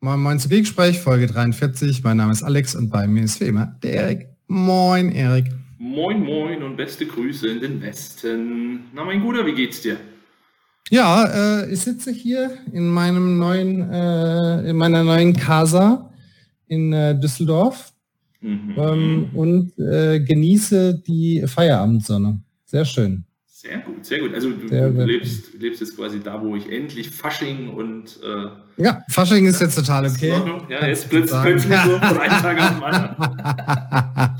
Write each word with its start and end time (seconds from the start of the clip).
Moin 0.00 0.20
Moin 0.20 0.38
zu 0.38 0.48
Gespräch, 0.48 1.00
Folge 1.00 1.26
43. 1.26 2.04
Mein 2.04 2.18
Name 2.18 2.30
ist 2.30 2.44
Alex 2.44 2.76
und 2.76 2.88
bei 2.88 3.08
mir 3.08 3.24
ist 3.24 3.40
wie 3.40 3.46
immer 3.46 3.76
der 3.82 3.94
Erik. 3.94 4.28
Moin 4.46 5.10
Erik. 5.10 5.46
Moin 5.76 6.22
Moin 6.22 6.62
und 6.62 6.76
beste 6.76 7.04
Grüße 7.04 7.48
in 7.48 7.60
den 7.60 7.82
Westen. 7.82 8.84
Na 8.94 9.02
mein 9.02 9.20
Guter, 9.20 9.44
wie 9.44 9.54
geht's 9.54 9.82
dir? 9.82 9.96
Ja, 10.88 11.24
äh, 11.24 11.72
ich 11.72 11.80
sitze 11.80 12.12
hier 12.12 12.58
in 12.72 12.86
meinem 12.86 13.38
neuen, 13.38 13.90
äh, 13.90 14.70
in 14.70 14.76
meiner 14.76 15.02
neuen 15.02 15.34
Casa 15.34 16.12
in 16.68 16.92
äh, 16.92 17.18
Düsseldorf 17.18 17.92
mhm. 18.40 18.74
ähm, 18.76 19.30
und 19.34 19.76
äh, 19.80 20.20
genieße 20.20 21.02
die 21.08 21.42
Feierabendsonne. 21.44 22.40
Sehr 22.66 22.84
schön. 22.84 23.24
Sehr 23.60 23.78
gut, 23.78 24.06
sehr 24.06 24.20
gut. 24.20 24.34
Also 24.34 24.52
du, 24.52 24.68
sehr, 24.68 24.88
lebst, 24.88 25.54
lebst, 25.54 25.80
jetzt 25.80 25.96
quasi 25.96 26.20
da, 26.20 26.40
wo 26.40 26.54
ich 26.54 26.70
endlich 26.70 27.10
Fasching 27.10 27.70
und 27.70 28.20
äh, 28.22 28.50
ja, 28.80 29.02
Fasching 29.10 29.46
ist 29.46 29.60
jetzt 29.60 29.74
total 29.74 30.06
okay. 30.06 30.32
Ja, 30.68 30.86
jetzt 30.86 31.10
plötzlich, 31.10 31.40
plötzlich 31.42 31.76
so 31.80 31.98
von 31.98 32.18
einem 32.20 32.40
Tag 32.40 32.60
auf 32.60 32.74
den 32.74 32.84
anderen. 32.84 34.38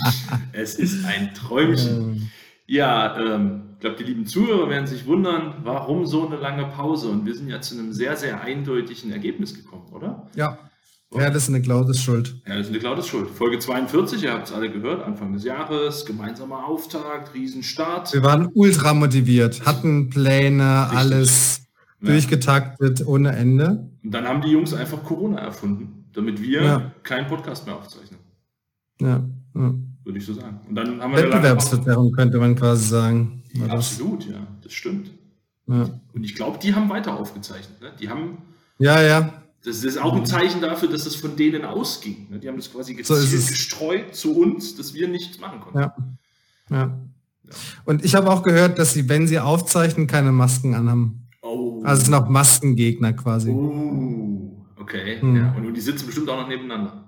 es 0.52 0.76
ist 0.76 1.04
ein 1.04 1.34
Träumchen. 1.34 2.30
Ja, 2.68 3.18
ähm, 3.18 3.62
ich 3.74 3.80
glaube, 3.80 3.96
die 3.96 4.04
lieben 4.04 4.24
Zuhörer 4.24 4.70
werden 4.70 4.86
sich 4.86 5.04
wundern, 5.04 5.54
warum 5.64 6.06
so 6.06 6.28
eine 6.28 6.36
lange 6.36 6.66
Pause? 6.66 7.08
Und 7.08 7.26
wir 7.26 7.34
sind 7.34 7.48
ja 7.48 7.60
zu 7.60 7.76
einem 7.76 7.92
sehr, 7.92 8.16
sehr 8.16 8.40
eindeutigen 8.40 9.10
Ergebnis 9.10 9.52
gekommen, 9.52 9.88
oder? 9.92 10.28
Ja. 10.36 10.67
Ja, 11.14 11.30
das 11.30 11.44
ist 11.44 11.48
eine 11.48 11.62
Cloud 11.62 11.88
ist 11.88 12.02
schuld. 12.02 12.36
Ja, 12.46 12.56
das 12.56 12.66
ist 12.66 12.72
eine 12.72 12.80
Cloud 12.80 12.98
ist 12.98 13.08
schuld. 13.08 13.30
Folge 13.30 13.58
42, 13.58 14.22
ihr 14.22 14.32
habt 14.32 14.48
es 14.48 14.52
alle 14.52 14.70
gehört, 14.70 15.02
Anfang 15.02 15.32
des 15.32 15.42
Jahres, 15.42 16.04
gemeinsamer 16.04 16.66
Auftakt, 16.66 17.32
Riesenstart. 17.34 18.12
Wir 18.12 18.22
waren 18.22 18.50
ultra 18.52 18.92
motiviert, 18.92 19.64
hatten 19.64 20.10
Pläne, 20.10 20.82
Richtig. 20.82 20.98
alles 20.98 21.60
ja. 22.02 22.08
durchgetaktet 22.10 23.06
ohne 23.06 23.34
Ende. 23.34 23.88
Und 24.04 24.10
dann 24.10 24.28
haben 24.28 24.42
die 24.42 24.50
Jungs 24.50 24.74
einfach 24.74 25.02
Corona 25.02 25.38
erfunden, 25.38 26.10
damit 26.12 26.42
wir 26.42 26.62
ja. 26.62 26.92
keinen 27.02 27.26
Podcast 27.26 27.64
mehr 27.64 27.76
aufzeichnen. 27.76 28.20
Ja. 29.00 29.24
ja. 29.54 29.74
Würde 30.04 30.18
ich 30.18 30.26
so 30.26 30.34
sagen. 30.34 30.60
Und 30.68 30.74
dann 30.74 31.00
haben 31.00 31.12
wir 31.12 31.22
Wettbewerbsverzerrung 31.22 32.12
könnte 32.12 32.38
man 32.38 32.54
quasi 32.54 32.86
sagen. 32.86 33.42
Absolut, 33.68 34.26
ja, 34.26 34.46
das 34.62 34.72
stimmt. 34.72 35.10
Und 35.66 36.24
ich 36.24 36.34
glaube, 36.34 36.58
die 36.58 36.74
haben 36.74 36.88
weiter 36.88 37.18
aufgezeichnet. 37.18 37.80
Ne? 37.80 37.92
Die 38.00 38.08
haben. 38.08 38.38
Ja, 38.78 39.02
ja. 39.02 39.42
Das 39.64 39.82
ist 39.82 39.98
auch 39.98 40.14
ein 40.14 40.24
Zeichen 40.24 40.60
dafür, 40.60 40.88
dass 40.88 41.04
es 41.04 41.16
von 41.16 41.36
denen 41.36 41.64
ausging. 41.64 42.28
Ne? 42.30 42.38
Die 42.38 42.48
haben 42.48 42.56
das 42.56 42.72
quasi 42.72 42.94
gezielt 42.94 43.18
so 43.18 43.36
gestreut 43.36 44.14
zu 44.14 44.36
uns, 44.36 44.76
dass 44.76 44.94
wir 44.94 45.08
nichts 45.08 45.38
machen 45.40 45.60
konnten. 45.60 45.78
Ja. 45.78 45.96
ja. 46.70 46.98
Und 47.84 48.04
ich 48.04 48.14
habe 48.14 48.30
auch 48.30 48.42
gehört, 48.42 48.78
dass 48.78 48.94
sie, 48.94 49.08
wenn 49.08 49.26
sie 49.26 49.40
aufzeichnen, 49.40 50.06
keine 50.06 50.32
Masken 50.32 50.74
anhaben. 50.74 51.28
Oh. 51.42 51.82
Also 51.82 52.00
es 52.00 52.04
sind 52.06 52.14
auch 52.14 52.28
Maskengegner 52.28 53.12
quasi. 53.14 53.50
Oh, 53.50 54.64
okay. 54.76 55.20
Hm. 55.20 55.36
Ja. 55.36 55.54
Und 55.56 55.74
die 55.74 55.80
sitzen 55.80 56.06
bestimmt 56.06 56.28
auch 56.28 56.40
noch 56.40 56.48
nebeneinander. 56.48 57.04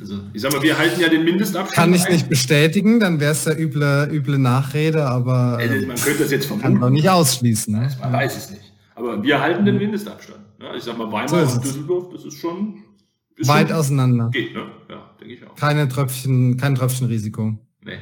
Also, 0.00 0.20
ich 0.32 0.42
sag 0.42 0.52
mal, 0.52 0.62
wir 0.62 0.78
halten 0.78 1.00
ja 1.00 1.08
den 1.08 1.24
Mindestabstand. 1.24 1.74
Kann 1.74 1.92
ich 1.92 2.08
nicht 2.08 2.28
bestätigen, 2.28 3.00
dann 3.00 3.18
wäre 3.18 3.32
es 3.32 3.44
ja 3.44 3.52
üble, 3.52 4.08
üble 4.12 4.38
Nachrede, 4.38 5.04
aber 5.06 5.58
äh, 5.60 5.86
man 5.86 5.96
könnte 5.96 6.22
das 6.22 6.30
jetzt 6.30 6.46
vermuten. 6.46 6.68
Kann 6.68 6.78
man 6.78 6.92
nicht 6.92 7.08
ausschließen. 7.08 7.74
Ne? 7.74 7.90
Man 8.00 8.12
weiß 8.12 8.36
es 8.36 8.50
nicht. 8.50 8.72
Aber 8.94 9.22
wir 9.22 9.40
halten 9.40 9.64
den 9.64 9.78
Mindestabstand. 9.78 10.40
Ja, 10.60 10.74
ich 10.74 10.82
sag 10.82 10.98
mal, 10.98 11.06
Weimar 11.06 11.28
so 11.28 11.36
und 11.56 11.64
Düsseldorf, 11.64 12.08
das 12.12 12.24
ist 12.24 12.40
schon 12.40 12.82
ist 13.36 13.48
weit 13.48 13.68
schon, 13.68 13.76
auseinander. 13.76 14.30
Geht, 14.30 14.54
ne? 14.54 14.66
Ja, 14.88 15.14
denke 15.20 15.34
ich 15.34 15.46
auch. 15.46 15.54
Keine 15.54 15.88
Tröpfchen, 15.88 16.56
kein 16.56 16.74
Tröpfchenrisiko. 16.74 17.56
Nee. 17.84 17.98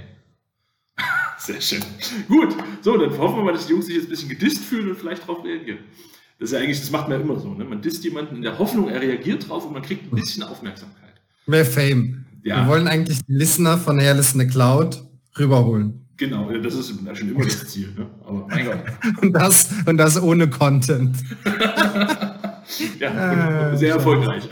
Sehr 1.39 1.61
schön. 1.61 1.83
Gut, 2.29 2.57
so, 2.81 2.97
dann 2.97 3.17
hoffen 3.19 3.37
wir 3.37 3.45
mal, 3.45 3.53
dass 3.53 3.67
die 3.67 3.73
Jungs 3.73 3.87
sich 3.87 3.97
jetzt 3.97 4.07
ein 4.07 4.11
bisschen 4.11 4.29
gedisst 4.31 4.65
fühlen 4.65 4.89
und 4.91 4.97
vielleicht 4.97 5.23
darauf 5.23 5.45
reagieren. 5.45 5.81
Das 6.39 6.51
ist 6.51 6.53
ja 6.55 6.61
eigentlich, 6.61 6.81
das 6.81 6.91
macht 6.91 7.09
man 7.09 7.19
ja 7.19 7.25
immer 7.25 7.39
so. 7.39 7.53
Ne? 7.53 7.65
Man 7.65 7.83
disst 7.83 8.05
jemanden 8.05 8.37
in 8.37 8.43
der 8.43 8.59
Hoffnung, 8.59 8.89
er 8.89 9.01
reagiert 9.01 9.49
drauf 9.49 9.67
und 9.67 9.73
man 9.73 9.83
kriegt 9.83 10.11
ein 10.11 10.17
bisschen 10.17 10.43
Aufmerksamkeit. 10.43 11.15
Mehr 11.47 11.65
Fame. 11.65 12.25
Ja. 12.43 12.63
Wir 12.63 12.69
wollen 12.69 12.89
eigentlich 12.89 13.25
die 13.25 13.33
Listener 13.33 13.79
von 13.79 13.99
in 13.99 14.23
the 14.23 14.47
Cloud 14.47 15.03
rüberholen. 15.39 16.07
Genau, 16.17 16.51
das 16.51 16.75
ist 16.75 16.89
schon 16.89 17.29
immer 17.29 17.45
das 17.45 17.69
Ziel. 17.69 17.93
Ne? 17.97 18.07
Aber 18.25 18.47
mein 18.49 18.65
Gott. 18.65 18.79
und, 19.23 19.33
das, 19.33 19.69
und 19.85 19.99
das 19.99 20.21
ohne 20.21 20.49
Content. 20.49 21.17
ja, 23.01 23.73
äh, 23.73 23.77
sehr 23.77 23.95
erfolgreich. 23.95 24.49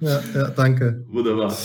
Ja, 0.00 0.20
ja, 0.34 0.48
danke. 0.50 1.04
Wunderbar. 1.08 1.56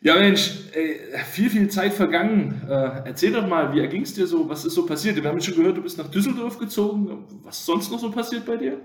Ja, 0.00 0.14
Mensch, 0.16 0.52
ey, 0.72 1.00
viel, 1.32 1.50
viel 1.50 1.68
Zeit 1.68 1.92
vergangen. 1.92 2.62
Äh, 2.68 3.02
erzähl 3.06 3.32
doch 3.32 3.46
mal, 3.46 3.74
wie 3.74 3.80
erging 3.80 4.02
es 4.02 4.14
dir 4.14 4.26
so? 4.26 4.48
Was 4.48 4.64
ist 4.64 4.74
so 4.74 4.86
passiert? 4.86 5.16
Wir 5.16 5.28
haben 5.28 5.40
schon 5.40 5.56
gehört, 5.56 5.76
du 5.76 5.82
bist 5.82 5.98
nach 5.98 6.08
Düsseldorf 6.08 6.58
gezogen. 6.58 7.24
Was 7.42 7.58
ist 7.58 7.66
sonst 7.66 7.90
noch 7.90 7.98
so 7.98 8.10
passiert 8.10 8.46
bei 8.46 8.56
dir? 8.56 8.80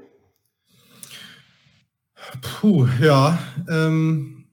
Puh, 2.41 2.87
ja. 2.99 3.37
Ähm, 3.69 4.45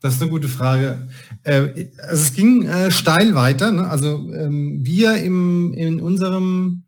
das 0.00 0.16
ist 0.16 0.22
eine 0.22 0.30
gute 0.30 0.48
Frage. 0.48 1.08
Äh, 1.44 1.86
also 1.98 2.22
es 2.22 2.34
ging 2.34 2.66
äh, 2.66 2.90
steil 2.90 3.34
weiter. 3.34 3.72
Ne? 3.72 3.88
Also 3.88 4.30
ähm, 4.34 4.80
wir 4.82 5.16
im, 5.16 5.72
in 5.72 6.00
unserem 6.00 6.82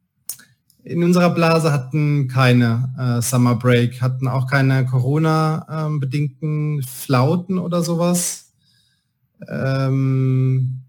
in 0.87 1.03
unserer 1.03 1.31
Blase 1.31 1.73
hatten 1.73 2.29
keine 2.29 2.95
äh, 2.99 3.23
Summer 3.23 3.57
Break, 3.57 4.01
hatten 4.01 4.29
auch 4.29 4.47
keine 4.47 4.87
Corona-bedingten 4.87 6.83
Flauten 6.83 7.59
oder 7.59 7.83
sowas. 7.83 8.53
Ähm, 9.49 10.83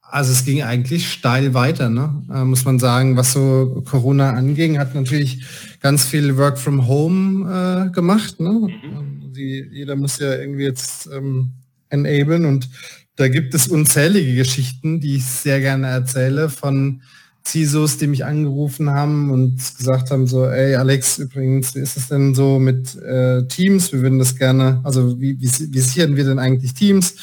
also 0.00 0.32
es 0.32 0.44
ging 0.44 0.62
eigentlich 0.62 1.10
steil 1.10 1.54
weiter, 1.54 1.90
ne? 1.90 2.22
äh, 2.32 2.44
muss 2.44 2.64
man 2.64 2.78
sagen, 2.78 3.16
was 3.16 3.32
so 3.32 3.82
Corona 3.88 4.30
anging, 4.30 4.78
hat 4.78 4.94
natürlich 4.94 5.44
ganz 5.80 6.04
viel 6.04 6.36
Work 6.36 6.58
from 6.58 6.86
Home 6.86 7.88
äh, 7.88 7.90
gemacht. 7.90 8.40
Ne? 8.40 8.50
Mhm 8.50 9.14
die, 9.34 9.68
jeder 9.70 9.96
muss 9.96 10.18
ja 10.18 10.34
irgendwie 10.34 10.64
jetzt 10.64 11.08
ähm, 11.12 11.52
enablen 11.88 12.44
und 12.46 12.68
da 13.16 13.28
gibt 13.28 13.54
es 13.54 13.68
unzählige 13.68 14.34
Geschichten, 14.34 15.00
die 15.00 15.16
ich 15.16 15.24
sehr 15.24 15.60
gerne 15.60 15.88
erzähle 15.88 16.48
von 16.48 17.02
CISOs, 17.46 17.98
die 17.98 18.06
mich 18.06 18.24
angerufen 18.24 18.90
haben 18.90 19.30
und 19.30 19.56
gesagt 19.76 20.10
haben 20.10 20.26
so, 20.26 20.46
ey 20.46 20.74
Alex, 20.76 21.18
übrigens, 21.18 21.74
wie 21.74 21.80
ist 21.80 21.96
es 21.96 22.08
denn 22.08 22.34
so 22.34 22.58
mit 22.58 22.96
äh, 22.96 23.46
Teams? 23.46 23.92
Wir 23.92 24.00
würden 24.00 24.18
das 24.18 24.36
gerne, 24.36 24.80
also 24.82 25.20
wie, 25.20 25.38
wie, 25.40 25.50
wie 25.72 25.80
sichern 25.80 26.16
wir 26.16 26.24
denn 26.24 26.38
eigentlich 26.38 26.74
Teams? 26.74 27.14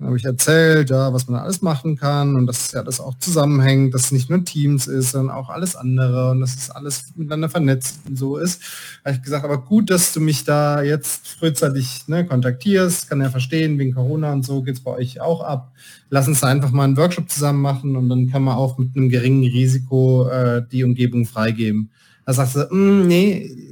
Dann 0.00 0.06
habe 0.06 0.16
ich 0.16 0.24
erzählt, 0.24 0.88
ja, 0.88 1.12
was 1.12 1.28
man 1.28 1.42
alles 1.42 1.60
machen 1.60 1.94
kann 1.94 2.34
und 2.34 2.46
dass 2.46 2.72
ja 2.72 2.82
das 2.82 3.00
auch 3.00 3.18
zusammenhängt, 3.18 3.92
dass 3.92 4.04
es 4.04 4.12
nicht 4.12 4.30
nur 4.30 4.42
Teams 4.42 4.86
ist, 4.86 5.10
sondern 5.10 5.36
auch 5.36 5.50
alles 5.50 5.76
andere 5.76 6.30
und 6.30 6.40
dass 6.40 6.56
es 6.56 6.70
alles 6.70 7.12
miteinander 7.16 7.50
vernetzt 7.50 7.98
und 8.08 8.16
so 8.16 8.38
ist. 8.38 8.62
Habe 9.04 9.16
ich 9.16 9.22
gesagt, 9.22 9.44
aber 9.44 9.58
gut, 9.58 9.90
dass 9.90 10.14
du 10.14 10.20
mich 10.20 10.44
da 10.44 10.80
jetzt 10.80 11.28
frühzeitig 11.28 12.08
ne, 12.08 12.24
kontaktierst, 12.24 13.10
kann 13.10 13.20
ja 13.20 13.28
verstehen, 13.28 13.78
wegen 13.78 13.92
Corona 13.92 14.32
und 14.32 14.42
so 14.42 14.62
geht 14.62 14.76
es 14.76 14.80
bei 14.80 14.92
euch 14.92 15.20
auch 15.20 15.42
ab. 15.42 15.70
Lass 16.08 16.26
uns 16.26 16.40
da 16.40 16.46
einfach 16.46 16.70
mal 16.70 16.84
einen 16.84 16.96
Workshop 16.96 17.28
zusammen 17.28 17.60
machen 17.60 17.94
und 17.94 18.08
dann 18.08 18.30
kann 18.30 18.42
man 18.42 18.56
auch 18.56 18.78
mit 18.78 18.96
einem 18.96 19.10
geringen 19.10 19.44
Risiko 19.44 20.30
äh, 20.30 20.62
die 20.72 20.82
Umgebung 20.82 21.26
freigeben. 21.26 21.90
Da 22.24 22.32
sagst 22.32 22.56
du, 22.56 22.74
mm, 22.74 23.06
nee, 23.06 23.70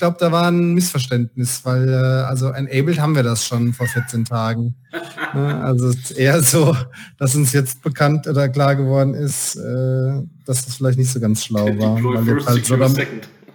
glaube, 0.00 0.16
da 0.18 0.32
war 0.32 0.48
ein 0.48 0.74
Missverständnis, 0.74 1.60
weil 1.64 1.88
äh, 1.88 1.94
also 1.94 2.48
enabled 2.48 2.98
haben 3.00 3.14
wir 3.14 3.22
das 3.22 3.46
schon 3.46 3.72
vor 3.72 3.86
14 3.86 4.24
Tagen. 4.24 4.74
ne? 5.34 5.62
Also 5.62 5.92
eher 6.16 6.42
so, 6.42 6.76
dass 7.18 7.36
uns 7.36 7.52
jetzt 7.52 7.82
bekannt 7.82 8.26
oder 8.26 8.48
klar 8.48 8.74
geworden 8.74 9.14
ist, 9.14 9.54
äh, 9.56 10.22
dass 10.44 10.64
das 10.64 10.74
vielleicht 10.74 10.98
nicht 10.98 11.12
so 11.12 11.20
ganz 11.20 11.44
schlau 11.44 11.66
war, 11.78 12.02
weil 12.02 12.26
jetzt 12.26 12.48
halt 12.48 12.66
Sodom, 12.66 12.94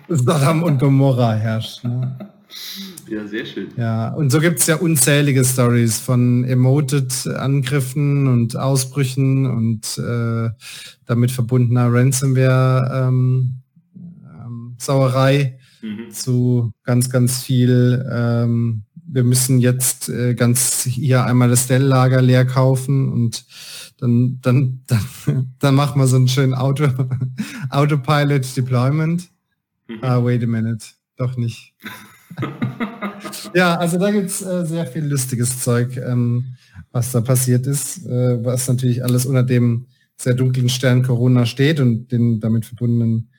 Sodom 0.08 0.64
und 0.64 0.80
Gomorra 0.80 1.34
herrscht. 1.34 1.84
Ne? 1.84 2.18
Ja, 3.08 3.28
sehr 3.28 3.46
schön. 3.46 3.68
Ja, 3.78 4.10
und 4.14 4.32
so 4.32 4.40
gibt 4.40 4.58
es 4.58 4.66
ja 4.66 4.78
unzählige 4.78 5.46
Stories 5.46 6.00
von 6.00 6.44
Emoted-Angriffen 6.44 8.28
und 8.28 8.58
Ausbrüchen 8.58 9.46
und 9.46 10.00
äh, 10.00 10.50
damit 11.06 11.30
verbundener 11.30 11.94
Ransomware 11.94 13.08
ähm, 13.08 13.62
ähm, 14.26 14.76
Sauerei 14.80 15.60
mhm. 15.82 16.10
zu 16.10 16.74
ganz, 16.84 17.10
ganz 17.10 17.44
viel. 17.44 18.06
Ähm, 18.12 18.84
wir 19.08 19.24
müssen 19.24 19.60
jetzt 19.60 20.10
äh, 20.10 20.34
ganz 20.34 20.84
hier 20.84 21.26
einmal 21.26 21.50
das 21.50 21.68
Dell-Lager 21.68 22.22
leer 22.22 22.46
kaufen 22.46 23.12
und 23.12 23.46
dann, 24.00 24.40
dann, 24.42 24.82
dann, 24.88 25.54
dann 25.60 25.76
machen 25.76 26.00
wir 26.00 26.08
so 26.08 26.16
einen 26.16 26.28
schönen 26.28 26.54
Auto, 26.54 26.88
Autopilot 27.70 28.56
Deployment. 28.56 29.30
Mhm. 29.88 30.00
Ah, 30.02 30.24
wait 30.24 30.44
a 30.44 30.48
minute. 30.48 30.86
Doch 31.18 31.38
nicht. 31.38 31.74
ja, 33.54 33.76
also 33.78 33.98
da 33.98 34.12
gibt 34.12 34.30
es 34.30 34.42
äh, 34.42 34.66
sehr 34.66 34.86
viel 34.86 35.06
lustiges 35.06 35.62
Zeug, 35.62 35.96
ähm, 35.98 36.56
was 36.92 37.12
da 37.12 37.22
passiert 37.22 37.68
ist, 37.68 38.06
äh, 38.06 38.44
was 38.44 38.68
natürlich 38.68 39.04
alles 39.04 39.26
unter 39.26 39.44
dem 39.44 39.88
sehr 40.18 40.34
dunklen 40.34 40.70
Stern 40.70 41.04
Corona 41.04 41.46
steht 41.46 41.80
und 41.80 42.12
den 42.12 42.40
damit 42.40 42.66
verbundenen 42.66 43.30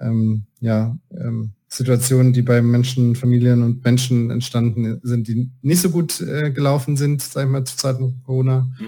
ähm, 0.00 0.46
ja, 0.60 0.96
ähm, 1.12 1.52
Situationen, 1.74 2.32
die 2.32 2.42
bei 2.42 2.62
Menschen, 2.62 3.16
Familien 3.16 3.62
und 3.62 3.84
Menschen 3.84 4.30
entstanden 4.30 5.00
sind, 5.02 5.26
die 5.26 5.50
nicht 5.62 5.80
so 5.80 5.90
gut 5.90 6.20
äh, 6.20 6.50
gelaufen 6.50 6.96
sind, 6.96 7.20
sag 7.22 7.44
ich 7.46 7.50
mal, 7.50 7.64
zu 7.64 7.76
Zeiten 7.76 8.22
Corona. 8.24 8.68
Mhm. 8.78 8.84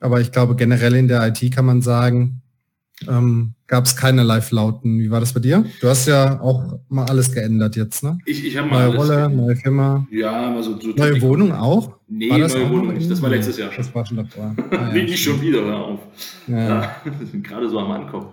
Aber 0.00 0.20
ich 0.20 0.30
glaube, 0.32 0.54
generell 0.56 0.94
in 0.96 1.08
der 1.08 1.26
IT 1.26 1.50
kann 1.52 1.64
man 1.64 1.80
sagen, 1.80 2.42
ähm, 3.08 3.54
gab 3.66 3.84
es 3.84 3.96
keine 3.96 4.22
Live-Lauten. 4.22 4.98
Wie 4.98 5.10
war 5.10 5.20
das 5.20 5.32
bei 5.32 5.40
dir? 5.40 5.64
Du 5.80 5.88
hast 5.88 6.06
ja 6.06 6.40
auch 6.40 6.78
mal 6.88 7.04
alles 7.06 7.32
geändert 7.32 7.76
jetzt, 7.76 8.02
ne? 8.02 8.18
Ich, 8.24 8.44
ich 8.44 8.56
habe 8.56 8.68
mal 8.68 8.88
Neue 8.88 8.96
Rolle, 8.96 9.16
geändert. 9.16 9.46
neue 9.46 9.56
Firma. 9.56 10.06
Ja, 10.10 10.54
also 10.54 10.78
so 10.80 10.88
Neue 10.96 11.20
Wohnung 11.22 11.52
auch? 11.52 11.96
Nee, 12.08 12.30
War 12.30 12.38
das 12.38 12.54
neue 12.54 12.70
Wohnung 12.70 12.94
nicht. 12.94 13.10
Das 13.10 13.20
war 13.20 13.30
letztes 13.30 13.58
Jahr 13.58 13.72
schon. 13.72 13.84
Das 13.84 13.94
war 13.94 14.06
schon 14.06 14.16
davor. 14.18 14.54
Ah, 14.70 14.74
ja, 14.94 15.02
nicht 15.02 15.18
schon 15.22 15.40
wieder, 15.40 15.62
hör 15.64 15.76
auf. 15.78 16.00
Ja, 16.46 16.68
ja. 16.68 16.96
Gerade 17.42 17.68
so 17.68 17.78
am 17.78 17.90
Ankommen. 17.90 18.26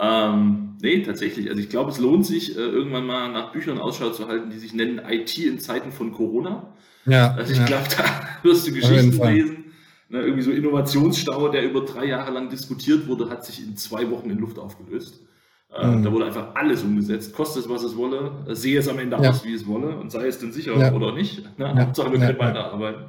Ähm, 0.00 0.76
nee, 0.80 1.02
tatsächlich. 1.02 1.48
Also 1.50 1.60
ich 1.60 1.68
glaube, 1.68 1.90
es 1.90 1.98
lohnt 1.98 2.24
sich, 2.24 2.56
äh, 2.56 2.60
irgendwann 2.60 3.06
mal 3.06 3.30
nach 3.30 3.52
Büchern 3.52 3.78
Ausschau 3.78 4.10
zu 4.10 4.28
halten, 4.28 4.50
die 4.50 4.58
sich 4.58 4.72
nennen 4.72 5.00
IT 5.06 5.36
in 5.38 5.58
Zeiten 5.58 5.92
von 5.92 6.12
Corona. 6.12 6.72
ja, 7.04 7.32
Also 7.34 7.52
ich 7.52 7.58
ja. 7.58 7.66
glaube, 7.66 7.84
da 7.96 8.04
wirst 8.42 8.66
du 8.66 8.72
Geschichten 8.72 9.10
lesen. 9.22 9.56
Ne, 10.08 10.22
irgendwie 10.22 10.42
so 10.42 10.50
Innovationsstau, 10.50 11.48
der 11.50 11.62
über 11.64 11.82
drei 11.82 12.06
Jahre 12.06 12.32
lang 12.32 12.48
diskutiert 12.48 13.06
wurde, 13.06 13.30
hat 13.30 13.44
sich 13.44 13.62
in 13.62 13.76
zwei 13.76 14.10
Wochen 14.10 14.28
in 14.30 14.38
Luft 14.38 14.58
aufgelöst. 14.58 15.20
Äh, 15.72 15.86
Mhm. 15.86 16.02
Da 16.02 16.10
wurde 16.12 16.24
einfach 16.24 16.54
alles 16.56 16.82
umgesetzt, 16.82 17.32
koste 17.32 17.60
es, 17.60 17.68
was 17.68 17.84
es 17.84 17.96
wolle, 17.96 18.32
äh, 18.48 18.54
sehe 18.56 18.80
es 18.80 18.88
am 18.88 18.98
Ende 18.98 19.16
Ja. 19.22 19.30
aus, 19.30 19.44
wie 19.44 19.54
es 19.54 19.64
wolle 19.68 19.96
und 19.96 20.10
sei 20.10 20.26
es 20.26 20.38
denn 20.40 20.50
sicher 20.50 20.76
Ja. 20.76 20.92
oder 20.92 21.12
nicht. 21.14 21.44
Ne? 21.58 21.66
Ja. 21.66 21.78
Hauptsache, 21.86 22.10
wir 22.10 22.18
können 22.18 22.38
weiterarbeiten. 22.40 23.04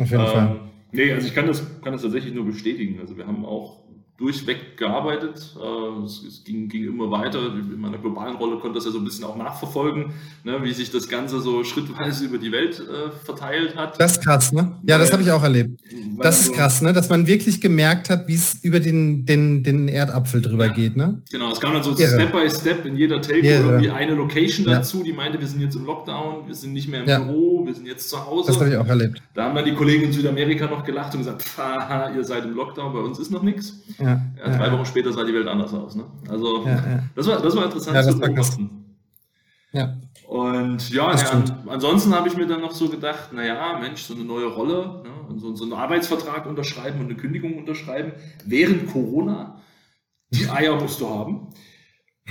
Auf 0.00 0.10
jeden 0.10 0.20
Ähm, 0.22 0.26
Fall. 0.28 0.60
nee, 0.92 1.12
also 1.12 1.26
ich 1.26 1.34
kann 1.34 1.46
das, 1.46 1.62
kann 1.82 1.92
das 1.94 2.02
tatsächlich 2.02 2.34
nur 2.34 2.44
bestätigen. 2.44 3.00
Also 3.00 3.16
wir 3.16 3.26
haben 3.26 3.46
auch 3.46 3.84
durchweg 4.18 4.76
gearbeitet. 4.76 5.54
Äh, 5.56 6.04
es, 6.04 6.42
ging, 6.44 6.68
ging 6.68 6.88
immer 6.88 7.08
weiter. 7.10 7.38
In 7.54 7.80
meiner 7.80 7.98
globalen 7.98 8.34
Rolle 8.36 8.56
konnte 8.58 8.74
das 8.76 8.84
ja 8.84 8.90
so 8.90 8.98
ein 8.98 9.04
bisschen 9.04 9.24
auch 9.24 9.36
nachverfolgen, 9.36 10.12
ne, 10.42 10.58
wie 10.62 10.72
sich 10.72 10.90
das 10.90 11.08
Ganze 11.08 11.40
so 11.40 11.62
schrittweise 11.62 12.24
über 12.24 12.38
die 12.38 12.50
Welt 12.50 12.80
äh, 12.80 13.10
verteilt 13.24 13.76
hat. 13.76 13.98
Das 14.00 14.12
ist 14.12 14.24
krass, 14.24 14.52
ne? 14.52 14.76
Ja, 14.84 14.98
das 14.98 15.12
habe 15.12 15.22
ich 15.22 15.30
auch 15.30 15.42
erlebt. 15.42 15.80
Weil 16.16 16.22
Das 16.24 16.40
ist 16.40 16.52
krass, 16.52 16.82
ne? 16.82 16.92
Dass 16.92 17.08
man 17.08 17.28
wirklich 17.28 17.60
gemerkt 17.60 18.10
hat, 18.10 18.26
wie 18.26 18.34
es 18.34 18.54
über 18.64 18.80
den, 18.80 19.24
den, 19.24 19.62
den 19.62 19.86
Erdapfel 19.86 20.42
drüber 20.42 20.66
Ja. 20.66 20.72
geht, 20.72 20.96
ne? 20.96 21.22
Genau, 21.30 21.52
es 21.52 21.60
kam 21.60 21.72
dann 21.74 21.84
so 21.84 21.90
Irre. 21.92 22.08
Step 22.08 22.32
by 22.32 22.50
Step 22.50 22.86
in 22.86 22.96
jeder 22.96 23.22
Telco 23.22 23.46
Irre. 23.46 23.62
irgendwie 23.70 23.90
eine 23.90 24.14
Location 24.16 24.66
Ja. 24.66 24.78
dazu, 24.78 25.04
die 25.04 25.12
meinte, 25.12 25.38
wir 25.38 25.46
sind 25.46 25.60
jetzt 25.60 25.76
im 25.76 25.84
Lockdown, 25.86 26.48
wir 26.48 26.54
sind 26.56 26.72
nicht 26.72 26.88
mehr 26.88 27.02
im 27.04 27.08
Ja. 27.08 27.20
Büro, 27.20 27.64
wir 27.64 27.74
sind 27.74 27.86
jetzt 27.86 28.10
zu 28.10 28.26
Hause. 28.26 28.48
Das 28.48 28.58
habe 28.60 28.70
ich 28.70 28.76
auch 28.76 28.86
erlebt. 28.88 29.22
Da 29.34 29.44
haben 29.44 29.54
dann 29.54 29.64
die 29.64 29.74
Kollegen 29.74 30.02
in 30.04 30.12
Südamerika 30.12 30.66
noch 30.66 30.82
gelacht 30.84 31.12
und 31.14 31.20
gesagt, 31.20 31.44
haha, 31.56 32.10
ihr 32.16 32.24
seid 32.24 32.44
im 32.44 32.54
Lockdown, 32.56 32.92
bei 32.92 32.98
uns 32.98 33.20
ist 33.20 33.30
noch 33.30 33.44
nichts. 33.44 33.74
Ja, 34.00 34.07
Ja, 34.38 34.56
drei 34.58 34.72
Wochen 34.72 34.84
später 34.86 35.12
sah 35.12 35.24
die 35.24 35.34
Welt 35.34 35.46
anders 35.48 35.72
aus. 35.74 35.94
Ne? 35.96 36.04
Also 36.28 36.64
Ja, 36.66 36.70
ja. 36.74 37.02
Das, 37.14 37.26
war, 37.26 37.40
das 37.42 37.54
war 37.56 37.64
interessant 37.64 37.94
Ja, 37.96 38.02
das 38.02 38.12
zu 38.14 38.20
beobachten. 38.20 38.70
ja. 39.72 39.96
Und 40.26 40.90
ja, 40.90 41.14
ja 41.14 41.30
an- 41.30 41.68
ansonsten 41.68 42.14
habe 42.14 42.28
ich 42.28 42.36
mir 42.36 42.46
dann 42.46 42.60
noch 42.60 42.72
so 42.72 42.88
gedacht, 42.90 43.32
naja, 43.32 43.78
Mensch, 43.80 44.02
so 44.02 44.14
eine 44.14 44.24
neue 44.24 44.46
Rolle, 44.46 45.02
ne, 45.04 45.10
und 45.28 45.38
so, 45.40 45.54
so 45.54 45.64
einen 45.64 45.72
Arbeitsvertrag 45.72 46.44
unterschreiben 46.46 47.00
und 47.00 47.06
eine 47.06 47.16
Kündigung 47.16 47.56
unterschreiben, 47.56 48.12
während 48.44 48.92
Corona, 48.92 49.60
die 50.30 50.46
Eier 50.50 50.78
musst 50.78 51.00
du 51.00 51.08
haben. 51.08 51.48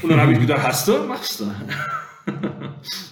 Und 0.04 0.10
dann 0.10 0.20
habe 0.22 0.34
ich 0.34 0.40
gedacht, 0.40 0.62
hast 0.62 0.88
du, 0.88 0.98
machst 1.08 1.40
du. 1.40 1.46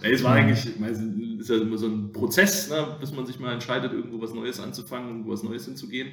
Es 0.03 0.23
war 0.23 0.37
Ja. 0.37 0.43
eigentlich, 0.43 0.65
ich 0.67 0.79
meine, 0.79 0.91
es 0.93 0.99
ist 0.99 1.49
ja 1.49 1.55
immer 1.57 1.77
so 1.77 1.87
ein 1.87 2.11
Prozess, 2.11 2.69
ne, 2.69 2.97
bis 2.99 3.11
man 3.13 3.25
sich 3.25 3.39
mal 3.39 3.53
entscheidet, 3.53 3.91
irgendwo 3.93 4.21
was 4.21 4.33
Neues 4.33 4.59
anzufangen, 4.59 5.07
irgendwo 5.09 5.31
was 5.31 5.41
Neues 5.43 5.65
hinzugehen. 5.65 6.09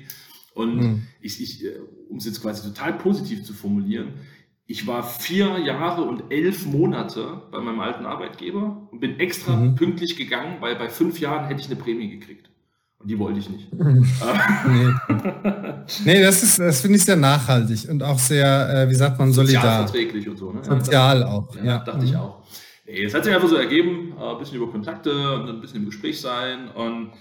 Und 0.55 0.77
Mhm. 0.77 1.03
ich, 1.21 1.43
ich 1.43 1.65
äh, 1.65 1.79
um 2.09 2.19
es 2.19 2.27
jetzt 2.27 2.43
quasi 2.43 2.63
total 2.69 2.95
positiv 2.95 3.43
zu 3.45 3.53
formulieren, 3.55 4.15
ich 4.67 4.87
war 4.87 5.03
vier 5.03 5.59
Jahre 5.59 6.03
und 6.03 6.25
elf 6.31 6.67
Monate 6.67 7.43
bei 7.51 7.61
meinem 7.61 7.81
alten 7.81 8.07
Arbeitgeber 8.07 8.89
und 8.91 9.01
bin 9.01 9.19
extra 9.21 9.57
Mhm. 9.57 9.75
pünktlich 9.75 10.17
gegangen, 10.17 10.57
weil 10.61 10.77
bei 10.77 10.89
fünf 10.89 11.19
Jahren 11.21 11.47
hätte 11.47 11.61
ich 11.61 11.67
eine 11.67 11.77
Prämie 11.77 12.09
gekriegt. 12.11 12.49
Und 12.99 13.11
die 13.11 13.19
wollte 13.19 13.41
ich 13.41 13.51
nicht. 13.51 13.69
Nee, 14.67 14.95
nee 16.05 16.23
das 16.23 16.43
ist, 16.43 16.59
das 16.59 16.81
finde 16.81 16.97
ich 16.99 17.05
sehr 17.05 17.17
nachhaltig 17.17 17.89
und 17.91 18.03
auch 18.03 18.19
sehr, 18.19 18.71
äh, 18.85 18.89
wie 18.91 18.95
sagt 18.95 19.19
man, 19.19 19.33
solidar. 19.33 19.87
Sozialverträglich 19.87 20.29
und 20.29 20.37
so. 20.37 20.53
Ne? 20.53 20.63
Sozial 20.65 21.23
auch. 21.25 21.55
Ja, 21.57 21.65
Ja, 21.65 21.79
dachte 21.79 22.05
ich 22.05 22.13
Mhm. 22.13 22.19
auch. 22.19 22.43
Nee, 22.87 23.03
es 23.05 23.15
hat 23.15 23.25
sich 23.25 23.35
einfach 23.35 23.49
so 23.49 23.57
ergeben, 23.57 24.15
äh, 24.19 24.23
ein 24.33 24.39
bisschen 24.39 24.57
über 24.57 24.71
Kontakte 24.71 25.35
und 25.35 25.49
ein 25.49 25.61
bisschen 25.61 25.79
im 25.81 25.87
Gespräch 25.87 26.21
sein. 26.21 26.69
Und 26.69 27.13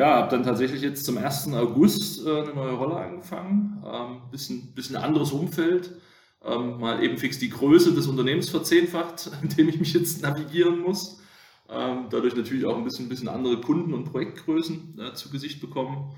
ja, 0.00 0.14
habe 0.16 0.30
dann 0.30 0.44
tatsächlich 0.44 0.80
jetzt 0.80 1.04
zum 1.04 1.18
1. 1.18 1.52
August 1.52 2.26
äh, 2.26 2.40
eine 2.40 2.54
neue 2.54 2.72
Rolle 2.72 2.96
angefangen. 2.96 3.82
Ähm, 3.86 4.22
bisschen, 4.30 4.72
bisschen 4.74 4.96
anderes 4.96 5.30
Umfeld. 5.30 5.92
Ähm, 6.42 6.80
mal 6.80 7.04
eben 7.04 7.18
fix 7.18 7.38
die 7.38 7.50
Größe 7.50 7.92
des 7.92 8.06
Unternehmens 8.06 8.48
verzehnfacht, 8.48 9.30
in 9.42 9.50
dem 9.50 9.68
ich 9.68 9.78
mich 9.78 9.92
jetzt 9.92 10.22
navigieren 10.22 10.78
muss. 10.80 11.20
Ähm, 11.68 12.06
dadurch 12.10 12.34
natürlich 12.34 12.64
auch 12.64 12.78
ein 12.78 12.84
bisschen, 12.84 13.10
bisschen 13.10 13.28
andere 13.28 13.60
Kunden- 13.60 13.92
und 13.92 14.04
Projektgrößen 14.06 14.98
äh, 14.98 15.12
zu 15.12 15.28
Gesicht 15.30 15.60
bekommen. 15.60 16.12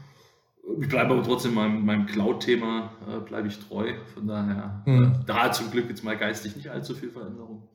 Ich 0.80 0.88
bleibe 0.88 1.14
aber 1.14 1.24
trotzdem 1.24 1.54
meinem, 1.54 1.84
meinem 1.84 2.06
Cloud-Thema 2.06 2.92
äh, 3.08 3.18
bleibe 3.18 3.48
ich 3.48 3.58
treu. 3.58 3.94
Von 4.14 4.28
daher, 4.28 4.84
Mhm. 4.86 5.24
da 5.26 5.50
zum 5.50 5.72
Glück 5.72 5.88
jetzt 5.88 6.04
mal 6.04 6.16
geistig 6.16 6.54
nicht 6.54 6.68
allzu 6.68 6.94
viel 6.94 7.10
Veränderung. 7.10 7.68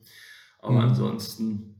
Aber 0.60 0.72
Mhm. 0.72 0.80
ansonsten 0.88 1.77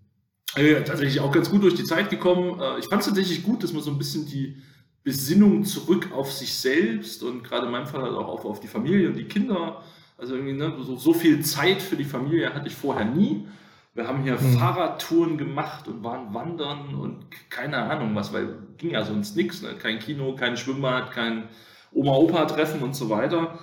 äh, 0.56 0.82
tatsächlich 0.84 1.20
auch 1.20 1.32
ganz 1.32 1.50
gut 1.50 1.62
durch 1.62 1.74
die 1.74 1.84
Zeit 1.84 2.10
gekommen. 2.10 2.60
Äh, 2.60 2.78
ich 2.80 2.86
fand 2.88 3.00
es 3.00 3.06
tatsächlich 3.06 3.42
gut, 3.42 3.62
dass 3.62 3.72
man 3.72 3.82
so 3.82 3.90
ein 3.90 3.98
bisschen 3.98 4.26
die 4.26 4.56
Besinnung 5.04 5.64
zurück 5.64 6.10
auf 6.12 6.32
sich 6.32 6.54
selbst 6.54 7.22
und 7.22 7.44
gerade 7.44 7.66
in 7.66 7.72
meinem 7.72 7.86
Fall 7.86 8.02
halt 8.02 8.14
auch 8.14 8.28
auf, 8.28 8.44
auf 8.44 8.60
die 8.60 8.66
Familie 8.68 9.08
und 9.08 9.16
die 9.16 9.24
Kinder. 9.24 9.82
Also 10.16 10.34
irgendwie 10.34 10.54
ne, 10.54 10.74
so, 10.82 10.96
so 10.96 11.14
viel 11.14 11.40
Zeit 11.44 11.80
für 11.80 11.96
die 11.96 12.04
Familie 12.04 12.52
hatte 12.54 12.68
ich 12.68 12.74
vorher 12.74 13.04
nie. 13.04 13.46
Wir 13.94 14.06
haben 14.06 14.22
hier 14.22 14.34
Mhm. 14.40 14.58
Fahrradtouren 14.58 15.38
gemacht 15.38 15.88
und 15.88 16.04
waren 16.04 16.32
wandern 16.34 16.94
und 16.94 17.26
keine 17.50 17.78
Ahnung 17.78 18.14
was, 18.14 18.32
weil 18.32 18.56
ging 18.76 18.90
ja 18.90 19.04
sonst 19.04 19.36
nichts. 19.36 19.62
Ne? 19.62 19.74
Kein 19.74 19.98
Kino, 19.98 20.34
kein 20.34 20.56
Schwimmbad, 20.56 21.10
kein 21.12 21.48
Oma-Opa-Treffen 21.92 22.82
und 22.82 22.94
so 22.94 23.08
weiter. 23.10 23.58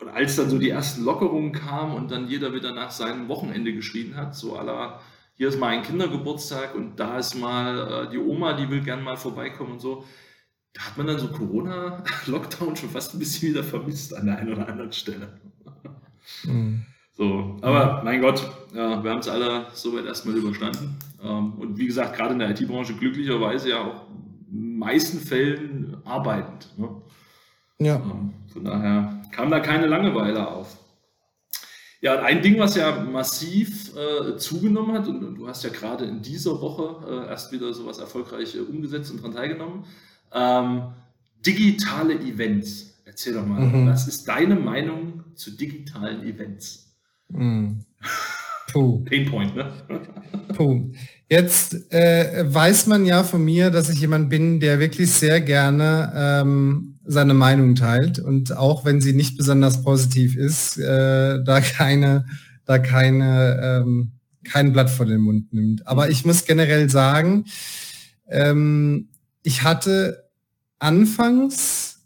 Und 0.00 0.08
als 0.08 0.36
dann 0.36 0.50
so 0.50 0.58
die 0.58 0.70
ersten 0.70 1.04
Lockerungen 1.04 1.52
kamen 1.52 1.94
und 1.94 2.10
dann 2.10 2.28
jeder 2.28 2.52
wieder 2.54 2.72
nach 2.72 2.90
seinem 2.90 3.28
Wochenende 3.28 3.72
geschrien 3.72 4.16
hat, 4.16 4.34
so 4.34 4.56
aller, 4.56 5.00
hier 5.40 5.48
ist 5.48 5.58
mal 5.58 5.68
ein 5.68 5.82
Kindergeburtstag 5.82 6.74
und 6.74 7.00
da 7.00 7.16
ist 7.16 7.34
mal 7.34 8.04
äh, 8.04 8.10
die 8.10 8.18
Oma, 8.18 8.52
die 8.52 8.68
will 8.68 8.82
gern 8.82 9.02
mal 9.02 9.16
vorbeikommen 9.16 9.72
und 9.72 9.80
so, 9.80 10.04
da 10.74 10.82
hat 10.82 10.98
man 10.98 11.06
dann 11.06 11.18
so 11.18 11.28
Corona-Lockdown 11.28 12.76
schon 12.76 12.90
fast 12.90 13.14
ein 13.14 13.18
bisschen 13.20 13.48
wieder 13.48 13.64
vermisst 13.64 14.14
an 14.14 14.26
der 14.26 14.36
einen 14.36 14.52
oder 14.52 14.68
anderen 14.68 14.92
Stelle. 14.92 15.40
Mhm. 16.44 16.84
So, 17.14 17.56
aber 17.62 18.02
mein 18.04 18.20
Gott, 18.20 18.50
ja, 18.74 19.02
wir 19.02 19.10
haben 19.10 19.20
es 19.20 19.28
alle 19.28 19.64
soweit 19.72 20.04
erstmal 20.04 20.36
überstanden. 20.36 20.98
Ähm, 21.22 21.54
und 21.54 21.78
wie 21.78 21.86
gesagt, 21.86 22.18
gerade 22.18 22.34
in 22.34 22.38
der 22.38 22.50
IT-Branche 22.50 22.92
glücklicherweise 22.92 23.70
ja 23.70 23.80
auch 23.82 24.08
in 24.50 24.60
den 24.60 24.78
meisten 24.78 25.20
Fällen 25.20 25.96
arbeitend. 26.04 26.68
Ne? 26.76 26.90
Ja. 27.78 27.96
Ähm, 27.96 28.34
Von 28.52 28.64
daher 28.64 29.22
kam 29.32 29.50
da 29.50 29.60
keine 29.60 29.86
Langeweile 29.86 30.46
auf. 30.46 30.79
Ja, 32.02 32.14
und 32.18 32.24
ein 32.24 32.42
Ding, 32.42 32.58
was 32.58 32.76
ja 32.76 32.98
massiv 33.02 33.92
äh, 33.94 34.36
zugenommen 34.38 34.94
hat, 34.96 35.06
und, 35.06 35.22
und 35.22 35.34
du 35.36 35.46
hast 35.46 35.62
ja 35.64 35.70
gerade 35.70 36.06
in 36.06 36.22
dieser 36.22 36.60
Woche 36.60 37.06
äh, 37.06 37.28
erst 37.28 37.52
wieder 37.52 37.72
sowas 37.74 37.98
erfolgreich 37.98 38.54
äh, 38.54 38.60
umgesetzt 38.60 39.10
und 39.10 39.18
daran 39.18 39.34
teilgenommen, 39.34 39.84
ähm, 40.32 40.82
digitale 41.44 42.14
Events. 42.14 42.94
Erzähl 43.04 43.34
doch 43.34 43.44
mal, 43.44 43.60
Mhm. 43.60 43.86
was 43.88 44.08
ist 44.08 44.26
deine 44.28 44.54
Meinung 44.54 45.24
zu 45.34 45.50
digitalen 45.50 46.22
Events? 46.24 46.86
Mhm. 47.28 47.84
Puh. 48.72 49.00
Painpoint, 49.04 49.54
ne? 49.56 49.70
Puh. 50.56 50.90
Jetzt 51.28 51.92
äh, 51.92 52.44
weiß 52.46 52.86
man 52.86 53.04
ja 53.04 53.24
von 53.24 53.44
mir, 53.44 53.70
dass 53.70 53.90
ich 53.90 54.00
jemand 54.00 54.30
bin, 54.30 54.58
der 54.58 54.78
wirklich 54.80 55.10
sehr 55.12 55.40
gerne 55.42 56.12
ähm, 56.16 56.89
seine 57.10 57.34
Meinung 57.34 57.74
teilt 57.74 58.18
und 58.18 58.56
auch 58.56 58.84
wenn 58.84 59.00
sie 59.00 59.12
nicht 59.12 59.36
besonders 59.36 59.82
positiv 59.82 60.36
ist, 60.36 60.78
äh, 60.78 61.42
da 61.42 61.60
keine, 61.60 62.24
da 62.64 62.78
keine, 62.78 63.82
ähm, 63.82 64.12
kein 64.44 64.72
Blatt 64.72 64.90
vor 64.90 65.06
den 65.06 65.20
Mund 65.20 65.52
nimmt. 65.52 65.86
Aber 65.86 66.08
ich 66.08 66.24
muss 66.24 66.44
generell 66.44 66.88
sagen, 66.88 67.46
ähm, 68.28 69.08
ich 69.42 69.64
hatte 69.64 70.30
anfangs, 70.78 72.00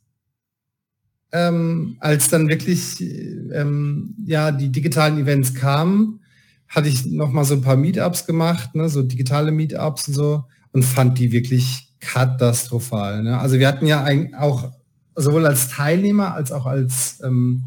ähm, 1.33 1.97
als 2.01 2.29
dann 2.29 2.49
wirklich 2.49 3.01
ähm, 3.01 4.15
ja 4.25 4.53
die 4.53 4.71
digitalen 4.71 5.19
Events 5.19 5.55
kamen, 5.55 6.21
hatte 6.69 6.89
ich 6.89 7.05
noch 7.05 7.31
mal 7.31 7.45
so 7.45 7.55
ein 7.55 7.61
paar 7.61 7.77
Meetups 7.77 8.25
gemacht, 8.27 8.75
ne, 8.75 8.89
so 8.89 9.03
digitale 9.03 9.53
Meetups 9.53 10.09
und 10.09 10.15
so 10.15 10.45
und 10.73 10.85
fand 10.85 11.19
die 11.19 11.31
wirklich 11.31 11.95
katastrophal. 12.01 13.23
Ne? 13.23 13.39
Also 13.39 13.59
wir 13.59 13.69
hatten 13.69 13.87
ja 13.87 14.03
ein, 14.03 14.35
auch 14.35 14.73
sowohl 15.17 15.47
als 15.47 15.69
Teilnehmer 15.69 16.35
als 16.35 16.53
auch 16.53 16.67
als 16.67 17.21
ähm, 17.25 17.65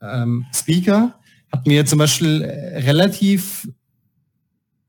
ähm, 0.00 0.46
Speaker 0.54 1.14
hatten 1.52 1.70
wir 1.70 1.84
zum 1.86 1.98
Beispiel 1.98 2.42
äh, 2.42 2.78
relativ, 2.78 3.68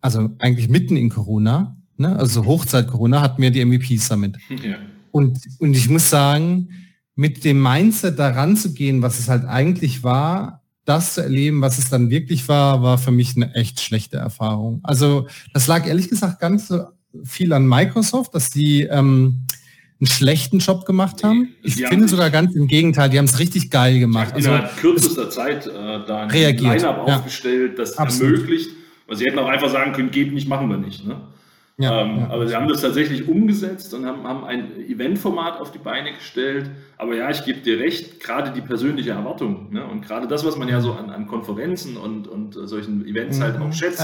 also 0.02 0.30
eigentlich 0.40 0.70
mitten 0.70 0.96
in 0.96 1.10
Corona, 1.10 1.76
ne, 1.98 2.16
also 2.18 2.46
Hochzeit 2.46 2.88
Corona, 2.88 3.22
hatten 3.22 3.42
wir 3.42 3.52
die 3.52 3.64
MVP 3.64 3.98
Summit. 3.98 4.38
Ja. 4.50 4.78
Und, 5.12 5.40
und 5.60 5.76
ich 5.76 5.90
muss 5.90 6.10
sagen, 6.10 6.70
mit 7.16 7.44
dem 7.44 7.62
Mindset 7.62 8.18
daran 8.18 8.56
zu 8.56 8.74
gehen, 8.74 9.02
was 9.02 9.20
es 9.20 9.30
halt 9.30 9.46
eigentlich 9.46 10.04
war, 10.04 10.64
das 10.86 11.14
zu 11.14 11.22
erleben, 11.22 11.62
was 11.62 11.78
es 11.78 11.90
dann 11.90 12.10
wirklich 12.10 12.48
war, 12.50 12.82
war 12.82 12.98
für 12.98 13.12
mich 13.12 13.36
eine 13.36 13.54
echt 13.54 13.80
schlechte 13.80 14.18
Erfahrung. 14.18 14.80
Also 14.84 15.28
das 15.54 15.68
lag 15.68 15.86
ehrlich 15.86 16.10
gesagt 16.10 16.42
nicht 16.50 16.66
so 16.66 16.88
viel 17.24 17.54
an 17.54 17.68
Microsoft, 17.68 18.34
dass 18.34 18.50
die 18.50 18.84
ähm, 18.84 19.43
einen 20.04 20.08
schlechten 20.08 20.60
Job 20.60 20.86
gemacht 20.86 21.24
haben. 21.24 21.56
Ich 21.64 21.76
die 21.76 21.86
finde 21.86 22.10
sogar 22.10 22.30
ganz 22.30 22.56
im 22.56 22.68
Gegenteil, 22.68 23.10
die 23.10 23.18
haben 23.18 23.26
es 23.26 23.40
richtig 23.40 23.72
geil 23.72 24.00
gemacht. 24.00 24.34
Also 24.34 24.50
innerhalb 24.50 24.76
kürzester 24.78 25.30
Zeit 25.30 25.66
äh, 25.66 25.72
da 26.06 26.28
ein 26.28 26.30
Line-Up 26.30 27.08
ja. 27.08 27.16
aufgestellt, 27.18 27.80
das 27.80 27.98
Absolut. 27.98 28.34
ermöglicht. 28.34 28.72
Also 29.08 29.20
sie 29.20 29.26
hätten 29.26 29.40
auch 29.40 29.48
einfach 29.48 29.70
sagen 29.70 29.94
können, 29.94 30.12
geht 30.12 30.34
nicht, 30.34 30.50
machen 30.50 30.70
wir 30.70 30.78
nicht. 30.78 31.06
Ne? 31.06 31.22
Ja, 31.78 32.02
ähm, 32.02 32.20
ja, 32.20 32.30
aber 32.32 32.48
sie 32.48 32.56
haben 32.56 32.68
das 32.68 32.82
tatsächlich 32.82 33.28
umgesetzt 33.30 33.94
und 33.94 34.06
haben, 34.06 34.24
haben 34.28 34.44
ein 34.44 34.78
Eventformat 34.90 35.60
auf 35.60 35.72
die 35.72 35.80
Beine 35.80 36.14
gestellt. 36.14 36.70
Aber 36.98 37.16
ja, 37.16 37.30
ich 37.30 37.46
gebe 37.46 37.62
dir 37.62 37.80
recht, 37.80 38.20
gerade 38.20 38.52
die 38.52 38.62
persönliche 38.62 39.12
Erwartung 39.12 39.72
ne? 39.72 39.86
und 39.86 40.02
gerade 40.02 40.28
das, 40.28 40.46
was 40.46 40.58
man 40.58 40.68
ja 40.68 40.82
so 40.82 40.92
an, 40.94 41.10
an 41.10 41.28
Konferenzen 41.28 41.96
und, 41.96 42.28
und 42.28 42.56
solchen 42.68 43.06
Events 43.08 43.40
halt 43.40 43.56
auch 43.56 43.68
mhm. 43.68 43.74
schätzt, 43.74 44.04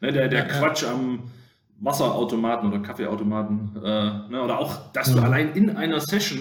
ne? 0.00 0.10
der, 0.10 0.28
der 0.28 0.48
Quatsch 0.48 0.84
am 0.84 1.24
Wasserautomaten 1.84 2.68
oder 2.68 2.80
Kaffeeautomaten 2.80 3.76
äh, 3.76 4.30
ne? 4.30 4.42
oder 4.42 4.58
auch, 4.58 4.90
dass 4.92 5.12
du 5.12 5.20
allein 5.20 5.52
in 5.52 5.76
einer 5.76 6.00
Session 6.00 6.40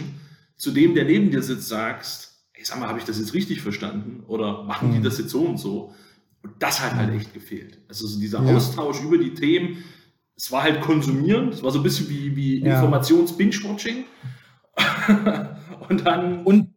zu 0.56 0.72
dem, 0.72 0.96
der 0.96 1.04
neben 1.04 1.32
dir 1.32 1.44
sitzt, 1.44 1.68
sagst, 1.68 2.46
hey, 2.54 2.64
sag 2.64 2.80
mal, 2.80 2.88
habe 2.88 3.00
ich 3.00 3.06
das 3.06 3.20
jetzt 3.20 3.34
richtig 3.34 3.62
verstanden 3.62 4.24
oder 4.28 4.64
machen 4.64 4.92
die 4.94 5.00
mhm. 5.00 5.04
das 5.04 5.18
jetzt 5.18 5.32
so 5.32 5.42
und 5.42 5.58
so? 5.58 5.94
Und 6.42 6.54
das 6.60 6.82
hat 6.82 6.96
halt 6.96 7.14
echt 7.14 7.34
gefehlt. 7.34 7.80
Also 7.90 8.08
so 8.08 8.20
dieser 8.20 8.40
Austausch 8.42 9.02
über 9.02 9.18
die 9.18 9.34
Themen, 9.34 9.84
es 10.36 10.52
war 10.52 10.64
halt 10.64 10.82
konsumieren, 10.82 11.50
es 11.50 11.62
war 11.62 11.72
so 11.72 11.80
ein 11.80 11.84
bisschen 11.84 12.10
wie, 12.10 12.36
wie 12.36 12.60
ja. 12.60 12.76
Informations-Binge-Watching. 12.76 14.06
und 15.90 16.06
dann. 16.06 16.44
Und, 16.44 16.70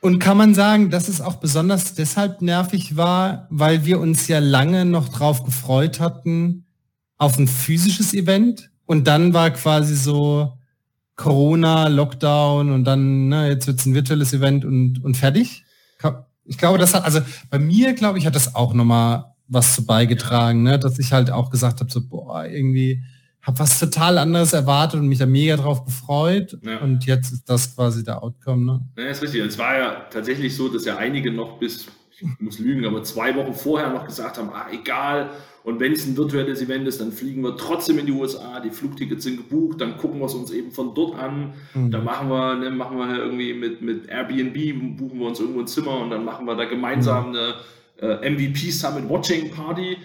und 0.00 0.18
kann 0.20 0.36
man 0.36 0.54
sagen, 0.54 0.90
dass 0.90 1.08
es 1.08 1.20
auch 1.20 1.36
besonders 1.36 1.94
deshalb 1.94 2.40
nervig 2.42 2.96
war, 2.96 3.46
weil 3.50 3.84
wir 3.84 3.98
uns 3.98 4.28
ja 4.28 4.38
lange 4.38 4.84
noch 4.84 5.08
drauf 5.08 5.44
gefreut 5.44 6.00
hatten 6.00 6.63
auf 7.18 7.38
ein 7.38 7.48
physisches 7.48 8.14
Event 8.14 8.70
und 8.86 9.06
dann 9.06 9.34
war 9.34 9.50
quasi 9.50 9.96
so 9.96 10.52
Corona, 11.16 11.88
Lockdown 11.88 12.70
und 12.70 12.84
dann, 12.84 13.28
ne, 13.28 13.48
jetzt 13.48 13.66
wird 13.66 13.78
es 13.78 13.86
ein 13.86 13.94
virtuelles 13.94 14.32
Event 14.32 14.64
und, 14.64 15.02
und 15.04 15.16
fertig. 15.16 15.64
Ich 16.46 16.58
glaube, 16.58 16.76
das 16.76 16.92
hat, 16.92 17.04
also 17.04 17.20
bei 17.48 17.58
mir, 17.58 17.94
glaube 17.94 18.18
ich, 18.18 18.26
hat 18.26 18.34
das 18.34 18.54
auch 18.54 18.74
nochmal 18.74 19.34
was 19.46 19.74
zu 19.74 19.86
beigetragen, 19.86 20.62
ne? 20.62 20.78
dass 20.78 20.98
ich 20.98 21.12
halt 21.12 21.30
auch 21.30 21.50
gesagt 21.50 21.80
habe, 21.80 21.90
so, 21.90 22.06
boah, 22.06 22.44
irgendwie 22.44 23.02
habe 23.42 23.58
was 23.58 23.78
total 23.78 24.18
anderes 24.18 24.52
erwartet 24.54 25.00
und 25.00 25.08
mich 25.08 25.18
da 25.18 25.26
mega 25.26 25.56
drauf 25.56 25.84
gefreut. 25.84 26.58
Ja. 26.62 26.78
Und 26.78 27.04
jetzt 27.04 27.32
ist 27.32 27.48
das 27.48 27.74
quasi 27.74 28.02
der 28.02 28.22
Outcome. 28.22 28.64
Ne? 28.64 28.80
Ja, 28.96 29.10
ist 29.10 29.22
richtig. 29.22 29.42
Es 29.42 29.58
war 29.58 29.76
ja 29.76 30.06
tatsächlich 30.10 30.56
so, 30.56 30.68
dass 30.68 30.84
ja 30.86 30.96
einige 30.96 31.30
noch 31.30 31.58
bis, 31.58 31.86
ich 32.20 32.40
muss 32.40 32.58
lügen, 32.58 32.84
aber 32.86 33.02
zwei 33.02 33.34
Wochen 33.34 33.54
vorher 33.54 33.90
noch 33.90 34.06
gesagt 34.06 34.38
haben, 34.38 34.50
ah, 34.52 34.66
egal. 34.72 35.30
Und 35.64 35.80
wenn 35.80 35.92
es 35.92 36.06
ein 36.06 36.16
virtuelles 36.16 36.60
Event 36.60 36.86
ist, 36.86 37.00
dann 37.00 37.10
fliegen 37.10 37.42
wir 37.42 37.56
trotzdem 37.56 37.98
in 37.98 38.06
die 38.06 38.12
USA. 38.12 38.60
Die 38.60 38.70
Flugtickets 38.70 39.24
sind 39.24 39.38
gebucht, 39.38 39.80
dann 39.80 39.96
gucken 39.96 40.20
wir 40.20 40.26
es 40.26 40.34
uns 40.34 40.50
eben 40.50 40.70
von 40.72 40.94
dort 40.94 41.18
an. 41.18 41.54
Mhm. 41.74 41.90
Dann 41.90 42.04
machen 42.04 42.28
wir, 42.28 42.54
ne, 42.56 42.70
machen 42.70 42.98
wir 42.98 43.16
irgendwie 43.16 43.54
mit, 43.54 43.80
mit 43.80 44.08
Airbnb, 44.08 44.98
buchen 44.98 45.18
wir 45.18 45.26
uns 45.26 45.40
irgendwo 45.40 45.60
ein 45.60 45.66
Zimmer 45.66 46.00
und 46.00 46.10
dann 46.10 46.24
machen 46.24 46.46
wir 46.46 46.54
da 46.54 46.66
gemeinsam 46.66 47.30
mhm. 47.30 47.36
eine 47.36 48.20
äh, 48.22 48.30
MVP 48.30 48.70
Summit 48.70 49.08
Watching 49.08 49.50
Party. 49.50 49.96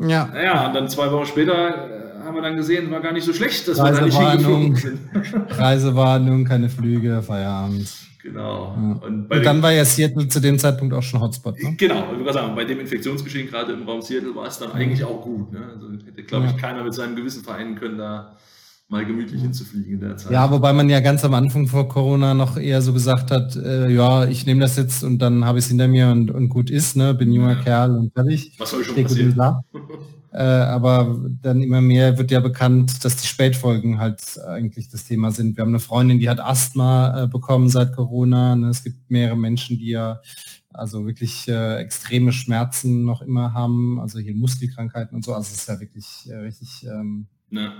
Ja. 0.00 0.26
Naja, 0.26 0.68
und 0.68 0.74
dann 0.74 0.88
zwei 0.88 1.10
Wochen 1.10 1.26
später 1.26 2.20
äh, 2.22 2.24
haben 2.24 2.34
wir 2.34 2.42
dann 2.42 2.56
gesehen, 2.56 2.90
war 2.90 3.00
gar 3.00 3.12
nicht 3.12 3.24
so 3.24 3.32
schlecht, 3.32 3.66
dass 3.68 3.78
wir 3.78 3.90
da 3.90 4.00
nicht 4.00 4.18
hingeflogen 4.18 4.76
sind. 4.76 5.00
Reisewarnung, 5.50 6.44
keine 6.44 6.68
Flüge, 6.68 7.22
Feierabend. 7.22 7.88
Genau. 8.26 8.74
Ja. 8.76 9.06
Und, 9.06 9.30
und, 9.30 9.44
dann 9.44 9.62
war 9.62 9.72
ja 9.72 9.84
Seattle 9.84 10.26
zu 10.26 10.40
dem 10.40 10.58
Zeitpunkt 10.58 10.92
auch 10.92 11.02
schon 11.02 11.20
Hotspot. 11.20 11.62
Ne? 11.62 11.76
Genau, 11.76 12.10
ich 12.10 12.18
würde 12.18 12.32
sagen, 12.32 12.56
bei 12.56 12.64
dem 12.64 12.80
Infektionsgeschehen 12.80 13.48
gerade 13.48 13.72
im 13.72 13.84
Raum 13.88 14.02
Seattle 14.02 14.34
war 14.34 14.48
es 14.48 14.58
dann 14.58 14.72
eigentlich 14.72 15.04
auch 15.04 15.22
gut. 15.22 15.52
Ne? 15.52 15.60
Also 15.72 15.92
hätte, 16.04 16.24
glaube 16.24 16.46
ich, 16.46 16.52
ja. 16.52 16.58
keiner 16.58 16.82
mit 16.82 16.92
seinem 16.92 17.14
Gewissen 17.14 17.44
vereinen 17.44 17.76
können, 17.76 17.98
da 17.98 18.36
mal 18.88 19.04
gemütlich 19.04 19.42
hinzufliegen 19.42 19.94
in 19.94 20.00
der 20.00 20.16
Zeit. 20.16 20.32
Ja, 20.32 20.50
wobei 20.50 20.72
man 20.72 20.88
ja 20.88 20.98
ganz 20.98 21.24
am 21.24 21.34
Anfang 21.34 21.68
vor 21.68 21.88
Corona 21.88 22.34
noch 22.34 22.56
eher 22.56 22.82
so 22.82 22.92
gesagt 22.92 23.30
hat, 23.30 23.54
äh, 23.54 23.88
ja, 23.88 24.24
ich 24.26 24.44
nehme 24.44 24.60
das 24.60 24.76
jetzt 24.76 25.04
und 25.04 25.18
dann 25.18 25.44
habe 25.44 25.58
ich 25.58 25.64
es 25.64 25.68
hinter 25.68 25.86
mir 25.86 26.08
und, 26.08 26.32
und 26.32 26.48
gut 26.48 26.68
ist, 26.68 26.96
ne, 26.96 27.14
bin 27.14 27.32
junger 27.32 27.56
ja. 27.58 27.62
Kerl 27.62 27.96
und 27.96 28.12
fertig. 28.12 28.54
Was 28.58 28.70
soll 28.70 28.84
schon 28.84 29.00
passieren? 29.00 29.34
äh, 30.36 30.42
aber 30.42 31.18
dann 31.40 31.62
immer 31.62 31.80
mehr 31.80 32.18
wird 32.18 32.30
ja 32.30 32.40
bekannt, 32.40 33.02
dass 33.04 33.16
die 33.16 33.26
Spätfolgen 33.26 33.98
halt 33.98 34.38
eigentlich 34.46 34.90
das 34.90 35.04
Thema 35.04 35.30
sind. 35.30 35.56
Wir 35.56 35.62
haben 35.62 35.70
eine 35.70 35.80
Freundin, 35.80 36.18
die 36.18 36.28
hat 36.28 36.40
Asthma 36.40 37.22
äh, 37.22 37.26
bekommen 37.26 37.70
seit 37.70 37.94
Corona. 37.94 38.54
Ne? 38.54 38.68
Es 38.68 38.84
gibt 38.84 39.10
mehrere 39.10 39.38
Menschen, 39.38 39.78
die 39.78 39.88
ja 39.88 40.20
also 40.74 41.06
wirklich 41.06 41.48
äh, 41.48 41.76
extreme 41.76 42.32
Schmerzen 42.32 43.04
noch 43.04 43.22
immer 43.22 43.54
haben, 43.54 43.98
also 43.98 44.18
hier 44.18 44.34
Muskelkrankheiten 44.34 45.16
und 45.16 45.24
so. 45.24 45.32
Also 45.32 45.52
es 45.52 45.60
ist 45.60 45.68
ja 45.68 45.80
wirklich 45.80 46.28
äh, 46.28 46.36
richtig 46.36 46.86
ähm, 46.86 47.28
ja 47.50 47.72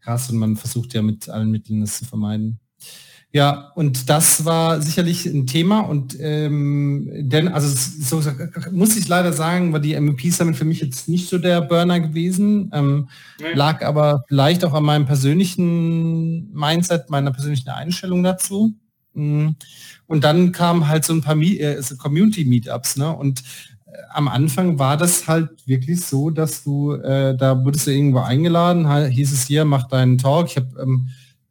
krass 0.00 0.30
und 0.30 0.38
man 0.38 0.56
versucht 0.56 0.94
ja 0.94 1.02
mit 1.02 1.28
allen 1.28 1.50
Mitteln 1.50 1.82
das 1.82 1.98
zu 1.98 2.06
vermeiden. 2.06 2.60
Ja, 3.32 3.70
und 3.76 4.10
das 4.10 4.44
war 4.44 4.82
sicherlich 4.82 5.24
ein 5.26 5.46
Thema 5.46 5.80
und 5.80 6.16
ähm, 6.18 7.08
denn, 7.12 7.46
also 7.46 7.68
so, 7.68 8.20
muss 8.72 8.96
ich 8.96 9.06
leider 9.06 9.32
sagen, 9.32 9.72
war 9.72 9.78
die 9.78 9.98
MVP 9.98 10.30
Summit 10.30 10.56
für 10.56 10.64
mich 10.64 10.80
jetzt 10.80 11.08
nicht 11.08 11.28
so 11.28 11.38
der 11.38 11.60
Burner 11.60 12.00
gewesen, 12.00 12.70
ähm, 12.74 13.08
nee. 13.38 13.52
lag 13.54 13.84
aber 13.84 14.24
vielleicht 14.26 14.64
auch 14.64 14.74
an 14.74 14.82
meinem 14.82 15.06
persönlichen 15.06 16.52
Mindset, 16.52 17.08
meiner 17.08 17.30
persönlichen 17.30 17.68
Einstellung 17.68 18.24
dazu. 18.24 18.74
Mm. 19.14 19.50
Und 20.08 20.24
dann 20.24 20.50
kamen 20.50 20.88
halt 20.88 21.04
so 21.04 21.12
ein 21.12 21.20
paar 21.20 21.36
äh, 21.36 21.80
Community 21.98 22.44
Meetups, 22.44 22.96
ne? 22.96 23.14
Und 23.14 23.44
am 24.10 24.28
Anfang 24.28 24.78
war 24.78 24.96
das 24.96 25.28
halt 25.28 25.66
wirklich 25.66 26.00
so, 26.04 26.30
dass 26.30 26.64
du, 26.64 26.94
äh, 26.94 27.36
da 27.36 27.64
wurdest 27.64 27.86
du 27.86 27.92
irgendwo 27.92 28.20
eingeladen, 28.20 28.90
hieß 29.08 29.32
es 29.32 29.46
hier, 29.46 29.64
mach 29.64 29.88
deinen 29.88 30.18
Talk. 30.18 30.48
Ich 30.48 30.56
habe, 30.56 30.68
ähm, 30.80 31.08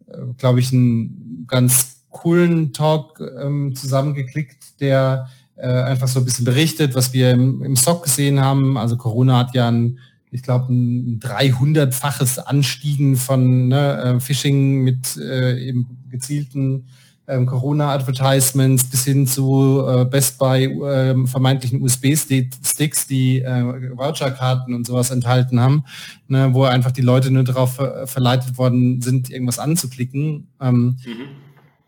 äh, 0.08 0.18
glaube 0.38 0.60
ich, 0.60 0.72
einen 0.72 1.19
ganz 1.48 2.04
coolen 2.10 2.74
Talk 2.74 3.22
ähm, 3.42 3.76
zusammengeklickt, 3.76 4.80
der 4.82 5.30
äh, 5.56 5.68
einfach 5.68 6.08
so 6.08 6.20
ein 6.20 6.26
bisschen 6.26 6.46
berichtet, 6.46 6.96
was 6.96 7.14
wir 7.14 7.32
im, 7.32 7.64
im 7.64 7.76
SOC 7.76 8.04
gesehen 8.04 8.40
haben. 8.40 8.78
Also 8.78 8.98
Corona 8.98 9.40
hat 9.40 9.54
ja 9.54 9.70
ein, 9.70 10.00
ich 10.32 10.44
glaube, 10.44 10.74
ein 10.74 11.20
300-faches 11.20 12.40
Anstiegen 12.40 13.16
von 13.16 13.68
ne, 13.68 14.02
äh, 14.02 14.20
Phishing 14.20 14.82
mit 14.82 15.18
äh, 15.18 15.60
eben 15.60 15.98
gezielten 16.10 16.88
ähm, 17.30 17.46
Corona-Advertisements 17.46 18.86
bis 18.86 19.06
hin 19.06 19.28
zu 19.28 19.86
äh, 19.88 20.06
Best 20.06 20.38
Buy 20.40 20.66
äh, 20.66 21.28
vermeintlichen 21.28 21.82
USB-Sticks, 21.82 23.08
die 23.08 23.40
äh, 23.42 23.96
Voucher-Karten 23.96 24.74
und 24.74 24.86
sowas 24.86 25.12
enthalten 25.12 25.60
haben, 25.60 25.86
ne, 26.28 26.50
wo 26.54 26.64
einfach 26.64 26.92
die 26.92 27.02
Leute 27.02 27.32
nur 27.32 27.44
darauf 27.44 27.76
ver 27.76 28.08
verleitet 28.08 28.58
worden 28.58 29.02
sind, 29.02 29.30
irgendwas 29.30 29.60
anzuklicken. 29.60 30.48
Ähm, 30.60 30.98
mhm. 31.06 31.28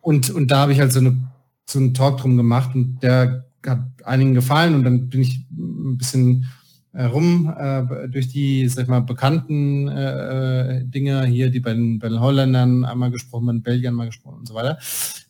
und, 0.02 0.30
und 0.30 0.52
da 0.52 0.60
habe 0.60 0.74
ich 0.74 0.80
halt 0.80 0.94
so, 0.94 1.00
eine, 1.00 1.18
so 1.66 1.80
einen 1.80 1.94
Talk 1.94 2.18
drum 2.18 2.38
gemacht 2.38 2.76
und 2.76 3.00
der 3.02 3.46
hat 3.66 3.80
einigen 4.06 4.34
gefallen 4.34 4.76
und 4.76 4.84
dann 4.84 5.10
bin 5.10 5.22
ich 5.22 5.46
ein 5.52 5.98
bisschen 5.98 6.46
rum 6.94 7.54
äh, 7.58 8.10
durch 8.10 8.28
die, 8.28 8.68
sag 8.68 8.84
ich 8.84 8.90
mal, 8.90 9.00
bekannten 9.00 9.88
äh, 9.88 10.80
äh, 10.80 10.84
Dinge 10.84 11.26
hier, 11.26 11.50
die 11.50 11.62
bei 11.62 11.74
den, 11.74 12.00
bei 12.00 12.10
den 12.10 12.20
Holländern 12.20 12.84
einmal 12.84 13.12
gesprochen, 13.12 13.46
bei 13.46 13.54
den 13.54 13.64
Belgiern 13.64 13.94
mal 13.94 14.08
gesprochen 14.08 14.40
und 14.40 14.48
so 14.48 14.54
weiter. 14.54 14.78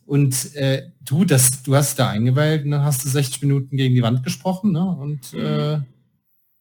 Und 0.04 0.54
äh, 0.56 0.90
du, 1.04 1.24
das, 1.24 1.62
du 1.62 1.76
hast 1.76 1.98
da 1.98 2.10
eingewählt 2.10 2.64
und 2.64 2.72
dann 2.72 2.84
hast 2.84 3.04
du 3.04 3.08
60 3.08 3.42
Minuten 3.42 3.76
gegen 3.76 3.94
die 3.94 4.02
Wand 4.02 4.24
gesprochen, 4.24 4.72
ne? 4.72 4.84
Und 4.84 5.32
mhm. 5.32 5.40
äh, 5.40 5.78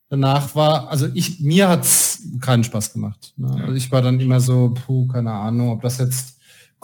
danach 0.10 0.54
war, 0.56 0.90
also 0.90 1.08
ich, 1.14 1.40
mir 1.40 1.68
hat's 1.68 2.22
keinen 2.40 2.64
Spaß 2.64 2.94
gemacht. 2.94 3.34
Ne? 3.38 3.50
Also 3.50 3.74
ich 3.74 3.92
war 3.92 4.02
dann 4.02 4.20
immer 4.20 4.40
so, 4.40 4.74
puh, 4.86 5.08
keine 5.08 5.32
Ahnung, 5.32 5.70
ob 5.70 5.82
das 5.82 5.98
jetzt 5.98 6.38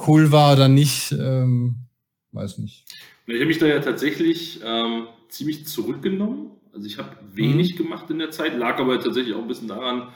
cool 0.08 0.32
war 0.32 0.54
oder 0.54 0.68
nicht, 0.68 1.12
ähm, 1.12 1.76
weiß 2.32 2.58
nicht. 2.58 2.86
Ich 3.28 3.36
habe 3.36 3.46
mich 3.46 3.60
da 3.60 3.68
ja 3.68 3.80
tatsächlich 3.80 4.62
ähm, 4.66 5.08
ziemlich 5.30 5.68
zurückgenommen 5.68 6.52
also 6.78 6.88
ich 6.88 6.98
habe 6.98 7.10
wenig 7.34 7.74
mhm. 7.74 7.84
gemacht 7.84 8.10
in 8.10 8.20
der 8.20 8.32
Zeit, 8.32 8.58
lag 8.58 8.80
aber 8.80 9.00
tatsächlich 9.00 9.36
auch 9.36 9.42
ein 9.42 9.48
bisschen 9.48 9.68
daran, 9.68 10.10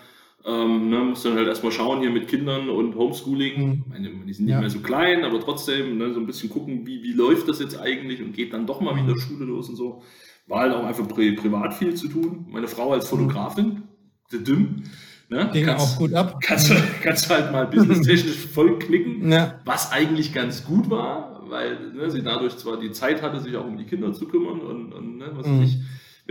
ähm, 0.45 0.89
ne, 0.89 0.99
muss 0.99 1.23
dann 1.23 1.35
halt 1.35 1.47
erstmal 1.47 1.71
schauen 1.71 2.01
hier 2.01 2.11
mit 2.11 2.27
Kindern 2.27 2.69
und 2.69 2.95
Homeschooling. 2.95 3.67
Mhm. 3.67 3.83
Meine, 3.89 4.09
die 4.09 4.33
sind 4.33 4.45
nicht 4.45 4.53
ja. 4.53 4.59
mehr 4.59 4.69
so 4.69 4.79
klein, 4.79 5.23
aber 5.23 5.39
trotzdem 5.39 5.97
ne, 5.97 6.13
so 6.13 6.19
ein 6.19 6.25
bisschen 6.25 6.49
gucken, 6.49 6.85
wie, 6.85 7.03
wie 7.03 7.13
läuft 7.13 7.47
das 7.47 7.59
jetzt 7.59 7.79
eigentlich 7.79 8.21
und 8.21 8.33
geht 8.33 8.53
dann 8.53 8.67
doch 8.67 8.79
mal 8.79 8.95
wieder 8.95 9.15
mhm. 9.15 9.19
Schule 9.19 9.45
los 9.45 9.69
und 9.69 9.75
so. 9.75 10.03
War 10.47 10.61
halt 10.61 10.73
auch 10.73 10.83
einfach 10.83 11.07
pri 11.07 11.33
privat 11.33 11.73
viel 11.73 11.95
zu 11.95 12.07
tun. 12.07 12.47
Meine 12.49 12.67
Frau 12.67 12.91
als 12.93 13.07
Fotografin, 13.07 13.83
der 14.31 14.39
Düm. 14.39 14.83
Ne? 15.29 15.49
Ging 15.53 15.65
kannst, 15.65 15.95
auch 15.95 15.99
gut 15.99 16.13
ab. 16.13 16.39
Kannst, 16.41 16.69
du, 16.69 16.75
kannst 17.03 17.29
halt 17.29 17.51
mal 17.51 17.65
businesstechnisch 17.67 18.35
voll 18.35 18.77
knicken, 18.79 19.31
ja. 19.31 19.59
was 19.63 19.91
eigentlich 19.91 20.33
ganz 20.33 20.65
gut 20.65 20.89
war, 20.89 21.43
weil 21.47 21.93
ne, 21.93 22.11
sie 22.11 22.21
dadurch 22.21 22.57
zwar 22.57 22.77
die 22.77 22.91
Zeit 22.91 23.21
hatte, 23.21 23.39
sich 23.39 23.55
auch 23.55 23.65
um 23.65 23.77
die 23.77 23.85
Kinder 23.85 24.11
zu 24.11 24.27
kümmern 24.27 24.59
und, 24.59 24.91
und 24.91 25.17
ne, 25.17 25.31
was 25.33 25.47
mhm. 25.47 25.63
ich 25.63 25.77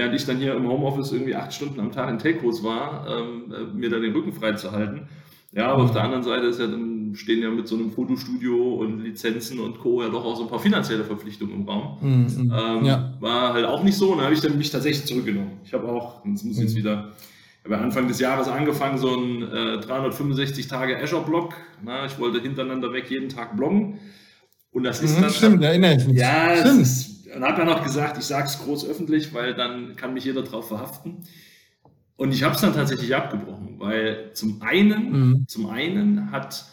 während 0.00 0.14
ich 0.14 0.25
dann 0.25 0.38
hier 0.38 0.54
im 0.54 0.66
Homeoffice 0.66 1.12
irgendwie 1.12 1.35
acht 1.35 1.52
Stunden 1.52 1.78
am 1.78 1.92
Tag 1.92 2.09
in 2.09 2.19
Telcos 2.19 2.64
war, 2.64 3.07
ähm, 3.07 3.52
äh, 3.52 3.76
mir 3.76 3.90
da 3.90 3.99
den 3.99 4.14
Rücken 4.14 4.33
frei 4.33 4.52
zu 4.54 4.73
halten. 4.73 5.09
Ja, 5.52 5.66
aber 5.73 5.83
auf 5.83 5.92
der 5.92 6.04
anderen 6.04 6.23
Seite 6.23 6.47
ist 6.47 6.59
ja 6.59 6.66
dann 6.66 7.14
stehen 7.14 7.42
ja 7.42 7.50
mit 7.50 7.69
so 7.69 7.75
einem 7.75 7.90
Fotostudio 7.90 8.76
und 8.76 9.02
Lizenzen 9.02 9.59
und 9.59 9.78
Co. 9.78 10.00
ja 10.00 10.09
doch 10.09 10.25
auch 10.25 10.37
so 10.37 10.45
ein 10.45 10.49
paar 10.49 10.61
finanzielle 10.61 11.04
Verpflichtungen 11.04 11.54
im 11.54 11.69
Raum. 11.69 11.99
Mhm. 12.00 12.52
Ähm, 12.57 12.85
ja. 12.85 13.12
War 13.21 13.52
halt 13.52 13.66
auch 13.66 13.83
nicht 13.83 13.97
so 13.97 14.12
und 14.12 14.19
da 14.19 14.25
habe 14.25 14.33
ich 14.33 14.40
dann 14.40 14.57
mich 14.57 14.71
tatsächlich 14.71 15.04
zurückgenommen. 15.07 15.59
Ich 15.64 15.75
habe 15.75 15.87
auch, 15.87 16.23
das 16.25 16.45
muss 16.45 16.57
ich 16.57 16.62
jetzt 16.62 16.75
mhm. 16.75 16.78
wieder 16.78 17.12
habe 17.64 17.76
Anfang 17.76 18.09
des 18.09 18.21
Jahres 18.21 18.49
angefangen, 18.49 18.97
so 18.97 19.14
ein 19.14 19.42
äh, 19.42 19.80
365 19.80 20.66
Tage 20.66 20.99
Azure-Blog. 20.99 21.54
Ich 22.07 22.19
wollte 22.19 22.40
hintereinander 22.40 22.90
weg 22.95 23.11
jeden 23.11 23.28
Tag 23.28 23.54
bloggen. 23.54 23.99
Und 24.73 24.85
das 24.85 25.02
ist 25.02 25.19
mhm, 25.19 25.23
dann. 25.23 25.30
Stimmt, 25.30 25.62
erinnere 25.62 25.97
ich 25.97 26.07
mich. 26.07 26.16
Ja, 26.16 26.57
stimmt. 26.57 27.19
Und 27.34 27.44
habe 27.44 27.58
ja 27.60 27.64
noch 27.64 27.84
gesagt, 27.84 28.18
ich 28.18 28.25
sage 28.25 28.46
es 28.46 28.58
groß 28.58 28.87
öffentlich, 28.87 29.32
weil 29.34 29.54
dann 29.54 29.96
kann 29.96 30.14
mich 30.14 30.25
jeder 30.25 30.42
drauf 30.42 30.68
verhaften. 30.68 31.18
Und 32.16 32.32
ich 32.32 32.42
habe 32.42 32.54
es 32.54 32.60
dann 32.60 32.75
tatsächlich 32.75 33.14
abgebrochen, 33.14 33.76
weil 33.78 34.30
zum 34.34 34.60
einen, 34.62 35.12
mhm. 35.12 35.44
zum 35.49 35.70
einen 35.70 36.30
hat 36.32 36.66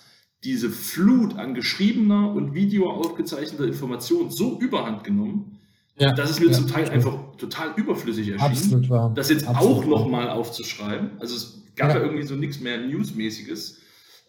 diese 0.44 0.70
Flut 0.70 1.38
an 1.38 1.54
geschriebener 1.54 2.32
und 2.32 2.54
Video 2.54 2.92
aufgezeichneter 2.92 3.66
Informationen 3.66 4.30
so 4.30 4.60
überhand 4.60 5.04
genommen, 5.04 5.60
ja, 6.00 6.14
dass 6.14 6.30
es 6.30 6.40
mir 6.40 6.48
ja, 6.48 6.52
zum 6.52 6.68
Teil 6.68 6.90
einfach 6.90 7.36
total 7.38 7.72
überflüssig 7.76 8.30
erschien, 8.30 8.46
Absolut 8.46 8.90
wahr. 8.90 9.12
das 9.16 9.30
jetzt 9.30 9.48
Absolut 9.48 9.78
auch 9.78 9.86
nochmal 9.86 10.30
aufzuschreiben. 10.30 11.12
Also 11.20 11.36
es 11.36 11.64
gab 11.76 11.90
ja, 11.90 11.98
ja 11.98 12.04
irgendwie 12.04 12.24
so 12.24 12.36
nichts 12.36 12.60
mehr 12.60 12.78
Newsmäßiges, 12.78 13.80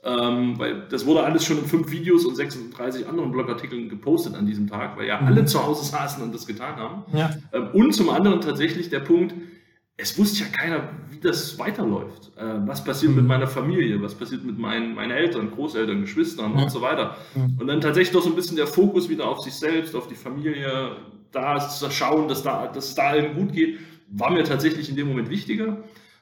ähm, 0.05 0.59
weil 0.59 0.87
das 0.88 1.07
wurde 1.07 1.25
alles 1.25 1.45
schon 1.45 1.59
in 1.59 1.64
fünf 1.64 1.90
Videos 1.90 2.25
und 2.25 2.37
36 2.37 3.09
anderen 3.09 3.33
Blogartikeln 3.33 3.88
gepostet 3.88 4.35
an 4.35 4.47
diesem 4.47 4.69
Tag, 4.69 4.97
weil 4.97 5.07
ja 5.07 5.21
mhm. 5.21 5.26
alle 5.26 5.45
zu 5.45 5.64
Hause 5.64 5.85
saßen 5.85 6.23
und 6.23 6.35
das 6.35 6.47
getan 6.47 6.76
haben. 6.76 7.05
Ja. 7.12 7.31
Ähm, 7.52 7.69
und 7.73 7.93
zum 7.93 8.11
anderen 8.11 8.40
tatsächlich 8.40 8.90
der 8.90 9.00
Punkt, 9.00 9.35
es 9.97 10.17
wusste 10.17 10.45
ja 10.45 10.50
keiner, 10.50 10.88
wie 11.11 11.19
das 11.19 11.59
weiterläuft. 11.59 12.31
Äh, 12.37 12.67
was 12.67 12.85
passiert 12.85 13.11
mhm. 13.11 13.19
mit 13.19 13.26
meiner 13.26 13.49
Familie, 13.49 14.00
was 14.00 14.14
passiert 14.14 14.45
mit 14.45 14.59
meinen, 14.59 14.95
meinen 14.95 15.11
Eltern, 15.11 15.50
Großeltern, 15.50 16.02
Geschwistern 16.02 16.57
ja. 16.57 16.62
und 16.62 16.71
so 16.71 16.81
weiter. 16.81 17.17
Mhm. 17.35 17.59
Und 17.59 17.67
dann 17.67 17.81
tatsächlich 17.81 18.12
doch 18.12 18.23
so 18.23 18.31
ein 18.31 18.37
bisschen 18.37 18.57
der 18.57 18.69
Fokus 18.69 19.09
wieder 19.09 19.26
auf 19.26 19.40
sich 19.40 19.55
selbst, 19.55 19.97
auf 19.97 20.07
die 20.07 20.14
Familie, 20.14 20.97
da 21.33 21.59
zu 21.59 21.90
schauen, 21.90 22.28
dass, 22.28 22.43
da, 22.43 22.69
dass 22.69 22.90
es 22.90 22.95
da 22.95 23.09
allen 23.09 23.35
gut 23.35 23.52
geht, 23.52 23.81
war 24.11 24.31
mir 24.31 24.45
tatsächlich 24.45 24.88
in 24.88 24.97
dem 24.97 25.09
Moment 25.09 25.28
wichtiger. 25.28 25.78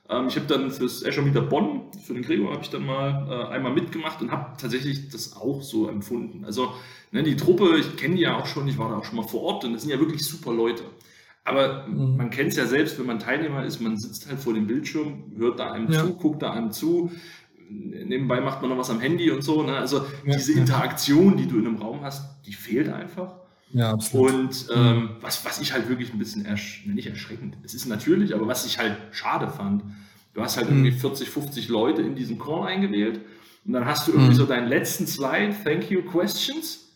Ähm, 0.09 0.29
ich 0.29 0.37
habe 0.37 0.47
dann 0.47 0.71
fürs 0.71 1.05
Azure 1.05 1.27
Meter 1.27 1.43
Bonn, 1.43 1.83
für 2.05 2.15
den 2.15 2.23
Gregor, 2.23 2.53
habe 2.53 2.63
ich 2.63 2.71
dann 2.71 2.87
mal 2.87 3.27
äh, 3.29 3.55
einmal 3.55 3.73
mitgemacht 3.73 4.21
und 4.23 4.31
habe 4.31 4.57
tatsächlich 4.59 5.09
das 5.09 5.37
auch 5.37 5.63
so 5.63 5.89
empfunden. 5.89 6.45
Also 6.45 6.73
ne, 7.13 7.23
die 7.23 7.37
Truppe, 7.37 7.77
ich 7.79 7.97
kenne 7.97 8.17
die 8.17 8.23
ja 8.23 8.39
auch 8.39 8.47
schon, 8.47 8.69
ich 8.69 8.79
war 8.79 8.91
da 8.91 8.97
auch 8.97 9.05
schon 9.05 9.17
mal 9.17 9.27
vor 9.27 9.43
Ort 9.43 9.65
und 9.65 9.73
das 9.73 9.83
sind 9.83 9.91
ja 9.91 9.99
wirklich 9.99 10.25
super 10.25 10.53
Leute. 10.53 10.85
Aber 11.45 11.87
mhm. 11.87 12.17
man 12.17 12.31
kennt 12.31 12.51
es 12.51 12.57
ja 12.57 12.67
selbst, 12.67 12.99
wenn 12.99 13.07
man 13.07 13.19
Teilnehmer 13.19 13.65
ist, 13.65 13.81
man 13.81 13.97
sitzt 13.97 14.29
halt 14.29 14.41
vor 14.41 14.55
dem 14.55 14.67
Bildschirm, 14.67 15.33
hört 15.37 15.61
da 15.61 15.73
einem 15.73 15.91
ja. 15.91 16.05
zu, 16.05 16.15
guckt 16.15 16.43
da 16.43 16.51
einem 16.51 16.73
zu. 16.73 17.11
Nebenbei 17.69 18.41
macht 18.41 18.63
man 18.63 18.71
noch 18.71 18.79
was 18.79 18.91
am 18.91 19.01
Handy 19.01 19.31
und 19.31 19.43
so. 19.43 19.63
Ne? 19.63 19.77
Also 19.77 20.07
ja, 20.25 20.37
diese 20.37 20.53
Interaktion, 20.53 21.37
die 21.37 21.47
du 21.47 21.59
in 21.59 21.67
einem 21.67 21.77
Raum 21.77 22.03
hast, 22.03 22.45
die 22.47 22.53
fehlt 22.53 22.89
einfach. 22.89 23.46
Ja, 23.73 23.91
absolut. 23.91 24.33
Und 24.33 24.67
ähm, 24.75 24.97
mhm. 24.97 25.09
was, 25.21 25.45
was 25.45 25.61
ich 25.61 25.73
halt 25.73 25.89
wirklich 25.89 26.13
ein 26.13 26.19
bisschen 26.19 26.45
ersch 26.45 26.85
nicht 26.87 27.09
erschreckend, 27.09 27.57
es 27.65 27.75
ist 27.75 27.87
natürlich, 27.87 28.35
aber 28.35 28.47
was 28.47 28.65
ich 28.67 28.79
halt 28.79 28.97
schade 29.13 29.49
fand, 29.49 29.83
du 30.35 30.43
hast 30.43 30.57
halt 30.57 30.71
mhm. 30.71 30.85
irgendwie 30.85 31.01
40, 31.01 31.29
50 31.29 31.69
Leute 31.69 32.03
in 32.03 32.15
diesen 32.15 32.39
Call 32.39 32.67
eingewählt 32.67 33.21
und 33.65 33.73
dann 33.73 33.85
hast 33.85 34.07
du 34.07 34.13
irgendwie 34.13 34.33
mhm. 34.33 34.37
so 34.37 34.47
deinen 34.47 34.69
letzten 34.69 35.07
Slide, 35.07 35.55
Thank 35.65 35.91
you 35.91 36.03
Questions 36.03 36.87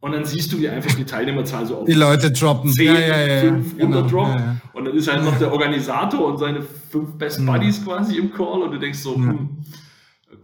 und 0.00 0.12
dann 0.12 0.24
siehst 0.24 0.50
du, 0.52 0.58
wie 0.58 0.68
einfach 0.68 0.94
die 0.94 1.04
Teilnehmerzahl 1.04 1.66
so 1.66 1.76
auf 1.76 1.84
die 1.84 1.92
Leute 1.92 2.32
droppen. 2.32 2.72
10, 2.72 2.86
ja, 2.86 2.98
ja, 2.98 3.26
ja, 3.26 3.40
5 3.42 3.76
genau. 3.76 4.02
droppt. 4.02 4.40
Ja, 4.40 4.56
und 4.72 4.86
dann 4.86 4.96
ist 4.96 5.12
halt 5.12 5.22
noch 5.22 5.38
der 5.38 5.52
Organisator 5.52 6.26
und 6.26 6.38
seine 6.38 6.62
fünf 6.62 7.18
Best 7.18 7.44
Buddies 7.44 7.84
quasi 7.84 8.16
im 8.16 8.32
Call 8.32 8.62
und 8.62 8.72
du 8.72 8.78
denkst 8.78 8.98
so, 8.98 9.14
hm, 9.14 9.58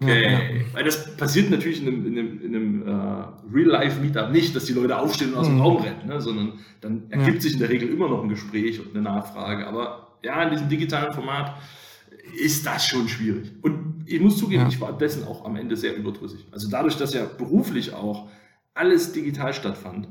okay. 0.00 0.64
Weil 0.72 0.84
das 0.84 1.16
passiert 1.16 1.50
natürlich 1.50 1.82
in 1.82 1.88
einem, 1.88 2.06
in 2.06 2.18
einem, 2.18 2.40
in 2.42 2.54
einem 2.54 2.82
uh, 2.82 3.54
Real-Life-Meetup 3.54 4.30
nicht, 4.30 4.54
dass 4.54 4.64
die 4.64 4.72
Leute 4.72 4.98
aufstehen 4.98 5.32
und 5.32 5.38
aus 5.38 5.46
dem 5.46 5.56
mhm. 5.56 5.62
Raum 5.62 5.76
rennen, 5.82 6.06
ne? 6.06 6.20
sondern 6.20 6.54
dann 6.80 7.04
ergibt 7.10 7.42
sich 7.42 7.54
in 7.54 7.58
der 7.58 7.68
Regel 7.68 7.88
immer 7.88 8.08
noch 8.08 8.22
ein 8.22 8.28
Gespräch 8.28 8.80
und 8.80 8.94
eine 8.94 9.02
Nachfrage. 9.02 9.66
Aber 9.66 10.18
ja, 10.22 10.42
in 10.42 10.50
diesem 10.50 10.68
digitalen 10.68 11.12
Format 11.12 11.56
ist 12.34 12.66
das 12.66 12.86
schon 12.86 13.08
schwierig. 13.08 13.52
Und 13.62 14.04
ich 14.06 14.20
muss 14.20 14.38
zugeben, 14.38 14.66
ich 14.68 14.80
war 14.80 14.96
dessen 14.96 15.24
auch 15.24 15.44
am 15.44 15.56
Ende 15.56 15.76
sehr 15.76 15.96
überdrüssig. 15.96 16.46
Also 16.52 16.68
dadurch, 16.70 16.96
dass 16.96 17.14
ja 17.14 17.24
beruflich 17.24 17.92
auch 17.94 18.28
alles 18.74 19.12
digital 19.12 19.52
stattfand. 19.52 20.08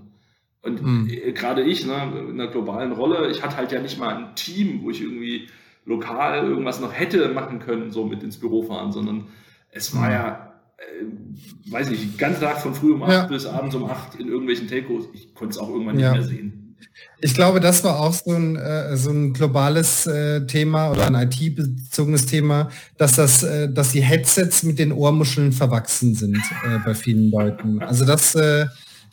Und 0.62 0.82
mhm. 0.82 1.08
gerade 1.34 1.62
ich, 1.62 1.86
ne, 1.86 2.12
in 2.27 2.39
einer 2.39 2.50
globalen 2.50 2.91
Rolle, 2.91 3.29
ich 3.29 3.44
hatte 3.44 3.58
halt 3.58 3.72
ja 3.72 3.82
nicht 3.82 4.00
mal 4.00 4.15
ein 4.15 4.36
Team, 4.36 4.82
wo 4.82 4.89
ich 4.89 5.01
irgendwie 5.01 5.48
lokal 5.86 6.48
irgendwas 6.48 6.79
noch 6.79 6.91
hätte 6.91 7.29
machen 7.29 7.60
können, 7.60 7.91
so 7.91 8.05
mit 8.05 8.24
ins 8.24 8.38
Büro 8.39 8.63
fahren, 8.63 8.91
sondern 8.91 9.27
es 9.75 9.94
war 9.94 10.12
ja, 10.12 10.53
äh, 10.77 11.72
weiß 11.72 11.89
nicht, 11.89 12.03
den 12.03 12.17
ganzen 12.17 12.41
Tag 12.41 12.62
von 12.62 12.74
früh 12.74 12.94
um 12.94 13.03
acht 13.03 13.12
ja. 13.12 13.25
bis 13.27 13.46
abends 13.46 13.75
um 13.75 13.85
acht 13.85 14.16
in 14.16 14.27
irgendwelchen 14.27 14.68
Telcos. 14.68 15.05
Ich 15.14 15.35
konnte 15.35 15.53
es 15.53 15.57
auch 15.57 15.70
irgendwann 15.70 16.00
ja. 16.00 16.14
nicht 16.14 16.22
mehr 16.22 16.27
sehen. 16.27 16.75
Ich 17.20 17.33
glaube, 17.33 17.59
das 17.59 17.83
war 17.83 18.00
auch 18.00 18.14
so 18.14 18.31
ein, 18.31 18.55
äh, 18.55 18.96
so 18.96 19.09
ein 19.09 19.33
globales 19.33 20.05
äh, 20.07 20.46
Thema 20.48 20.92
oder 20.92 21.07
ein 21.07 21.16
IT-bezogenes 21.16 22.25
Thema, 22.25 22.70
dass 22.98 23.14
das, 23.14 23.44
äh, 23.44 23.70
dass 23.72 23.92
die 23.92 24.01
Headsets 24.01 24.64
mit 24.64 24.79
den 24.79 24.92
Ohrmuscheln 24.92 25.51
verwachsen 25.51 26.16
sind 26.16 26.38
äh, 26.38 26.79
bei 26.85 26.94
vielen 26.94 27.31
Leuten. 27.31 27.81
Also 27.81 28.05
das 28.05 28.35
äh, 28.35 28.68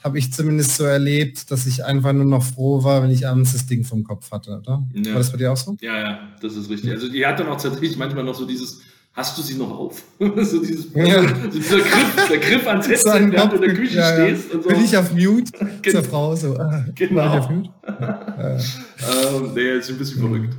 habe 0.05 0.19
ich 0.19 0.33
zumindest 0.33 0.77
so 0.77 0.85
erlebt, 0.85 1.51
dass 1.51 1.67
ich 1.67 1.85
einfach 1.85 2.13
nur 2.13 2.25
noch 2.25 2.43
froh 2.43 2.85
war, 2.85 3.03
wenn 3.03 3.11
ich 3.11 3.27
abends 3.27 3.53
das 3.53 3.67
Ding 3.67 3.85
vom 3.85 4.05
Kopf 4.05 4.31
hatte, 4.31 4.59
oder? 4.59 4.87
Ja. 4.95 5.13
War 5.13 5.19
das 5.19 5.33
bei 5.33 5.39
dir 5.39 5.53
auch 5.53 5.57
so? 5.57 5.77
Ja, 5.81 5.99
ja, 5.99 6.19
das 6.41 6.57
ist 6.57 6.71
richtig. 6.71 6.91
Also 6.91 7.09
die 7.09 7.25
hat 7.25 7.41
dann 7.41 7.49
auch 7.49 7.61
tatsächlich 7.61 7.97
manchmal 7.97 8.25
noch 8.25 8.35
so 8.35 8.47
dieses 8.47 8.81
hast 9.13 9.37
du 9.37 9.43
sie 9.43 9.55
noch 9.55 9.71
auf? 9.71 10.03
so 10.19 10.61
dieses, 10.61 10.93
ja. 10.95 11.23
so 11.23 11.59
dieser 11.59 11.79
Griff, 11.79 12.29
der 12.29 12.39
Griff 12.39 12.67
ans 12.67 12.89
Headset, 12.89 13.31
während 13.31 13.53
du 13.53 13.57
in 13.57 13.63
der 13.63 13.75
Küche 13.75 13.97
ja, 13.97 14.13
stehst. 14.15 14.53
Und 14.53 14.63
so. 14.63 14.69
Bin 14.69 14.85
ich 14.85 14.97
auf 14.97 15.13
Mute 15.13 15.53
zur 15.91 16.03
Frau 16.03 16.35
so. 16.35 16.57
Ah, 16.57 16.85
genau. 16.95 17.17
War 17.17 17.35
ich 17.35 17.41
auf 17.41 17.51
Mute? 17.51 17.71
ähm, 17.99 19.55
nee, 19.55 19.79
ist 19.79 19.91
ein 19.91 19.99
bisschen 19.99 20.21
verrückt. 20.21 20.55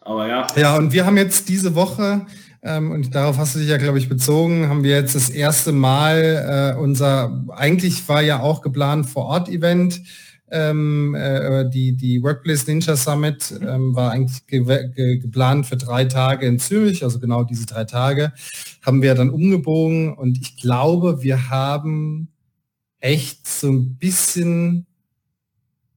Aber 0.00 0.26
ja. 0.26 0.46
Ja, 0.56 0.76
und 0.76 0.92
wir 0.92 1.04
haben 1.04 1.16
jetzt 1.16 1.48
diese 1.48 1.74
Woche, 1.74 2.26
ähm, 2.62 2.90
und 2.90 3.14
darauf 3.14 3.36
hast 3.38 3.54
du 3.54 3.58
dich 3.60 3.68
ja, 3.68 3.76
glaube 3.76 3.98
ich, 3.98 4.08
bezogen, 4.08 4.68
haben 4.68 4.82
wir 4.82 4.96
jetzt 4.96 5.14
das 5.14 5.28
erste 5.28 5.72
Mal 5.72 6.74
äh, 6.76 6.80
unser, 6.80 7.44
eigentlich 7.54 8.08
war 8.08 8.22
ja 8.22 8.40
auch 8.40 8.62
geplant 8.62 9.06
Vor-Ort-Event, 9.06 10.00
ähm, 10.50 11.14
äh, 11.14 11.68
die, 11.68 11.96
die 11.96 12.22
Workplace 12.22 12.66
Ninja 12.66 12.96
Summit 12.96 13.54
ähm, 13.60 13.94
war 13.94 14.12
eigentlich 14.12 14.46
ge 14.46 14.62
ge 14.94 15.18
geplant 15.18 15.66
für 15.66 15.76
drei 15.76 16.04
Tage 16.04 16.46
in 16.46 16.58
Zürich, 16.58 17.04
also 17.04 17.18
genau 17.18 17.44
diese 17.44 17.66
drei 17.66 17.84
Tage, 17.84 18.32
haben 18.82 19.02
wir 19.02 19.14
dann 19.14 19.30
umgebogen 19.30 20.14
und 20.14 20.38
ich 20.38 20.56
glaube, 20.56 21.22
wir 21.22 21.50
haben 21.50 22.28
echt 23.00 23.46
so 23.46 23.68
ein 23.68 23.96
bisschen, 23.96 24.86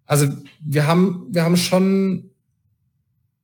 also 0.05 0.27
wir 0.59 0.87
haben, 0.87 1.27
wir 1.31 1.43
haben 1.43 1.57
schon 1.57 2.31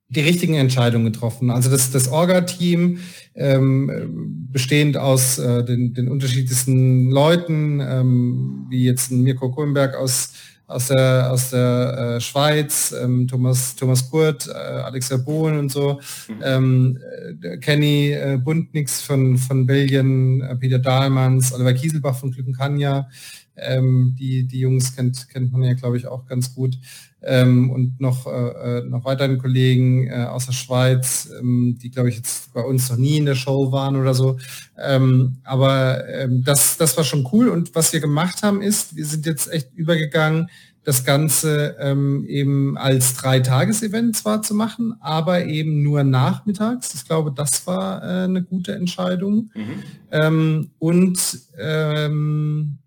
die 0.10 0.22
richtigen 0.22 0.54
Entscheidungen 0.54 1.12
getroffen. 1.12 1.50
Also 1.50 1.70
das, 1.70 1.92
das 1.92 2.08
Orga-Team, 2.08 3.00
ähm, 3.36 4.48
bestehend 4.52 4.96
aus 4.96 5.38
äh, 5.38 5.66
den, 5.66 5.94
den 5.94 6.08
unterschiedlichsten 6.08 7.12
Leuten, 7.12 7.82
ähm, 7.82 8.68
wie 8.70 8.86
jetzt 8.86 9.12
Mirko 9.12 9.52
Kohlenberg 9.52 9.96
aus 9.96 10.34
aus 10.68 10.90
der, 10.90 11.32
aus 11.32 11.50
der 11.52 12.16
äh, 12.18 12.22
Schweiz, 12.22 12.94
ähm, 13.02 13.28
Thomas, 13.28 13.76
Thomas 13.76 14.10
Kurt, 14.10 14.48
äh, 14.48 14.52
Alexa 14.52 15.16
Bohlen 15.16 15.58
und 15.58 15.72
so, 15.72 16.00
mhm. 16.28 16.42
ähm, 16.44 17.00
äh, 17.42 17.58
Kenny 17.58 18.12
äh, 18.12 18.38
Bundnix 18.38 19.02
von, 19.02 19.38
von 19.38 19.66
Belgien, 19.66 20.42
äh, 20.42 20.56
Peter 20.58 20.80
Dahlmanns, 20.80 21.54
Oliver 21.54 21.74
Kieselbach 21.74 22.18
von 22.18 22.32
Glückenkanja, 22.32 23.08
ähm, 23.56 24.16
die, 24.20 24.46
die 24.46 24.60
Jungs 24.60 24.94
kennt, 24.94 25.30
kennt 25.30 25.54
man 25.54 25.64
ja, 25.64 25.74
glaube 25.74 25.98
ich, 25.98 26.06
auch 26.06 26.26
ganz 26.26 26.54
gut 26.54 26.78
ähm, 27.24 27.72
und 27.72 28.00
noch, 28.00 28.28
äh, 28.28 28.80
äh, 28.80 28.84
noch 28.84 29.06
weiteren 29.06 29.38
Kollegen 29.38 30.08
äh, 30.08 30.26
aus 30.30 30.46
der 30.46 30.54
Schweiz, 30.54 31.30
ähm, 31.40 31.78
die, 31.82 31.90
glaube 31.90 32.10
ich, 32.10 32.16
jetzt 32.16 32.54
bei 32.54 32.62
uns 32.62 32.90
noch 32.90 32.98
nie 32.98 33.18
in 33.18 33.26
der 33.26 33.36
Show 33.36 33.72
waren 33.72 33.96
oder 33.96 34.14
so. 34.14 34.38
Ähm, 34.78 35.38
aber 35.44 36.08
ähm, 36.08 36.44
das, 36.44 36.78
das 36.78 36.96
war 36.96 37.04
schon 37.04 37.28
cool. 37.32 37.50
Und 37.50 37.74
was 37.76 37.92
wir 37.92 38.00
gemacht 38.00 38.44
haben, 38.44 38.62
ist, 38.62 38.96
wir 38.96 39.06
sind 39.06 39.26
jetzt 39.26 39.52
echt 39.52 39.74
übergegangen, 39.74 40.50
das 40.84 41.04
Ganze 41.04 41.76
ähm, 41.82 42.24
eben 42.30 42.78
als 42.78 43.16
Drei-Tages-Event 43.16 44.16
zwar 44.16 44.42
zu 44.42 44.56
machen, 44.56 44.96
aber 45.02 45.44
eben 45.44 45.84
nur 45.84 46.06
nachmittags. 46.06 46.94
Ich 46.96 47.04
glaube, 47.04 47.34
das 47.36 47.68
war 47.68 48.02
äh, 48.02 48.24
eine 48.24 48.42
gute 48.42 48.74
Entscheidung. 48.74 49.52
Mhm. 49.54 49.84
Ähm, 50.12 50.70
und 50.80 51.20
ähm, 51.60 52.78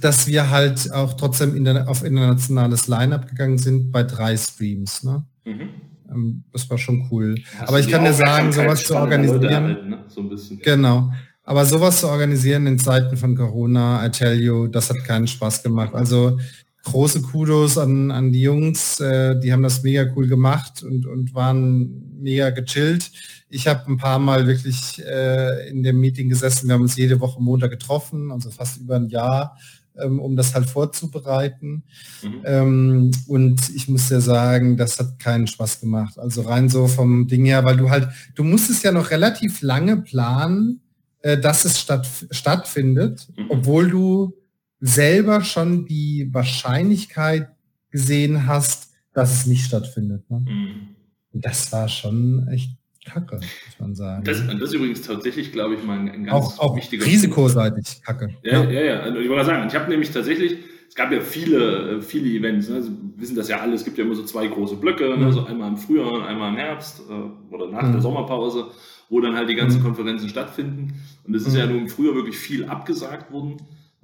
dass 0.00 0.26
wir 0.26 0.50
halt 0.50 0.92
auch 0.92 1.14
trotzdem 1.14 1.56
in 1.56 1.66
auf 1.68 2.04
internationales 2.04 2.88
Line-up 2.88 3.28
gegangen 3.28 3.58
sind 3.58 3.90
bei 3.92 4.02
drei 4.02 4.36
Streams. 4.36 5.02
Ne? 5.02 5.24
Mhm. 5.44 5.68
Ähm, 6.10 6.44
das 6.52 6.68
war 6.70 6.78
schon 6.78 7.08
cool. 7.10 7.36
Hast 7.58 7.68
Aber 7.68 7.80
ich 7.80 7.88
kann 7.88 8.04
dir 8.04 8.12
sagen, 8.12 8.52
sowas 8.52 8.84
zu 8.84 8.94
organisieren. 8.96 9.42
Erhalten, 9.44 9.88
ne? 9.90 10.04
so 10.06 10.28
genau. 10.62 11.12
Aber 11.44 11.64
sowas 11.64 12.00
zu 12.00 12.08
organisieren 12.08 12.66
in 12.66 12.78
Zeiten 12.78 13.16
von 13.16 13.36
Corona, 13.36 14.04
I 14.04 14.10
tell 14.10 14.40
you, 14.40 14.66
das 14.66 14.90
hat 14.90 15.04
keinen 15.04 15.28
Spaß 15.28 15.62
gemacht. 15.62 15.94
Also 15.94 16.38
große 16.82 17.22
Kudos 17.22 17.78
an, 17.78 18.10
an 18.10 18.32
die 18.32 18.42
Jungs, 18.42 19.00
äh, 19.00 19.38
die 19.38 19.52
haben 19.52 19.62
das 19.62 19.82
mega 19.82 20.06
cool 20.16 20.28
gemacht 20.28 20.82
und, 20.82 21.06
und 21.06 21.34
waren 21.34 22.18
mega 22.20 22.50
gechillt. 22.50 23.10
Ich 23.48 23.66
habe 23.68 23.90
ein 23.90 23.96
paar 23.96 24.18
Mal 24.18 24.46
wirklich 24.46 25.02
äh, 25.04 25.68
in 25.68 25.82
dem 25.82 26.00
Meeting 26.00 26.28
gesessen, 26.28 26.68
wir 26.68 26.74
haben 26.74 26.82
uns 26.82 26.96
jede 26.96 27.20
Woche 27.20 27.40
Montag 27.40 27.70
getroffen, 27.70 28.30
also 28.30 28.50
fast 28.50 28.78
über 28.78 28.96
ein 28.96 29.08
Jahr 29.08 29.56
ähm, 30.00 30.20
um 30.20 30.36
das 30.36 30.54
halt 30.54 30.68
vorzubereiten. 30.68 31.84
Mhm. 32.22 32.42
Ähm, 32.44 33.10
und 33.26 33.68
ich 33.74 33.88
muss 33.88 34.08
ja 34.08 34.20
sagen, 34.20 34.76
das 34.76 34.98
hat 34.98 35.18
keinen 35.18 35.46
Spaß 35.46 35.80
gemacht. 35.80 36.18
Also 36.18 36.42
rein 36.42 36.68
so 36.68 36.86
vom 36.86 37.26
Ding 37.26 37.44
her, 37.44 37.64
weil 37.64 37.76
du 37.76 37.90
halt, 37.90 38.08
du 38.34 38.44
musstest 38.44 38.84
ja 38.84 38.92
noch 38.92 39.10
relativ 39.10 39.62
lange 39.62 39.96
planen, 39.98 40.80
äh, 41.20 41.38
dass 41.38 41.64
es 41.64 41.80
statt, 41.80 42.08
stattfindet, 42.30 43.28
mhm. 43.36 43.46
obwohl 43.50 43.90
du 43.90 44.34
selber 44.80 45.42
schon 45.42 45.86
die 45.86 46.28
Wahrscheinlichkeit 46.32 47.48
gesehen 47.90 48.46
hast, 48.46 48.90
dass 49.12 49.32
es 49.32 49.46
nicht 49.46 49.64
stattfindet. 49.64 50.28
Ne? 50.30 50.40
Mhm. 50.40 50.96
Das 51.32 51.72
war 51.72 51.88
schon 51.88 52.46
echt 52.48 52.76
kacke, 53.06 53.36
muss 53.36 53.80
man 53.80 53.94
sagen. 53.94 54.24
Das, 54.24 54.46
das 54.46 54.60
ist 54.60 54.74
übrigens 54.74 55.02
tatsächlich, 55.02 55.52
glaube 55.52 55.74
ich, 55.74 55.82
mal 55.82 55.98
ein, 55.98 56.24
ganz 56.24 56.32
auch, 56.32 56.58
auch 56.58 56.76
wichtiger 56.76 57.04
Risikoseitig 57.04 58.02
kacke. 58.04 58.28
Ja, 58.42 58.62
ja, 58.64 58.70
ja. 58.70 58.80
ja. 58.80 59.00
Also 59.00 59.18
ich 59.18 59.28
wollte 59.28 59.46
sagen, 59.46 59.66
ich 59.68 59.74
habe 59.74 59.88
nämlich 59.88 60.10
tatsächlich, 60.10 60.58
es 60.88 60.94
gab 60.94 61.12
ja 61.12 61.20
viele, 61.20 62.02
viele 62.02 62.28
Events, 62.28 62.68
ne? 62.68 62.82
Sie 62.82 62.92
wissen 63.16 63.36
das 63.36 63.48
ja 63.48 63.60
alle, 63.60 63.74
es 63.74 63.84
gibt 63.84 63.98
ja 63.98 64.04
immer 64.04 64.14
so 64.14 64.24
zwei 64.24 64.46
große 64.46 64.76
Blöcke, 64.76 65.08
ne? 65.08 65.16
mhm. 65.16 65.24
ne? 65.24 65.32
so 65.32 65.44
einmal 65.44 65.68
im 65.68 65.76
Frühjahr 65.76 66.12
und 66.12 66.22
einmal 66.22 66.50
im 66.50 66.56
Herbst 66.56 67.02
äh, 67.08 67.54
oder 67.54 67.70
nach 67.70 67.82
mhm. 67.82 67.92
der 67.92 68.00
Sommerpause, 68.02 68.66
wo 69.08 69.20
dann 69.20 69.36
halt 69.36 69.48
die 69.48 69.54
ganzen 69.54 69.80
mhm. 69.80 69.84
Konferenzen 69.84 70.28
stattfinden. 70.28 71.00
Und 71.24 71.34
es 71.34 71.46
ist 71.46 71.56
ja 71.56 71.66
mhm. 71.66 71.72
nun 71.72 71.80
im 71.82 71.88
Frühjahr 71.88 72.14
wirklich 72.14 72.36
viel 72.36 72.64
abgesagt 72.64 73.32
worden. 73.32 73.56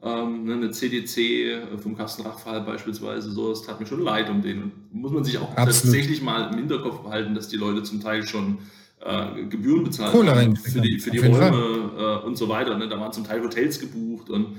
Ähm, 0.05 0.45
ne, 0.47 0.55
eine 0.55 0.71
CDC 0.73 1.19
äh, 1.19 1.79
vom 1.79 1.97
Carsten 1.97 2.23
Rachfall 2.23 2.63
beispielsweise, 2.63 3.31
so, 3.31 3.51
das 3.51 3.63
tat 3.63 3.79
mir 3.79 3.87
schon 3.87 4.03
leid 4.03 4.29
um 4.29 4.43
den. 4.43 4.63
Und 4.63 4.73
muss 4.91 5.13
man 5.13 5.23
sich 5.23 5.39
auch 5.39 5.57
Absolut. 5.57 5.67
tatsächlich 5.67 6.21
mal 6.23 6.51
im 6.51 6.59
Hinterkopf 6.59 7.03
behalten, 7.05 7.37
dass 7.37 7.49
die 7.49 7.57
Leute 7.57 7.85
zum 7.85 8.01
Teil 8.01 8.27
schon 8.27 8.59
äh, 9.05 9.45
Gebühren 9.45 9.85
bezahlt 9.85 10.13
haben 10.13 10.57
für 10.57 10.81
die, 10.81 10.99
für 10.99 11.11
die 11.11 11.19
Räume 11.19 12.21
äh, 12.23 12.27
und 12.27 12.37
so 12.37 12.49
weiter. 12.49 12.77
Ne? 12.77 12.89
Da 12.89 12.99
waren 13.01 13.13
zum 13.13 13.25
Teil 13.25 13.43
Hotels 13.43 13.81
gebucht 13.81 14.31
und 14.31 14.57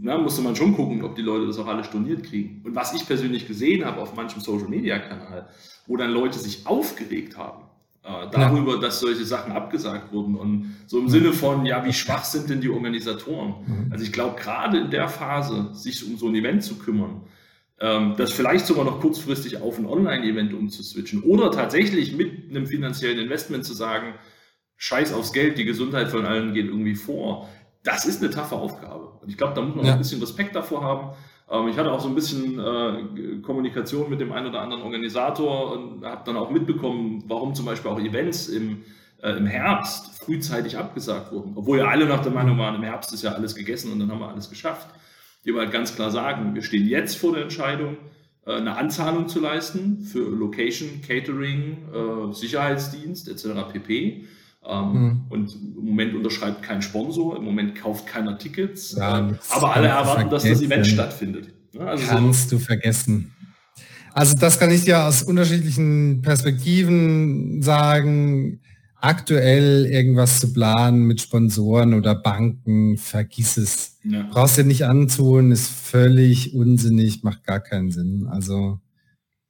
na, 0.00 0.18
musste 0.18 0.42
man 0.42 0.54
schon 0.54 0.74
gucken, 0.74 1.02
ob 1.02 1.16
die 1.16 1.22
Leute 1.22 1.46
das 1.46 1.58
auch 1.58 1.66
alle 1.66 1.82
storniert 1.82 2.24
kriegen. 2.24 2.60
Und 2.64 2.74
was 2.74 2.92
ich 2.94 3.06
persönlich 3.06 3.48
gesehen 3.48 3.84
habe 3.84 4.00
auf 4.00 4.14
manchem 4.14 4.40
Social-Media-Kanal, 4.40 5.48
wo 5.86 5.96
dann 5.96 6.10
Leute 6.10 6.38
sich 6.38 6.66
aufgeregt 6.66 7.38
haben, 7.38 7.64
äh, 8.02 8.28
darüber, 8.30 8.74
ja. 8.74 8.80
dass 8.80 9.00
solche 9.00 9.24
Sachen 9.24 9.52
abgesagt 9.52 10.12
wurden 10.12 10.34
und 10.34 10.76
so 10.86 10.98
im. 10.98 11.08
Sinne 11.08 11.32
von, 11.32 11.64
ja, 11.64 11.84
wie 11.86 11.92
schwach 11.92 12.24
sind 12.24 12.50
denn 12.50 12.60
die 12.60 12.68
Organisatoren? 12.68 13.54
Mhm. 13.66 13.92
Also 13.92 14.04
ich 14.04 14.12
glaube, 14.12 14.38
gerade 14.38 14.78
in 14.78 14.90
der 14.90 15.08
Phase, 15.08 15.70
sich 15.72 16.06
um 16.06 16.18
so 16.18 16.28
ein 16.28 16.34
Event 16.34 16.62
zu 16.62 16.76
kümmern, 16.76 17.22
das 17.76 18.32
vielleicht 18.32 18.66
sogar 18.66 18.84
noch 18.84 19.00
kurzfristig 19.00 19.60
auf 19.60 19.78
ein 19.78 19.86
Online-Event 19.86 20.54
umzuswitchen 20.54 21.24
oder 21.24 21.50
tatsächlich 21.50 22.16
mit 22.16 22.48
einem 22.48 22.68
finanziellen 22.68 23.18
Investment 23.18 23.64
zu 23.64 23.74
sagen, 23.74 24.14
scheiß 24.76 25.12
aufs 25.12 25.32
Geld, 25.32 25.58
die 25.58 25.64
Gesundheit 25.64 26.08
von 26.08 26.24
allen 26.24 26.54
geht 26.54 26.66
irgendwie 26.66 26.94
vor. 26.94 27.48
Das 27.82 28.06
ist 28.06 28.22
eine 28.22 28.30
taffe 28.30 28.56
Aufgabe. 28.56 29.18
Und 29.20 29.28
ich 29.28 29.36
glaube, 29.36 29.54
da 29.54 29.62
muss 29.62 29.74
man 29.74 29.86
ja. 29.86 29.92
ein 29.92 29.98
bisschen 29.98 30.20
Respekt 30.20 30.54
davor 30.54 30.82
haben. 30.82 31.16
Ähm, 31.50 31.68
ich 31.68 31.76
hatte 31.76 31.92
auch 31.92 32.00
so 32.00 32.08
ein 32.08 32.14
bisschen 32.14 32.58
äh, 32.58 33.40
Kommunikation 33.42 34.10
mit 34.10 34.20
dem 34.20 34.32
einen 34.32 34.46
oder 34.46 34.60
anderen 34.60 34.82
Organisator 34.82 35.72
und 35.72 36.04
habe 36.04 36.22
dann 36.24 36.36
auch 36.36 36.50
mitbekommen, 36.50 37.24
warum 37.26 37.54
zum 37.54 37.66
Beispiel 37.66 37.90
auch 37.90 38.00
Events 38.00 38.48
im, 38.48 38.82
äh, 39.22 39.32
im 39.32 39.46
Herbst 39.46 40.18
frühzeitig 40.18 40.78
abgesagt 40.78 41.32
wurden. 41.32 41.52
Obwohl 41.56 41.78
ja 41.78 41.88
alle 41.88 42.06
nach 42.06 42.22
der 42.22 42.32
Meinung 42.32 42.58
waren, 42.58 42.74
im 42.74 42.82
Herbst 42.82 43.12
ist 43.12 43.22
ja 43.22 43.32
alles 43.32 43.54
gegessen 43.54 43.92
und 43.92 44.00
dann 44.00 44.10
haben 44.10 44.20
wir 44.20 44.28
alles 44.28 44.48
geschafft. 44.48 44.88
Die 45.44 45.50
aber 45.50 45.60
halt 45.60 45.72
ganz 45.72 45.94
klar 45.94 46.10
sagen, 46.10 46.54
wir 46.54 46.62
stehen 46.62 46.86
jetzt 46.86 47.16
vor 47.16 47.34
der 47.34 47.42
Entscheidung, 47.42 47.96
äh, 48.46 48.54
eine 48.54 48.76
Anzahlung 48.76 49.28
zu 49.28 49.40
leisten 49.40 50.00
für 50.00 50.28
Location, 50.30 51.00
Catering, 51.06 51.78
äh, 51.92 52.32
Sicherheitsdienst 52.32 53.28
etc. 53.28 53.70
pp. 53.72 54.24
Ähm, 54.66 54.92
mhm. 54.92 55.20
Und 55.28 55.54
im 55.54 55.84
Moment 55.84 56.14
unterschreibt 56.14 56.62
kein 56.62 56.80
Sponsor, 56.80 57.36
im 57.36 57.44
Moment 57.44 57.74
kauft 57.74 58.06
keiner 58.06 58.38
Tickets, 58.38 58.96
ja, 58.96 59.28
äh, 59.28 59.34
aber 59.50 59.74
alle 59.74 59.88
erwarten, 59.88 60.30
dass 60.30 60.44
das 60.44 60.62
Event 60.62 60.86
stattfindet. 60.86 61.48
Also 61.78 62.06
kannst 62.06 62.48
so. 62.48 62.56
du 62.56 62.62
vergessen. 62.62 63.34
Also 64.14 64.34
das 64.34 64.58
kann 64.58 64.70
ich 64.70 64.84
dir 64.84 65.04
aus 65.04 65.22
unterschiedlichen 65.22 66.22
Perspektiven 66.22 67.60
sagen. 67.62 68.60
Aktuell 69.04 69.84
irgendwas 69.84 70.40
zu 70.40 70.50
planen 70.54 71.04
mit 71.04 71.20
Sponsoren 71.20 71.92
oder 71.92 72.14
Banken, 72.14 72.96
vergiss 72.96 73.58
es. 73.58 73.98
Ja. 74.02 74.26
Brauchst 74.30 74.56
dir 74.56 74.64
nicht 74.64 74.86
antun, 74.86 75.52
ist 75.52 75.68
völlig 75.68 76.54
unsinnig, 76.54 77.22
macht 77.22 77.44
gar 77.44 77.60
keinen 77.60 77.90
Sinn. 77.90 78.26
Also 78.30 78.80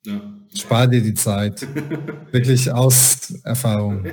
ja. 0.04 0.20
spar 0.52 0.88
dir 0.88 1.02
die 1.02 1.14
Zeit. 1.14 1.68
Wirklich 2.32 2.72
aus 2.72 3.32
Erfahrung. 3.44 4.06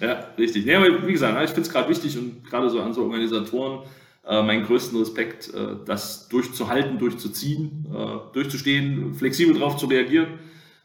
Ja, 0.00 0.28
richtig. 0.38 0.64
Ja, 0.64 0.78
aber 0.78 1.08
wie 1.08 1.12
gesagt, 1.12 1.42
ich 1.42 1.50
finde 1.50 1.62
es 1.62 1.70
gerade 1.70 1.88
wichtig 1.88 2.16
und 2.16 2.44
gerade 2.44 2.70
so 2.70 2.80
an 2.80 2.94
so 2.94 3.02
Organisatoren, 3.02 3.80
äh, 4.24 4.44
meinen 4.44 4.64
größten 4.64 4.96
Respekt, 4.96 5.52
äh, 5.52 5.74
das 5.84 6.28
durchzuhalten, 6.28 7.00
durchzuziehen, 7.00 7.88
äh, 7.92 8.32
durchzustehen, 8.32 9.12
flexibel 9.14 9.54
darauf 9.54 9.76
zu 9.76 9.86
reagieren. 9.86 10.38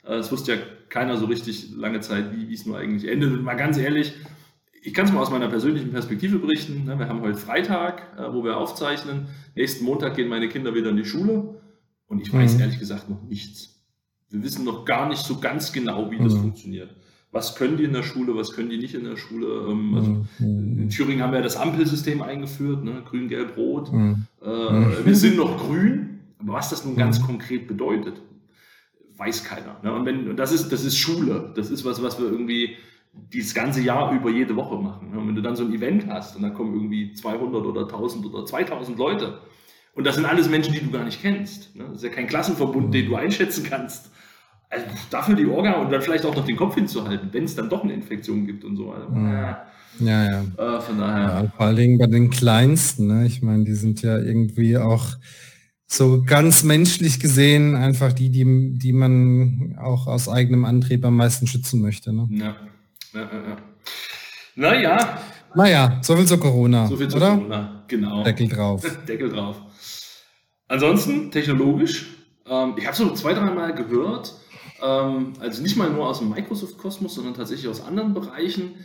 Äh, 0.04 0.16
es 0.16 0.32
wusste 0.32 0.54
ja 0.56 0.58
keiner 0.89 1.17
so 1.17 1.26
richtig 1.26 1.71
lange 1.76 2.00
Zeit, 2.00 2.26
wie 2.36 2.54
es 2.54 2.65
nur 2.65 2.78
eigentlich 2.78 3.10
endet. 3.10 3.34
Und 3.34 3.43
mal 3.43 3.56
ganz 3.56 3.78
ehrlich, 3.78 4.13
ich 4.82 4.93
kann 4.93 5.06
es 5.06 5.12
mal 5.12 5.21
aus 5.21 5.32
meiner 5.32 5.47
persönlichen 5.47 5.91
Perspektive 5.91 6.39
berichten. 6.39 6.86
Ne? 6.86 6.97
Wir 6.97 7.10
haben 7.10 7.21
heute 7.21 7.38
Freitag, 7.38 8.17
äh, 8.17 8.34
wo 8.34 8.43
wir 8.43 8.58
aufzeichnen. 8.58 9.28
Nächsten 9.56 9.86
Montag 9.86 10.15
gehen 10.15 10.30
meine 10.30 10.50
Kinder 10.50 10.73
wieder 10.73 10.89
in 10.89 10.97
die 10.97 11.06
Schule. 11.06 11.62
Und 12.08 12.21
ich 12.21 12.34
weiß 12.34 12.56
mhm. 12.56 12.62
ehrlich 12.62 12.80
gesagt 12.80 13.10
noch 13.10 13.21
nichts. 13.23 13.84
Wir 14.30 14.43
wissen 14.43 14.65
noch 14.65 14.86
gar 14.86 15.10
nicht 15.10 15.23
so 15.23 15.39
ganz 15.39 15.73
genau, 15.73 16.12
wie 16.12 16.17
das 16.17 16.34
mhm. 16.34 16.41
funktioniert 16.41 16.95
was 17.32 17.56
können 17.56 17.78
die 17.78 17.84
in 17.84 17.93
der 17.93 18.04
Schule, 18.04 18.36
was 18.36 18.54
können 18.54 18.69
die 18.69 18.78
nicht 18.78 18.95
in 18.95 19.04
der 19.04 19.17
Schule. 19.17 19.67
Ähm, 19.69 19.93
also 19.95 20.10
mhm. 20.39 20.82
In 20.82 20.89
Thüringen 20.89 21.21
haben 21.21 21.34
wir 21.34 21.41
das 21.41 21.58
Ampelsystem 21.58 22.21
eingeführt, 22.21 22.84
ne? 22.84 23.04
grün, 23.06 23.28
gelb, 23.28 23.58
rot. 23.58 23.91
Mhm. 23.91 24.26
Äh, 24.41 25.06
wir 25.06 25.15
sind 25.15 25.38
noch 25.38 25.58
grün, 25.58 26.19
aber 26.39 26.54
was 26.54 26.69
das 26.69 26.86
nun 26.86 26.95
ganz 26.95 27.21
konkret 27.21 27.67
bedeutet, 27.67 28.21
weiß 29.17 29.43
keiner. 29.43 29.77
Ne? 29.84 29.93
Und, 29.93 30.06
wenn, 30.06 30.30
und 30.30 30.38
das, 30.38 30.51
ist, 30.51 30.71
das 30.71 30.84
ist 30.84 30.97
Schule, 30.97 31.51
das 31.56 31.69
ist 31.69 31.84
was, 31.84 32.01
was 32.01 32.19
wir 32.19 32.27
irgendwie 32.27 32.75
dieses 33.34 33.53
ganze 33.53 33.82
Jahr 33.82 34.13
über 34.13 34.30
jede 34.30 34.56
Woche 34.56 34.75
machen. 34.75 35.12
Ne? 35.12 35.19
Und 35.19 35.27
wenn 35.27 35.36
du 35.36 35.41
dann 35.41 35.56
so 35.56 35.65
ein 35.65 35.73
Event 35.73 36.08
hast 36.08 36.36
und 36.36 36.43
dann 36.43 36.53
kommen 36.53 36.73
irgendwie 36.73 37.13
200 37.13 37.65
oder 37.65 37.82
1000 37.82 38.25
oder 38.25 38.45
2000 38.45 38.97
Leute 38.97 39.39
und 39.95 40.06
das 40.06 40.15
sind 40.15 40.25
alles 40.25 40.49
Menschen, 40.49 40.73
die 40.73 40.80
du 40.80 40.91
gar 40.91 41.03
nicht 41.03 41.21
kennst. 41.21 41.75
Ne? 41.75 41.86
Das 41.86 41.97
ist 41.97 42.03
ja 42.03 42.10
kein 42.10 42.27
Klassenverbund, 42.27 42.93
den 42.93 43.08
du 43.08 43.15
einschätzen 43.15 43.65
kannst 43.67 44.12
also 44.69 44.86
dafür 45.10 45.36
die 45.36 45.45
Orga 45.45 45.73
und 45.73 45.91
dann 45.91 46.01
vielleicht 46.01 46.25
auch 46.25 46.36
noch 46.36 46.45
den 46.45 46.58
Kopf 46.58 46.75
hinzuhalten, 46.75 47.30
wenn 47.32 47.45
es 47.45 47.56
dann 47.56 47.69
doch 47.69 47.84
eine 47.84 47.93
Infektion 47.93 48.45
gibt 48.45 48.63
und 48.63 48.75
so. 48.75 48.91
Also, 48.91 49.10
mhm. 49.10 49.32
ja, 49.99 50.25
ja. 50.25 50.41
Äh, 50.41 50.82
von 50.82 50.97
daher. 50.97 51.23
Ja, 51.23 51.51
vor 51.56 51.65
allen 51.65 51.75
Dingen 51.75 51.97
bei 51.97 52.08
den 52.08 52.30
Kleinsten. 52.30 53.08
Ne? 53.08 53.25
Ich 53.25 53.41
meine, 53.41 53.63
die 53.63 53.73
sind 53.73 54.01
ja 54.01 54.17
irgendwie 54.17 54.77
auch 54.77 55.06
so 55.88 56.21
ganz 56.23 56.63
menschlich 56.63 57.19
gesehen 57.19 57.76
einfach 57.76 58.12
die, 58.12 58.30
die, 58.30 58.78
die 58.78 58.91
man 58.93 59.78
auch 59.82 60.08
aus 60.08 60.28
eigenem 60.28 60.65
Antrieb 60.65 61.04
am 61.06 61.15
meisten 61.15 61.47
schützen 61.47 61.82
möchte. 61.82 62.13
Ne? 62.13 62.28
Ja. 62.32 62.56
Ja, 63.13 63.21
ja, 63.21 63.58
Naja. 64.56 65.21
Naja, 65.56 66.00
so 66.04 66.15
viel 66.17 66.26
zu 66.26 66.38
Corona. 66.38 66.88
So 66.88 66.97
viel 66.97 67.08
zu 67.08 67.17
oder? 67.17 67.36
Corona, 67.36 67.84
genau. 67.88 68.23
Deckel 68.23 68.50
drauf. 68.50 68.86
Deckel 69.08 69.30
drauf. 69.30 69.56
Ansonsten, 70.67 71.32
technologisch, 71.32 72.08
ähm, 72.45 72.76
ich 72.78 72.86
habe 72.86 72.95
so 72.95 73.13
zwei, 73.13 73.34
dreimal 73.34 73.73
gehört, 73.73 74.36
ähm, 74.84 75.34
also 75.39 75.62
nicht 75.63 75.78
mal 75.78 75.89
nur 75.89 76.08
aus 76.08 76.19
dem 76.19 76.30
Microsoft-Kosmos, 76.30 77.15
sondern 77.15 77.34
tatsächlich 77.34 77.69
aus 77.69 77.82
anderen 77.82 78.13
Bereichen. 78.13 78.76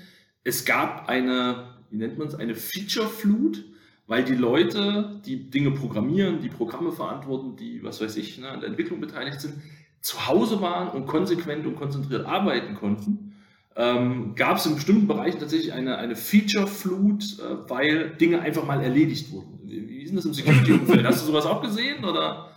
Es 0.44 0.64
gab 0.64 1.08
eine, 1.08 1.74
wie 1.90 1.96
nennt 1.96 2.16
man 2.16 2.28
es, 2.28 2.36
eine 2.36 2.54
Feature-Flut, 2.54 3.64
weil 4.12 4.24
die 4.24 4.34
Leute, 4.34 5.22
die 5.24 5.48
Dinge 5.48 5.70
programmieren, 5.70 6.42
die 6.42 6.50
Programme 6.50 6.92
verantworten, 6.92 7.56
die, 7.56 7.82
was 7.82 8.02
weiß 8.02 8.18
ich, 8.18 8.36
ne, 8.36 8.50
an 8.50 8.60
der 8.60 8.68
Entwicklung 8.68 9.00
beteiligt 9.00 9.40
sind, 9.40 9.54
zu 10.02 10.28
Hause 10.28 10.60
waren 10.60 10.88
und 10.88 11.06
konsequent 11.06 11.66
und 11.66 11.76
konzentriert 11.76 12.26
arbeiten 12.26 12.74
konnten. 12.74 13.32
Ähm, 13.74 14.34
gab 14.34 14.58
es 14.58 14.66
in 14.66 14.74
bestimmten 14.74 15.06
Bereichen 15.06 15.40
tatsächlich 15.40 15.72
eine, 15.72 15.96
eine 15.96 16.14
Feature-Flut, 16.14 17.38
äh, 17.38 17.70
weil 17.70 18.10
Dinge 18.10 18.42
einfach 18.42 18.66
mal 18.66 18.82
erledigt 18.82 19.32
wurden. 19.32 19.60
Wie, 19.62 19.88
wie 19.88 20.02
ist 20.02 20.10
denn 20.10 20.16
das 20.16 20.26
im 20.26 20.34
Security-Umfeld? 20.34 21.06
Hast 21.06 21.22
du 21.22 21.28
sowas 21.28 21.46
auch 21.46 21.62
gesehen? 21.62 22.04
Oder? 22.04 22.50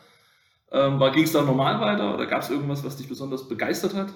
Ähm, 0.74 1.00
Ging 1.14 1.24
es 1.24 1.32
da 1.32 1.42
normal 1.42 1.80
weiter 1.80 2.16
oder 2.16 2.26
gab 2.26 2.42
es 2.42 2.50
irgendwas, 2.50 2.84
was 2.84 2.98
dich 2.98 3.08
besonders 3.08 3.48
begeistert 3.48 3.94
hat? 3.94 4.14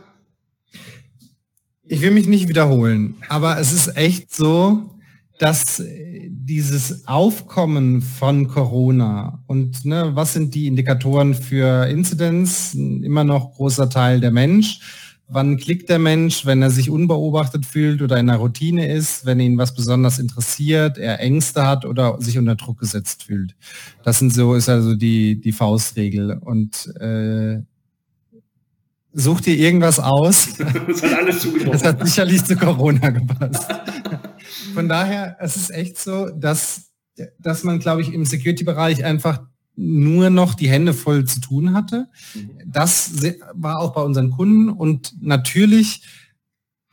Ich 1.83 2.01
will 2.01 2.11
mich 2.11 2.27
nicht 2.27 2.49
wiederholen, 2.49 3.15
aber 3.29 3.57
es 3.59 3.71
ist 3.71 3.95
echt 3.95 4.35
so, 4.35 4.98
dass 5.39 5.81
dieses 6.29 7.07
Aufkommen 7.07 8.03
von 8.03 8.47
Corona 8.47 9.43
und 9.47 9.85
ne, 9.85 10.11
was 10.13 10.33
sind 10.33 10.53
die 10.53 10.67
Indikatoren 10.67 11.33
für 11.33 11.87
Inzidenz? 11.87 12.75
Immer 12.75 13.23
noch 13.23 13.53
großer 13.53 13.89
Teil 13.89 14.19
der 14.19 14.31
Mensch 14.31 14.81
wann 15.29 15.57
klickt 15.57 15.89
der 15.89 15.99
Mensch, 15.99 16.45
wenn 16.45 16.61
er 16.61 16.71
sich 16.71 16.89
unbeobachtet 16.89 17.65
fühlt 17.65 18.01
oder 18.01 18.17
in 18.17 18.29
einer 18.29 18.39
Routine 18.39 18.91
ist, 18.91 19.25
wenn 19.25 19.39
ihn 19.39 19.57
was 19.57 19.73
besonders 19.73 20.19
interessiert, 20.19 20.97
er 20.97 21.19
Ängste 21.19 21.65
hat 21.65 21.85
oder 21.85 22.19
sich 22.19 22.37
unter 22.37 22.55
Druck 22.55 22.79
gesetzt 22.79 23.23
fühlt. 23.23 23.55
Das 24.03 24.19
sind 24.19 24.33
so, 24.33 24.55
ist 24.55 24.69
also 24.69 24.95
die, 24.95 25.39
die 25.39 25.51
Faustregel. 25.51 26.39
Und 26.39 26.87
äh, 26.99 27.61
such 29.13 29.41
dir 29.41 29.55
irgendwas 29.55 29.99
aus. 29.99 30.49
Das 30.87 31.03
hat 31.03 31.13
alles 31.13 31.41
zugetroffen. 31.41 31.71
Das 31.71 31.83
hat 31.83 32.05
sicherlich 32.05 32.43
zu 32.43 32.55
Corona 32.55 33.09
gepasst. 33.09 33.67
Von 34.79 34.87
daher, 34.87 35.35
es 35.41 35.57
ist 35.57 35.71
echt 35.71 35.99
so, 35.99 36.29
dass, 36.29 36.91
dass 37.37 37.65
man, 37.65 37.79
glaube 37.79 38.01
ich, 38.01 38.13
im 38.13 38.23
Security-Bereich 38.23 39.03
einfach 39.03 39.41
nur 39.75 40.29
noch 40.29 40.53
die 40.53 40.69
Hände 40.69 40.93
voll 40.93 41.25
zu 41.25 41.41
tun 41.41 41.73
hatte. 41.73 42.07
Mhm. 42.33 42.49
Das 42.65 43.11
war 43.53 43.79
auch 43.79 43.91
bei 43.91 44.01
unseren 44.01 44.31
Kunden 44.31 44.69
und 44.69 45.15
natürlich 45.21 46.03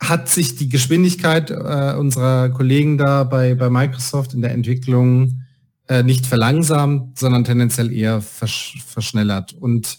hat 0.00 0.28
sich 0.28 0.56
die 0.56 0.68
Geschwindigkeit 0.68 1.52
äh, 1.52 1.94
unserer 1.96 2.48
Kollegen 2.48 2.98
da 2.98 3.22
bei, 3.22 3.54
bei 3.54 3.70
Microsoft 3.70 4.34
in 4.34 4.42
der 4.42 4.50
Entwicklung 4.50 5.42
äh, 5.86 6.02
nicht 6.02 6.26
verlangsamt, 6.26 7.20
sondern 7.20 7.44
tendenziell 7.44 7.92
eher 7.92 8.20
versch 8.20 8.82
verschnellert. 8.84 9.52
Und 9.52 9.98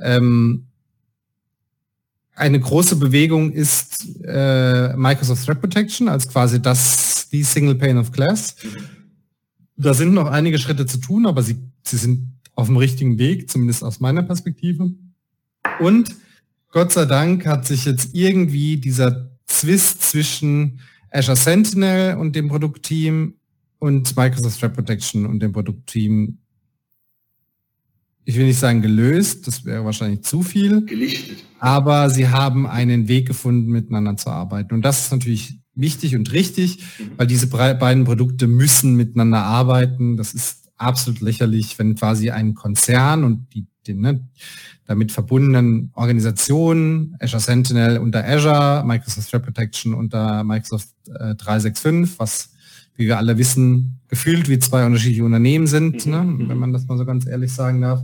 ähm, 0.00 0.66
eine 2.34 2.60
große 2.60 2.96
Bewegung 2.96 3.52
ist 3.52 4.06
äh, 4.24 4.96
Microsoft 4.96 5.44
Threat 5.44 5.60
Protection 5.60 6.08
als 6.08 6.28
quasi 6.28 6.60
das 6.60 7.28
die 7.30 7.44
Single 7.44 7.74
Pane 7.74 8.00
of 8.00 8.12
Glass. 8.12 8.56
Da 9.76 9.94
sind 9.94 10.14
noch 10.14 10.26
einige 10.26 10.58
Schritte 10.58 10.86
zu 10.86 10.98
tun, 10.98 11.26
aber 11.26 11.42
sie, 11.42 11.56
sie 11.84 11.96
sind 11.96 12.40
auf 12.54 12.66
dem 12.66 12.76
richtigen 12.76 13.18
Weg, 13.18 13.50
zumindest 13.50 13.82
aus 13.84 14.00
meiner 14.00 14.22
Perspektive. 14.22 14.90
Und 15.78 16.14
Gott 16.70 16.92
sei 16.92 17.04
Dank 17.04 17.46
hat 17.46 17.66
sich 17.66 17.84
jetzt 17.84 18.14
irgendwie 18.14 18.76
dieser 18.76 19.30
Zwist 19.46 20.02
zwischen 20.02 20.80
Azure 21.10 21.36
Sentinel 21.36 22.16
und 22.16 22.36
dem 22.36 22.48
Produktteam 22.48 23.34
und 23.78 24.16
Microsoft 24.16 24.60
Threat 24.60 24.74
Protection 24.74 25.26
und 25.26 25.40
dem 25.40 25.52
Produktteam, 25.52 26.38
ich 28.24 28.36
will 28.36 28.46
nicht 28.46 28.58
sagen 28.58 28.82
gelöst, 28.82 29.46
das 29.46 29.64
wäre 29.64 29.84
wahrscheinlich 29.84 30.22
zu 30.22 30.42
viel. 30.42 30.84
Gelichtet. 30.86 31.38
Aber 31.58 32.10
sie 32.10 32.28
haben 32.28 32.66
einen 32.66 33.08
Weg 33.08 33.26
gefunden, 33.26 33.70
miteinander 33.70 34.16
zu 34.16 34.30
arbeiten. 34.30 34.74
Und 34.74 34.82
das 34.82 35.04
ist 35.04 35.12
natürlich 35.12 35.58
wichtig 35.74 36.16
und 36.16 36.32
richtig, 36.32 36.78
mhm. 36.98 37.12
weil 37.16 37.26
diese 37.26 37.46
beiden 37.48 38.04
Produkte 38.04 38.46
müssen 38.46 38.94
miteinander 38.94 39.42
arbeiten. 39.42 40.16
Das 40.16 40.34
ist 40.34 40.70
absolut 40.76 41.20
lächerlich, 41.20 41.78
wenn 41.78 41.94
quasi 41.94 42.30
ein 42.30 42.54
Konzern 42.54 43.24
und 43.24 43.54
die, 43.54 43.66
die 43.86 43.94
ne, 43.94 44.28
damit 44.86 45.12
verbundenen 45.12 45.90
Organisationen, 45.94 47.16
Azure 47.20 47.40
Sentinel 47.40 47.98
unter 47.98 48.26
Azure, 48.26 48.82
Microsoft 48.84 49.30
Threat 49.30 49.44
Protection 49.44 49.94
unter 49.94 50.44
Microsoft 50.44 50.88
äh, 51.08 51.34
365, 51.34 52.18
was 52.18 52.50
wie 52.96 53.06
wir 53.06 53.18
alle 53.18 53.38
wissen, 53.38 54.00
gefühlt 54.08 54.48
wie 54.48 54.58
zwei 54.58 54.84
unterschiedliche 54.84 55.24
Unternehmen 55.24 55.66
sind, 55.66 56.06
mhm. 56.06 56.12
ne, 56.12 56.48
wenn 56.48 56.58
man 56.58 56.72
das 56.72 56.86
mal 56.86 56.98
so 56.98 57.04
ganz 57.04 57.26
ehrlich 57.26 57.52
sagen 57.52 57.80
darf. 57.80 58.02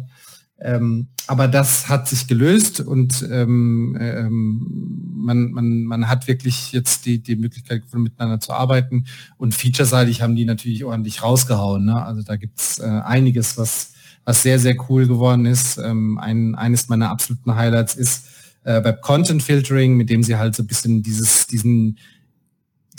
Ähm, 0.59 1.09
aber 1.27 1.49
das 1.49 1.89
hat 1.89 2.09
sich 2.09 2.29
gelöst 2.29 2.81
und 2.81 3.27
ähm, 3.31 3.97
ähm, 4.01 5.13
man, 5.15 5.51
man, 5.51 5.85
man 5.85 6.09
hat 6.09 6.29
wirklich 6.29 6.73
jetzt 6.73 7.05
die, 7.05 7.19
die 7.19 7.37
Möglichkeit 7.37 7.83
miteinander 7.93 8.41
zu 8.41 8.53
arbeiten 8.53 9.05
und 9.37 9.55
featureseitig 9.55 10.23
haben 10.23 10.37
die 10.37 10.45
natürlich 10.45 10.85
ordentlich 10.85 11.23
rausgehauen. 11.23 11.85
Ne? 11.85 12.03
Also 12.03 12.23
da 12.23 12.37
gibt's 12.37 12.79
äh, 12.79 12.85
einiges, 12.85 13.59
was, 13.59 13.93
was 14.25 14.43
sehr, 14.43 14.59
sehr 14.59 14.77
cool 14.89 15.07
geworden 15.07 15.45
ist. 15.45 15.79
Ähm, 15.79 16.17
ein, 16.19 16.55
eines 16.55 16.89
meiner 16.89 17.11
absoluten 17.11 17.55
Highlights 17.55 17.95
ist 17.95 18.27
äh, 18.65 18.83
Web 18.83 19.03
Content 19.03 19.43
Filtering, 19.43 19.97
mit 19.97 20.09
dem 20.09 20.23
sie 20.23 20.37
halt 20.37 20.55
so 20.55 20.63
ein 20.63 20.67
bisschen 20.69 21.03
dieses, 21.03 21.47
diesen 21.49 21.99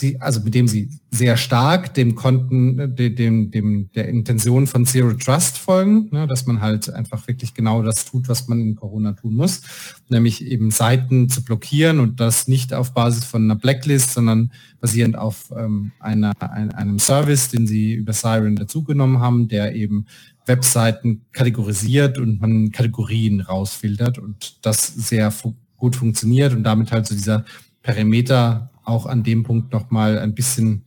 die, 0.00 0.20
also 0.20 0.40
mit 0.40 0.54
dem 0.54 0.68
sie 0.68 0.90
sehr 1.10 1.36
stark 1.36 1.94
dem 1.94 2.14
Konten, 2.14 2.94
dem, 2.96 3.50
dem, 3.50 3.90
der 3.92 4.08
Intention 4.08 4.66
von 4.66 4.86
Zero 4.86 5.12
Trust 5.14 5.58
folgen, 5.58 6.08
ne, 6.10 6.26
dass 6.26 6.46
man 6.46 6.60
halt 6.60 6.90
einfach 6.90 7.26
wirklich 7.26 7.54
genau 7.54 7.82
das 7.82 8.04
tut, 8.04 8.28
was 8.28 8.48
man 8.48 8.60
in 8.60 8.76
Corona 8.76 9.12
tun 9.12 9.34
muss, 9.34 9.62
nämlich 10.08 10.44
eben 10.44 10.70
Seiten 10.70 11.28
zu 11.28 11.42
blockieren 11.42 12.00
und 12.00 12.20
das 12.20 12.48
nicht 12.48 12.72
auf 12.74 12.94
Basis 12.94 13.24
von 13.24 13.44
einer 13.44 13.56
Blacklist, 13.56 14.14
sondern 14.14 14.52
basierend 14.80 15.16
auf 15.16 15.52
ähm, 15.56 15.92
einer, 15.98 16.32
ein, 16.40 16.72
einem 16.72 16.98
Service, 16.98 17.48
den 17.48 17.66
sie 17.66 17.94
über 17.94 18.12
Siren 18.12 18.56
dazugenommen 18.56 19.20
haben, 19.20 19.48
der 19.48 19.74
eben 19.74 20.06
Webseiten 20.46 21.26
kategorisiert 21.32 22.18
und 22.18 22.40
man 22.40 22.72
Kategorien 22.72 23.40
rausfiltert 23.40 24.18
und 24.18 24.64
das 24.64 24.86
sehr 24.86 25.30
fu 25.30 25.54
gut 25.76 25.94
funktioniert 25.94 26.54
und 26.54 26.64
damit 26.64 26.90
halt 26.90 27.06
so 27.06 27.14
dieser 27.14 27.44
Perimeter 27.82 28.70
auch 28.88 29.06
an 29.06 29.22
dem 29.22 29.42
Punkt 29.42 29.72
nochmal 29.72 30.18
ein 30.18 30.34
bisschen 30.34 30.82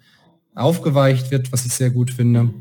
aufgeweicht 0.55 1.31
wird, 1.31 1.51
was 1.51 1.65
ich 1.65 1.73
sehr 1.73 1.89
gut 1.89 2.11
finde. 2.11 2.53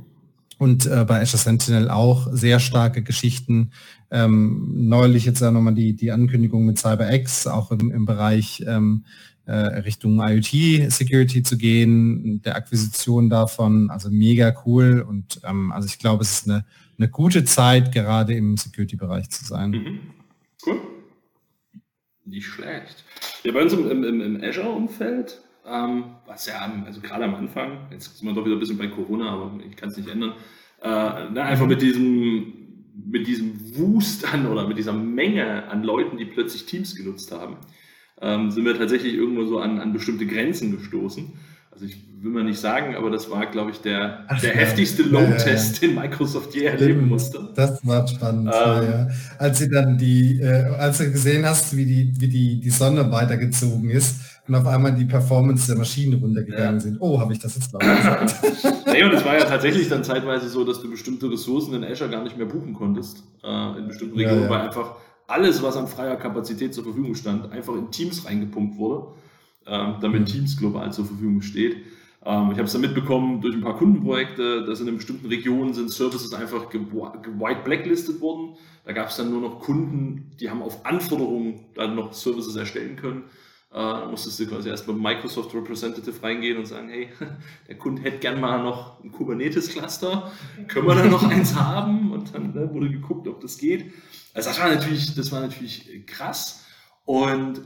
Und 0.58 0.86
äh, 0.86 1.04
bei 1.08 1.22
Azure 1.22 1.38
Sentinel 1.38 1.90
auch 1.90 2.28
sehr 2.32 2.60
starke 2.60 3.02
Geschichten. 3.02 3.70
Ähm, 4.10 4.88
neulich 4.88 5.24
jetzt 5.24 5.40
ja 5.40 5.50
nochmal 5.50 5.74
die, 5.74 5.94
die 5.94 6.12
Ankündigung 6.12 6.66
mit 6.66 6.78
CyberX, 6.78 7.46
auch 7.46 7.70
im, 7.70 7.90
im 7.90 8.04
Bereich 8.04 8.62
ähm, 8.66 9.04
äh, 9.46 9.54
Richtung 9.54 10.20
IoT-Security 10.20 11.42
zu 11.42 11.56
gehen, 11.56 12.42
der 12.42 12.56
Akquisition 12.56 13.30
davon, 13.30 13.90
also 13.90 14.10
mega 14.10 14.54
cool. 14.66 15.00
Und 15.00 15.40
ähm, 15.44 15.72
also 15.72 15.86
ich 15.86 15.98
glaube, 15.98 16.22
es 16.22 16.32
ist 16.32 16.48
eine, 16.48 16.64
eine 16.98 17.08
gute 17.08 17.44
Zeit, 17.44 17.90
gerade 17.92 18.34
im 18.34 18.56
Security-Bereich 18.56 19.30
zu 19.30 19.44
sein. 19.44 19.70
Mhm. 19.70 20.19
Nicht 22.30 22.46
schlecht. 22.46 23.04
Ja, 23.42 23.52
bei 23.52 23.62
uns 23.62 23.72
im, 23.72 23.90
im, 23.90 24.20
im 24.20 24.42
Azure-Umfeld, 24.42 25.40
ähm, 25.66 26.04
was 26.26 26.46
ja, 26.46 26.72
also 26.86 27.00
gerade 27.00 27.24
am 27.24 27.34
Anfang, 27.34 27.88
jetzt 27.90 28.18
sind 28.18 28.28
wir 28.28 28.34
doch 28.34 28.44
wieder 28.44 28.54
ein 28.54 28.60
bisschen 28.60 28.78
bei 28.78 28.86
Corona, 28.86 29.30
aber 29.30 29.52
ich 29.68 29.76
kann 29.76 29.88
es 29.88 29.96
nicht 29.96 30.08
ändern, 30.08 30.34
äh, 30.80 31.26
na, 31.32 31.42
einfach 31.42 31.66
mit 31.66 31.82
diesem, 31.82 32.52
mit 33.04 33.26
diesem 33.26 33.76
Wust 33.76 34.32
an 34.32 34.46
oder 34.46 34.66
mit 34.68 34.78
dieser 34.78 34.92
Menge 34.92 35.68
an 35.68 35.82
Leuten, 35.82 36.18
die 36.18 36.24
plötzlich 36.24 36.66
Teams 36.66 36.94
genutzt 36.94 37.32
haben, 37.32 37.56
ähm, 38.20 38.52
sind 38.52 38.64
wir 38.64 38.78
tatsächlich 38.78 39.14
irgendwo 39.14 39.44
so 39.44 39.58
an, 39.58 39.80
an 39.80 39.92
bestimmte 39.92 40.26
Grenzen 40.26 40.70
gestoßen. 40.76 41.32
Also 41.72 41.84
ich 41.84 41.96
will 42.20 42.32
mal 42.32 42.44
nicht 42.44 42.58
sagen, 42.58 42.96
aber 42.96 43.10
das 43.10 43.30
war, 43.30 43.46
glaube 43.46 43.70
ich, 43.70 43.80
der, 43.80 44.24
Ach, 44.28 44.40
der 44.40 44.50
ja. 44.50 44.60
heftigste 44.60 45.02
Load-Test, 45.04 45.80
den 45.80 45.94
Microsoft 45.94 46.54
je 46.54 46.64
erleben 46.64 47.08
musste. 47.08 47.48
Das 47.54 47.86
war 47.86 48.06
spannend, 48.06 48.52
ähm, 48.52 48.90
ja. 48.90 49.08
Als 49.38 49.58
sie 49.58 49.70
dann 49.70 49.96
die, 49.96 50.40
äh, 50.40 50.66
als 50.76 50.98
du 50.98 51.10
gesehen 51.10 51.46
hast, 51.46 51.76
wie 51.76 51.86
die, 51.86 52.12
wie 52.18 52.28
die, 52.28 52.60
die 52.60 52.70
Sonne 52.70 53.10
weitergezogen 53.10 53.88
ist 53.88 54.16
und 54.48 54.54
auf 54.54 54.66
einmal 54.66 54.92
die 54.94 55.04
Performance 55.04 55.68
der 55.68 55.76
Maschine 55.76 56.16
runtergegangen 56.16 56.74
ja. 56.74 56.80
sind. 56.80 56.96
Oh, 57.00 57.20
habe 57.20 57.32
ich 57.32 57.38
das 57.38 57.54
jetzt 57.54 57.72
laut 57.72 57.82
gesagt? 57.82 58.34
nee, 58.86 59.04
und 59.04 59.12
es 59.12 59.24
war 59.24 59.38
ja 59.38 59.44
tatsächlich 59.44 59.88
dann 59.88 60.02
zeitweise 60.02 60.48
so, 60.48 60.64
dass 60.64 60.82
du 60.82 60.90
bestimmte 60.90 61.30
Ressourcen 61.30 61.74
in 61.74 61.84
Azure 61.84 62.10
gar 62.10 62.24
nicht 62.24 62.36
mehr 62.36 62.46
buchen 62.46 62.74
konntest, 62.74 63.22
äh, 63.44 63.78
in 63.78 63.86
bestimmten 63.86 64.18
Regionen, 64.18 64.48
weil 64.48 64.62
einfach 64.62 64.96
alles, 65.28 65.62
was 65.62 65.76
an 65.76 65.86
freier 65.86 66.16
Kapazität 66.16 66.74
zur 66.74 66.82
Verfügung 66.82 67.14
stand, 67.14 67.52
einfach 67.52 67.74
in 67.74 67.90
Teams 67.92 68.26
reingepumpt 68.26 68.76
wurde 68.76 69.14
damit 69.64 70.26
Teams 70.26 70.56
global 70.56 70.92
zur 70.92 71.04
Verfügung 71.04 71.42
steht. 71.42 71.76
Ähm, 72.24 72.50
ich 72.52 72.58
habe 72.58 72.64
es 72.64 72.72
dann 72.72 72.82
mitbekommen 72.82 73.40
durch 73.40 73.54
ein 73.54 73.62
paar 73.62 73.76
Kundenprojekte, 73.76 74.64
dass 74.64 74.80
in 74.80 74.94
bestimmten 74.96 75.26
Regionen 75.26 75.72
sind 75.72 75.90
Services 75.90 76.32
einfach 76.34 76.72
white 76.72 77.60
blacklisted 77.64 78.20
worden. 78.20 78.56
Da 78.84 78.92
gab 78.92 79.08
es 79.08 79.16
dann 79.16 79.30
nur 79.30 79.40
noch 79.40 79.60
Kunden, 79.60 80.32
die 80.38 80.50
haben 80.50 80.62
auf 80.62 80.84
Anforderungen 80.84 81.66
dann 81.74 81.94
noch 81.94 82.12
Services 82.12 82.56
erstellen 82.56 82.96
können. 82.96 83.24
Äh, 83.70 83.76
da 83.76 84.06
musstest 84.06 84.38
du 84.40 84.46
quasi 84.46 84.68
erst 84.68 84.86
beim 84.86 85.00
Microsoft 85.00 85.54
Representative 85.54 86.22
reingehen 86.22 86.58
und 86.58 86.66
sagen, 86.66 86.88
hey, 86.88 87.08
der 87.68 87.78
Kunde 87.78 88.02
hätte 88.02 88.18
gern 88.18 88.40
mal 88.40 88.62
noch 88.62 89.02
ein 89.02 89.12
Kubernetes-Cluster, 89.12 90.30
können 90.68 90.88
wir 90.88 90.96
da 90.96 91.04
noch 91.06 91.22
eins 91.22 91.54
haben? 91.54 92.12
Und 92.12 92.34
dann 92.34 92.52
ne, 92.52 92.68
wurde 92.72 92.90
geguckt, 92.90 93.28
ob 93.28 93.40
das 93.40 93.56
geht. 93.56 93.92
Also 94.34 94.50
das 94.50 94.60
war 94.60 94.74
natürlich, 94.74 95.14
das 95.14 95.32
war 95.32 95.40
natürlich 95.40 96.04
krass. 96.06 96.66
Und 97.04 97.62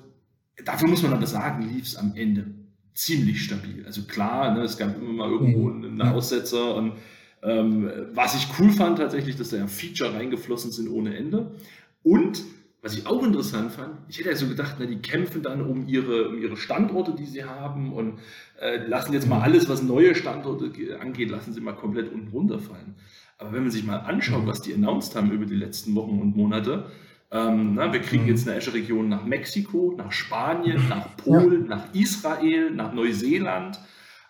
dafür 0.64 0.88
muss 0.88 1.02
man 1.02 1.12
aber 1.12 1.26
sagen, 1.26 1.68
lief 1.68 1.84
es 1.84 1.96
am 1.96 2.14
Ende 2.14 2.46
ziemlich 2.94 3.42
stabil. 3.44 3.84
Also 3.86 4.02
klar, 4.02 4.54
ne, 4.54 4.62
es 4.62 4.76
gab 4.76 4.96
immer 4.96 5.12
mal 5.12 5.30
irgendwo 5.30 5.68
mhm. 5.68 5.84
einen 5.84 6.02
Aussetzer 6.02 6.74
und 6.76 6.92
ähm, 7.42 7.90
was 8.12 8.34
ich 8.34 8.48
cool 8.58 8.70
fand 8.70 8.98
tatsächlich, 8.98 9.36
dass 9.36 9.50
da 9.50 9.58
ja 9.58 9.66
Feature 9.66 10.14
reingeflossen 10.14 10.72
sind 10.72 10.88
ohne 10.88 11.16
Ende. 11.16 11.52
Und 12.02 12.42
was 12.80 12.96
ich 12.96 13.06
auch 13.06 13.22
interessant 13.22 13.72
fand, 13.72 13.96
ich 14.08 14.18
hätte 14.18 14.30
ja 14.30 14.36
so 14.36 14.46
gedacht, 14.46 14.76
na, 14.78 14.86
die 14.86 14.98
kämpfen 14.98 15.42
dann 15.42 15.62
um 15.62 15.88
ihre, 15.88 16.28
um 16.28 16.38
ihre 16.38 16.56
Standorte, 16.56 17.14
die 17.14 17.26
sie 17.26 17.44
haben 17.44 17.92
und 17.92 18.18
äh, 18.60 18.86
lassen 18.86 19.12
jetzt 19.12 19.26
mal 19.26 19.38
mhm. 19.38 19.44
alles, 19.44 19.68
was 19.68 19.82
neue 19.82 20.14
Standorte 20.14 20.70
angeht, 21.00 21.30
lassen 21.30 21.52
sie 21.52 21.60
mal 21.60 21.74
komplett 21.74 22.12
unten 22.12 22.28
runterfallen. 22.28 22.94
Aber 23.38 23.52
wenn 23.52 23.62
man 23.62 23.70
sich 23.70 23.84
mal 23.84 23.96
anschaut, 23.96 24.44
mhm. 24.44 24.46
was 24.46 24.62
die 24.62 24.74
announced 24.74 25.16
haben 25.16 25.30
über 25.30 25.46
die 25.46 25.56
letzten 25.56 25.94
Wochen 25.94 26.20
und 26.20 26.36
Monate, 26.36 26.90
ähm, 27.34 27.74
na, 27.74 27.92
wir 27.92 28.00
kriegen 28.00 28.22
mhm. 28.22 28.28
jetzt 28.28 28.46
eine 28.46 28.56
Azure-Region 28.58 29.08
nach 29.08 29.24
Mexiko, 29.24 29.92
nach 29.98 30.12
Spanien, 30.12 30.88
nach 30.88 31.16
Polen, 31.16 31.68
ja. 31.68 31.76
nach 31.76 31.92
Israel, 31.92 32.70
nach 32.70 32.92
Neuseeland. 32.92 33.80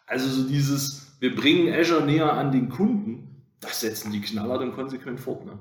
Also 0.06 0.26
so 0.28 0.48
dieses, 0.48 1.14
wir 1.20 1.34
bringen 1.34 1.72
Azure 1.72 2.02
näher 2.02 2.32
an 2.32 2.50
den 2.50 2.70
Kunden, 2.70 3.42
das 3.60 3.80
setzen 3.80 4.10
die 4.10 4.22
Knaller 4.22 4.58
dann 4.58 4.72
konsequent 4.72 5.20
fort. 5.20 5.44
Ne? 5.44 5.52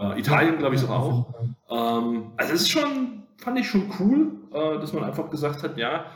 Äh, 0.00 0.18
Italien, 0.18 0.56
glaube 0.56 0.76
ich, 0.76 0.80
sogar 0.80 1.00
auch. 1.00 1.34
Ähm, 1.68 2.32
also 2.38 2.54
es 2.54 2.62
ist 2.62 2.70
schon, 2.70 3.22
fand 3.36 3.58
ich 3.58 3.68
schon 3.68 3.92
cool, 4.00 4.32
äh, 4.52 4.80
dass 4.80 4.94
man 4.94 5.04
einfach 5.04 5.28
gesagt 5.28 5.62
hat, 5.62 5.76
ja, 5.76 6.06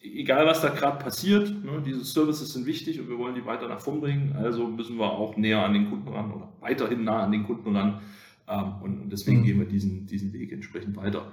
egal 0.00 0.46
was 0.46 0.62
da 0.62 0.70
gerade 0.70 1.04
passiert, 1.04 1.50
ne, 1.62 1.82
diese 1.84 2.04
Services 2.04 2.54
sind 2.54 2.64
wichtig 2.64 2.98
und 2.98 3.10
wir 3.10 3.18
wollen 3.18 3.34
die 3.34 3.44
weiter 3.44 3.68
nach 3.68 3.80
vorn 3.80 4.00
bringen, 4.00 4.34
also 4.42 4.66
müssen 4.66 4.96
wir 4.96 5.10
auch 5.10 5.36
näher 5.36 5.62
an 5.62 5.74
den 5.74 5.90
Kunden 5.90 6.08
ran 6.08 6.32
oder 6.32 6.48
weiterhin 6.60 7.04
nah 7.04 7.22
an 7.22 7.32
den 7.32 7.44
Kunden 7.44 7.76
ran. 7.76 8.00
Und, 8.60 9.10
deswegen 9.10 9.40
mhm. 9.40 9.44
gehen 9.44 9.58
wir 9.58 9.66
diesen, 9.66 10.06
diesen 10.06 10.32
Weg 10.32 10.52
entsprechend 10.52 10.96
weiter. 10.96 11.32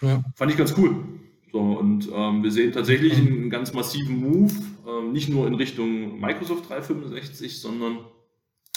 Ja. 0.00 0.22
Fand 0.34 0.50
ich 0.50 0.58
ganz 0.58 0.74
cool. 0.76 1.04
So, 1.52 1.60
und 1.60 2.08
ähm, 2.12 2.42
wir 2.42 2.50
sehen 2.50 2.72
tatsächlich 2.72 3.16
mhm. 3.20 3.28
einen 3.28 3.50
ganz 3.50 3.72
massiven 3.72 4.16
Move, 4.16 4.52
ähm, 4.88 5.12
nicht 5.12 5.28
nur 5.28 5.46
in 5.46 5.54
Richtung 5.54 6.20
Microsoft 6.20 6.68
365, 6.68 7.60
sondern 7.60 7.98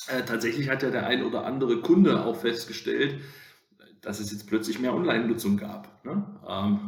äh, 0.08 0.24
tatsächlich 0.24 0.70
hat 0.70 0.84
ja 0.84 0.92
der 0.92 1.08
ein 1.08 1.24
oder 1.24 1.46
andere 1.46 1.82
Kunde 1.82 2.24
auch 2.24 2.36
festgestellt, 2.36 3.16
dass 4.02 4.20
es 4.20 4.32
jetzt 4.32 4.48
plötzlich 4.48 4.80
mehr 4.80 4.94
Online-Nutzung 4.94 5.58
gab. 5.58 6.06
Ne? 6.06 6.24
Ähm, 6.48 6.80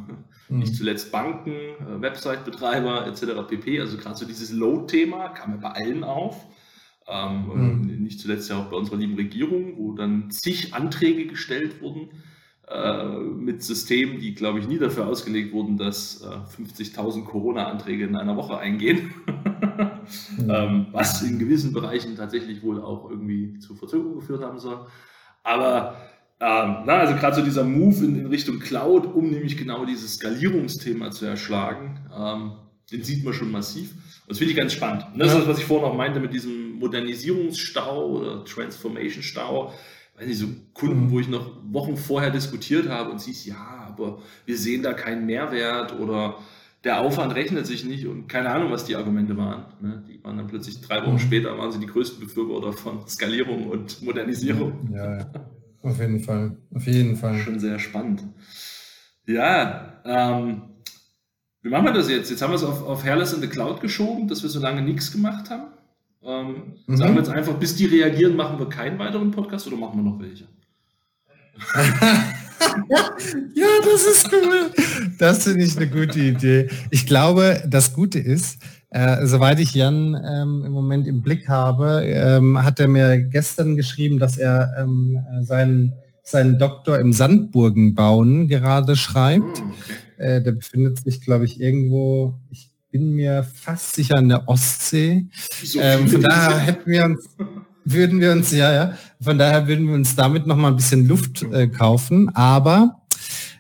mhm. 0.48 0.60
Nicht 0.60 0.76
zuletzt 0.76 1.12
Banken, 1.12 1.52
äh, 1.52 2.02
Website-Betreiber 2.02 3.08
etc. 3.08 3.48
pp. 3.48 3.82
Also 3.82 3.98
gerade 3.98 4.16
so 4.16 4.26
dieses 4.26 4.52
Load-Thema 4.52 5.30
kam 5.30 5.52
ja 5.52 5.58
bei 5.58 5.72
allen 5.72 6.04
auf. 6.04 6.46
Ähm, 7.10 7.82
mhm. 7.82 8.04
Nicht 8.04 8.20
zuletzt 8.20 8.50
ja 8.50 8.58
auch 8.58 8.70
bei 8.70 8.78
unserer 8.78 8.98
lieben 8.98 9.16
Regierung, 9.16 9.78
wo 9.78 9.94
dann 9.94 10.30
zig 10.32 10.74
Anträge 10.74 11.26
gestellt 11.26 11.82
wurden 11.82 12.10
äh, 12.68 13.20
mit 13.20 13.64
Systemen, 13.64 14.20
die, 14.20 14.36
glaube 14.36 14.60
ich, 14.60 14.68
nie 14.68 14.78
dafür 14.78 15.08
ausgelegt 15.08 15.54
wurden, 15.54 15.78
dass 15.78 16.22
äh, 16.22 16.62
50.000 16.62 17.26
Corona-Anträge 17.26 18.06
in 18.06 18.16
einer 18.16 18.38
Woche 18.38 18.60
eingehen. 18.60 19.12
mhm. 20.38 20.50
ähm, 20.50 20.86
was 20.92 21.22
in 21.22 21.40
gewissen 21.40 21.74
Bereichen 21.74 22.16
tatsächlich 22.16 22.62
wohl 22.62 22.82
auch 22.82 23.10
irgendwie 23.10 23.58
zu 23.60 23.76
Verzögerungen 23.76 24.20
geführt 24.20 24.44
haben 24.44 24.60
soll. 24.60 24.86
Aber 25.44 25.96
ähm, 26.40 26.84
na, 26.86 27.00
also 27.00 27.16
gerade 27.16 27.36
so 27.36 27.42
dieser 27.42 27.64
Move 27.64 28.06
in, 28.06 28.16
in, 28.20 28.28
Richtung 28.28 28.60
Cloud, 28.60 29.08
um 29.08 29.30
nämlich 29.30 29.58
genau 29.58 29.86
dieses 29.86 30.16
Skalierungsthema 30.16 31.12
zu 31.12 31.26
erschlagen, 31.26 32.00
ähm, 32.16 32.52
den 32.92 33.04
sieht 33.04 33.26
man 33.26 33.34
schon 33.34 33.52
massiv. 33.52 33.94
Das 34.30 34.38
finde 34.38 34.52
ich 34.52 34.58
ganz 34.58 34.74
spannend. 34.74 35.06
Und 35.12 35.20
das 35.20 35.30
ja. 35.30 35.34
ist 35.34 35.42
das, 35.42 35.50
was 35.50 35.60
ich 35.60 35.66
vorhin 35.66 35.90
auch 35.90 35.96
meinte 35.96 36.20
mit 36.20 36.32
diesem 36.32 36.74
Modernisierungsstau 36.76 38.10
oder 38.10 38.46
Transformation-Stau. 38.46 39.74
Weiß 40.16 40.28
nicht, 40.28 40.38
so 40.38 40.48
Kunden, 40.74 41.06
mhm. 41.06 41.12
wo 41.12 41.20
ich 41.20 41.28
noch 41.28 41.58
Wochen 41.72 41.98
vorher 41.98 42.30
diskutiert 42.30 42.88
habe 42.90 43.10
und 43.10 43.20
sie 43.20 43.32
ist, 43.32 43.46
ja, 43.46 43.86
aber 43.88 44.20
wir 44.46 44.56
sehen 44.56 44.84
da 44.84 44.94
keinen 44.94 45.26
Mehrwert 45.26 46.00
oder 46.00 46.38
der 46.84 47.02
Aufwand 47.02 47.34
rechnet 47.34 47.66
sich 47.66 47.84
nicht 47.84 48.06
und 48.06 48.28
keine 48.28 48.52
Ahnung, 48.52 48.72
was 48.72 48.86
die 48.86 48.96
Argumente 48.96 49.36
waren. 49.36 49.66
Ne? 49.82 50.04
Die 50.08 50.24
waren 50.24 50.38
dann 50.38 50.48
plötzlich 50.48 50.80
drei 50.80 51.02
Wochen 51.02 51.14
mhm. 51.14 51.20
später, 51.20 51.58
waren 51.58 51.72
sie 51.72 51.80
die 51.80 51.88
größten 51.88 52.20
Befürworter 52.20 52.72
von 52.72 53.08
Skalierung 53.08 53.68
und 53.68 54.02
Modernisierung. 54.04 54.92
Ja, 54.94 55.18
ja. 55.18 55.32
Auf 55.82 56.00
jeden 56.00 56.20
Fall. 56.20 56.56
Auf 56.74 56.86
jeden 56.86 57.16
Fall. 57.16 57.40
Schon 57.40 57.60
sehr 57.60 57.80
spannend. 57.80 58.24
Ja, 59.26 60.02
ähm, 60.06 60.62
wie 61.62 61.70
machen 61.70 61.86
wir 61.86 61.94
das 61.94 62.10
jetzt? 62.10 62.30
Jetzt 62.30 62.42
haben 62.42 62.52
wir 62.52 62.56
es 62.56 62.64
auf, 62.64 62.86
auf 62.86 63.04
Hairless 63.04 63.34
in 63.34 63.42
the 63.42 63.48
Cloud 63.48 63.82
geschoben, 63.82 64.28
dass 64.28 64.44
wir 64.44 64.50
so 64.50 64.60
lange 64.60 64.82
nichts 64.82 65.12
gemacht 65.12 65.50
haben. 65.50 65.68
Ähm, 66.24 66.74
mhm. 66.88 66.98
Sagen 66.98 67.14
wir 67.14 67.22
jetzt 67.22 67.30
einfach, 67.30 67.54
bis 67.56 67.76
die 67.76 67.86
reagieren, 67.86 68.36
machen 68.36 68.60
wir 68.60 68.70
keinen 68.70 68.98
weiteren 69.00 69.32
Podcast 69.32 69.68
oder 69.68 69.78
machen 69.78 70.04
wir 70.04 70.12
noch 70.12 70.20
welche? 70.20 70.46
ja, 73.54 73.68
das 73.84 74.06
ist 74.06 74.30
cool. 74.32 74.72
Das 75.18 75.44
finde 75.44 75.66
ich 75.66 75.76
eine 75.76 75.90
gute 75.90 76.20
Idee. 76.20 76.70
Ich 76.90 77.06
glaube, 77.06 77.62
das 77.68 77.94
Gute 77.94 78.20
ist, 78.20 78.62
äh, 78.92 79.26
soweit 79.26 79.60
ich 79.60 79.74
Jan 79.74 80.16
ähm, 80.16 80.64
im 80.66 80.72
Moment 80.72 81.08
im 81.08 81.22
Blick 81.22 81.50
habe, 81.50 82.04
ähm, 82.06 82.64
hat 82.64 82.80
er 82.80 82.88
mir 82.88 83.18
gestern 83.18 83.76
geschrieben, 83.76 84.20
dass 84.20 84.38
er 84.38 84.74
ähm, 84.80 85.20
seinen, 85.42 85.94
seinen 86.24 86.58
Doktor 86.58 87.00
im 87.00 87.12
Sandburgenbauen 87.12 88.48
gerade 88.48 88.96
schreibt. 88.96 89.60
Hm, 89.60 89.72
okay. 89.72 89.94
Äh, 90.20 90.42
der 90.42 90.52
befindet 90.52 91.00
sich, 91.00 91.22
glaube 91.22 91.46
ich, 91.46 91.60
irgendwo, 91.60 92.36
ich 92.52 92.70
bin 92.92 93.14
mir 93.14 93.44
fast 93.44 93.96
sicher 93.96 94.18
in 94.18 94.30
der 94.30 94.48
Ostsee. 94.48 95.28
So 95.64 95.80
ähm, 95.80 96.08
von 96.08 96.22
daher 96.22 96.60
hätten 96.60 96.92
wir 96.92 97.06
uns, 97.06 97.30
würden 97.86 98.20
wir 98.20 98.32
uns, 98.32 98.52
ja, 98.52 98.74
ja, 98.74 98.98
von 99.22 99.38
daher 99.38 99.68
würden 99.68 99.88
wir 99.88 99.96
uns 99.96 100.16
damit 100.16 100.46
noch 100.46 100.56
mal 100.56 100.70
ein 100.70 100.76
bisschen 100.76 101.08
Luft 101.08 101.44
äh, 101.44 101.68
kaufen. 101.68 102.30
Aber 102.36 103.02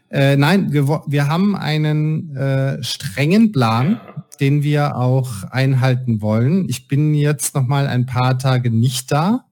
äh, 0.09 0.35
nein, 0.35 0.71
wir, 0.73 0.87
wir 0.87 1.27
haben 1.27 1.55
einen 1.55 2.35
äh, 2.35 2.83
strengen 2.83 3.51
Plan. 3.51 3.99
Den 4.39 4.63
wir 4.63 4.95
auch 4.95 5.43
einhalten 5.51 6.21
wollen. 6.21 6.69
Ich 6.69 6.87
bin 6.87 7.13
jetzt 7.13 7.55
noch 7.55 7.67
mal 7.67 7.87
ein 7.87 8.05
paar 8.05 8.39
Tage 8.39 8.71
nicht 8.71 9.11
da, 9.11 9.43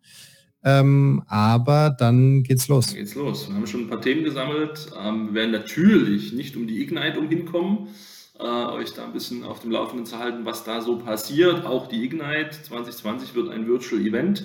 ähm, 0.68 1.24
aber 1.28 1.96
dann 1.98 2.44
geht's 2.44 2.68
los. 2.68 2.88
Dann 2.88 2.98
geht's 2.98 3.16
los. 3.16 3.48
Wir 3.48 3.56
haben 3.56 3.68
schon 3.68 3.82
ein 3.82 3.88
paar 3.88 4.02
Themen 4.02 4.26
gesammelt. 4.26 4.92
Ähm, 5.02 5.28
wir 5.28 5.34
werden 5.36 5.52
natürlich 5.52 6.34
nicht 6.34 6.58
um 6.58 6.68
die 6.68 6.82
Ignite 6.82 7.18
umhinkommen, 7.20 7.88
äh, 8.38 8.44
euch 8.44 8.94
da 8.94 9.06
ein 9.06 9.14
bisschen 9.14 9.46
auf 9.46 9.62
dem 9.62 9.72
Laufenden 9.72 10.06
zu 10.06 10.20
halten, 10.20 10.44
was 10.44 10.66
da 10.66 10.82
so 10.82 10.98
passiert. 10.98 11.66
Auch 11.66 11.88
die 11.88 12.04
Ignite 12.04 12.50
2020 12.64 13.34
wird 13.34 13.50
ein 13.50 13.66
Virtual 13.66 14.02
Event. 14.02 14.44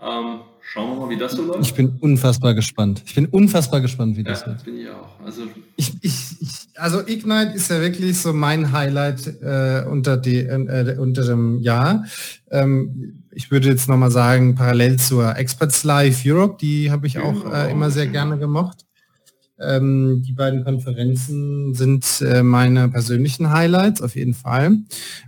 Ähm, 0.00 0.40
schauen 0.60 0.90
wir 0.90 1.06
mal, 1.06 1.10
wie 1.10 1.16
das 1.16 1.32
so 1.32 1.42
läuft. 1.42 1.62
Ich 1.62 1.74
bin 1.74 1.96
unfassbar 1.98 2.54
gespannt. 2.54 3.02
Ich 3.04 3.16
bin 3.16 3.26
unfassbar 3.26 3.80
gespannt, 3.80 4.16
wie 4.16 4.22
das 4.22 4.42
ja, 4.42 4.48
wird. 4.48 4.64
bin 4.64 4.78
ich 4.78 4.88
auch. 4.88 5.18
Also, 5.24 5.42
ich, 5.74 5.94
ich, 6.02 6.36
ich, 6.40 6.68
also 6.76 7.00
Ignite 7.00 7.54
ist 7.56 7.70
ja 7.70 7.80
wirklich 7.80 8.16
so 8.18 8.32
mein 8.32 8.70
Highlight 8.70 9.42
äh, 9.42 9.84
unter, 9.90 10.16
die, 10.16 10.38
äh, 10.38 10.96
unter 10.96 11.24
dem 11.24 11.60
Jahr. 11.60 12.04
Ähm, 12.52 13.24
ich 13.36 13.50
würde 13.50 13.68
jetzt 13.68 13.86
nochmal 13.86 14.10
sagen, 14.10 14.54
parallel 14.54 14.98
zur 14.98 15.36
Experts 15.36 15.84
Live 15.84 16.22
Europe, 16.24 16.56
die 16.58 16.90
habe 16.90 17.06
ich 17.06 17.18
auch 17.18 17.52
äh, 17.52 17.70
immer 17.70 17.90
sehr 17.90 18.06
gerne 18.06 18.38
gemocht. 18.38 18.86
Ähm, 19.60 20.22
die 20.26 20.32
beiden 20.32 20.64
Konferenzen 20.64 21.74
sind 21.74 22.22
äh, 22.22 22.42
meine 22.42 22.88
persönlichen 22.88 23.50
Highlights 23.50 24.00
auf 24.00 24.16
jeden 24.16 24.32
Fall. 24.32 24.78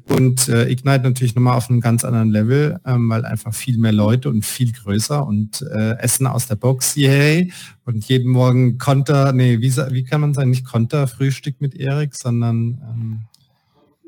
Und 0.09 0.49
äh, 0.49 0.71
Ignite 0.71 1.03
natürlich 1.03 1.35
nochmal 1.35 1.59
auf 1.59 1.69
einem 1.69 1.83
ganz 1.83 2.03
anderen 2.03 2.31
Level, 2.31 2.81
ähm, 2.87 3.11
weil 3.11 3.27
einfach 3.27 3.53
viel 3.53 3.77
mehr 3.77 3.93
Leute 3.93 4.31
und 4.31 4.45
viel 4.45 4.73
größer 4.73 5.27
und 5.27 5.61
äh, 5.71 5.99
Essen 5.99 6.27
aus 6.27 6.47
der 6.47 6.57
Box, 6.57 6.97
yay. 6.97 7.53
Und 7.85 8.07
jeden 8.07 8.33
Morgen 8.33 8.79
Konter, 8.79 9.35
nee, 9.35 9.61
wie, 9.61 9.77
wie 9.77 10.05
kann 10.05 10.23
man 10.23 10.33
sagen, 10.33 10.51
nicht 10.51 10.65
Konter 10.65 11.09
Frühstück 11.09 11.61
mit 11.61 11.75
Erik, 11.75 12.15
sondern 12.15 12.81
ähm, 12.83 13.21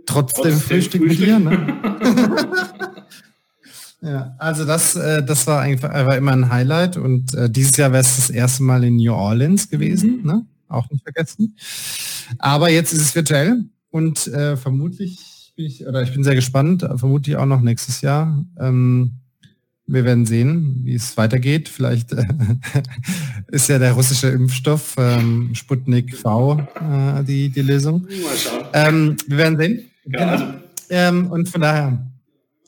trotzdem, 0.06 0.44
trotzdem 0.44 0.60
Frühstück, 0.60 1.02
Frühstück 1.02 1.18
mit 1.18 1.18
dir. 1.18 1.38
Ne? 1.38 2.70
Ja, 4.02 4.34
also 4.38 4.64
das, 4.64 4.96
äh, 4.96 5.22
das 5.22 5.46
war 5.46 5.60
einfach 5.60 5.90
war 5.90 6.16
immer 6.16 6.32
ein 6.32 6.50
Highlight 6.50 6.96
und 6.96 7.34
äh, 7.34 7.50
dieses 7.50 7.76
Jahr 7.76 7.92
wäre 7.92 8.00
es 8.00 8.16
das 8.16 8.30
erste 8.30 8.62
Mal 8.62 8.82
in 8.84 8.96
New 8.96 9.12
Orleans 9.12 9.68
gewesen, 9.68 10.20
mhm. 10.20 10.26
ne? 10.26 10.46
auch 10.68 10.88
nicht 10.90 11.02
vergessen. 11.02 11.56
Aber 12.38 12.70
jetzt 12.70 12.92
ist 12.92 13.02
es 13.02 13.14
virtuell 13.14 13.64
und 13.90 14.26
äh, 14.28 14.56
vermutlich 14.56 15.52
bin 15.56 15.66
ich, 15.66 15.86
oder 15.86 16.02
ich 16.02 16.12
bin 16.12 16.24
sehr 16.24 16.34
gespannt, 16.34 16.86
vermutlich 16.96 17.36
auch 17.36 17.46
noch 17.46 17.60
nächstes 17.60 18.00
Jahr. 18.00 18.42
Ähm, 18.58 19.20
wir 19.86 20.04
werden 20.04 20.24
sehen, 20.24 20.80
wie 20.84 20.94
es 20.94 21.16
weitergeht. 21.16 21.68
Vielleicht 21.68 22.12
äh, 22.12 22.24
ist 23.48 23.68
ja 23.68 23.78
der 23.78 23.92
russische 23.92 24.28
Impfstoff 24.28 24.94
ähm, 24.98 25.50
Sputnik 25.52 26.16
V 26.16 26.60
äh, 26.60 27.24
die, 27.24 27.50
die 27.50 27.62
Lösung. 27.62 28.06
Ähm, 28.72 29.16
wir 29.26 29.36
werden 29.36 29.58
sehen. 29.58 29.90
Ja, 30.06 30.18
genau. 30.18 30.30
also. 30.30 30.54
ähm, 30.90 31.26
und 31.26 31.48
von 31.48 31.60
daher 31.60 32.09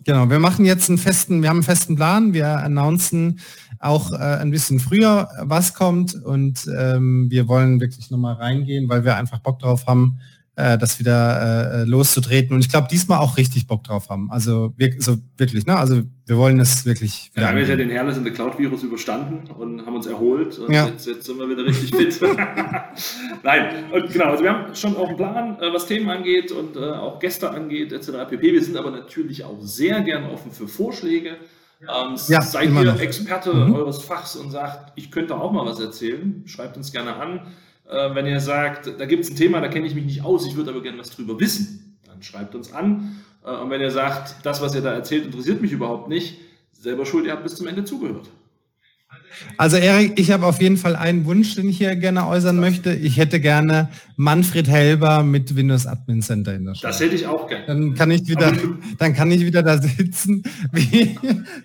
Genau, 0.04 0.28
wir 0.30 0.38
machen 0.38 0.64
jetzt 0.64 0.88
einen 0.88 0.98
festen, 0.98 1.42
wir 1.42 1.48
haben 1.48 1.58
einen 1.58 1.62
festen 1.62 1.94
Plan, 1.96 2.32
wir 2.34 2.58
announcen 2.58 3.40
auch 3.78 4.12
äh, 4.12 4.16
ein 4.16 4.50
bisschen 4.50 4.80
früher, 4.80 5.28
was 5.42 5.74
kommt. 5.74 6.14
Und 6.14 6.68
ähm, 6.76 7.30
wir 7.30 7.46
wollen 7.46 7.80
wirklich 7.80 8.10
nochmal 8.10 8.34
reingehen, 8.34 8.88
weil 8.88 9.04
wir 9.04 9.16
einfach 9.16 9.38
Bock 9.40 9.58
drauf 9.58 9.86
haben, 9.86 10.20
äh, 10.56 10.76
das 10.76 10.98
wieder 10.98 11.80
äh, 11.80 11.84
loszutreten. 11.84 12.54
Und 12.54 12.60
ich 12.60 12.68
glaube, 12.68 12.88
diesmal 12.90 13.18
auch 13.20 13.36
richtig 13.36 13.66
Bock 13.66 13.84
drauf 13.84 14.10
haben. 14.10 14.30
Also 14.30 14.74
wir, 14.76 14.94
so 15.00 15.16
wirklich, 15.38 15.64
ne? 15.66 15.76
Also 15.76 16.02
wir 16.26 16.36
wollen 16.36 16.60
es 16.60 16.84
wirklich. 16.84 17.30
Ja, 17.34 17.42
wir 17.42 17.48
haben 17.48 17.68
ja 17.68 17.76
den 17.76 17.90
Herrles 17.90 18.18
in 18.18 18.24
der 18.24 18.32
Cloud-Virus 18.32 18.82
überstanden 18.82 19.50
und 19.50 19.86
haben 19.86 19.96
uns 19.96 20.06
erholt 20.06 20.58
und 20.58 20.72
ja. 20.72 20.86
jetzt, 20.86 21.06
jetzt, 21.06 21.24
sind 21.24 21.38
wir 21.38 21.48
wieder 21.48 21.64
richtig 21.64 21.94
fit. 21.94 22.20
Nein, 23.42 23.84
und 23.92 24.12
genau, 24.12 24.26
also 24.26 24.44
wir 24.44 24.50
haben 24.50 24.74
schon 24.74 24.96
auch 24.96 25.08
einen 25.08 25.16
Plan, 25.16 25.58
äh, 25.58 25.72
was 25.72 25.86
Themen 25.86 26.10
angeht 26.10 26.52
und 26.52 26.76
äh, 26.76 26.80
auch 26.80 27.18
Gäste 27.18 27.50
angeht, 27.50 27.92
etc. 27.92 28.10
pp. 28.28 28.52
Wir 28.52 28.62
sind 28.62 28.76
aber 28.76 28.90
natürlich 28.90 29.44
auch 29.44 29.60
sehr 29.60 30.02
gern 30.02 30.24
offen 30.24 30.52
für 30.52 30.68
Vorschläge. 30.68 31.38
Ähm, 31.82 32.16
ja, 32.28 32.42
seid 32.42 32.70
ihr 32.70 32.84
noch. 32.84 33.00
Experte 33.00 33.52
mhm. 33.52 33.74
eures 33.74 34.02
Fachs 34.02 34.36
und 34.36 34.50
sagt, 34.50 34.92
ich 34.96 35.10
könnte 35.10 35.34
auch 35.34 35.50
mal 35.50 35.66
was 35.66 35.80
erzählen, 35.80 36.42
schreibt 36.46 36.76
uns 36.76 36.92
gerne 36.92 37.16
an. 37.16 37.40
Äh, 37.88 38.14
wenn 38.14 38.26
ihr 38.26 38.40
sagt, 38.40 38.90
da 38.98 39.06
gibt 39.06 39.24
es 39.24 39.30
ein 39.30 39.36
Thema, 39.36 39.60
da 39.60 39.68
kenne 39.68 39.86
ich 39.86 39.94
mich 39.94 40.04
nicht 40.04 40.24
aus, 40.24 40.46
ich 40.46 40.56
würde 40.56 40.70
aber 40.70 40.82
gerne 40.82 40.98
was 40.98 41.10
drüber 41.10 41.38
wissen, 41.38 41.98
dann 42.06 42.22
schreibt 42.22 42.54
uns 42.54 42.72
an. 42.72 43.20
Äh, 43.44 43.50
und 43.50 43.70
wenn 43.70 43.80
ihr 43.80 43.90
sagt, 43.90 44.36
das, 44.44 44.60
was 44.60 44.74
ihr 44.74 44.82
da 44.82 44.92
erzählt, 44.92 45.26
interessiert 45.26 45.60
mich 45.60 45.72
überhaupt 45.72 46.08
nicht, 46.08 46.38
selber 46.72 47.06
schuld, 47.06 47.26
ihr 47.26 47.32
habt 47.32 47.44
bis 47.44 47.56
zum 47.56 47.66
Ende 47.66 47.84
zugehört. 47.84 48.28
Also 49.56 49.76
Erik, 49.76 50.18
ich 50.18 50.30
habe 50.30 50.46
auf 50.46 50.60
jeden 50.60 50.76
Fall 50.76 50.96
einen 50.96 51.24
Wunsch, 51.24 51.54
den 51.54 51.68
ich 51.68 51.78
hier 51.78 51.96
gerne 51.96 52.26
äußern 52.26 52.58
möchte. 52.58 52.94
Ich 52.94 53.16
hätte 53.16 53.40
gerne 53.40 53.88
Manfred 54.16 54.68
Helber 54.68 55.22
mit 55.22 55.56
Windows 55.56 55.86
Admin 55.86 56.22
Center 56.22 56.54
in 56.54 56.64
der 56.64 56.74
Stadt. 56.74 56.90
Das 56.90 57.00
hätte 57.00 57.14
ich 57.14 57.26
auch 57.26 57.48
gerne. 57.48 57.66
Dann 57.66 57.94
kann 57.94 58.10
ich 58.10 58.26
wieder, 58.28 58.52
dann 58.98 59.14
kann 59.14 59.30
ich 59.30 59.44
wieder 59.44 59.62
da 59.62 59.78
sitzen, 59.80 60.42
wie, 60.72 61.16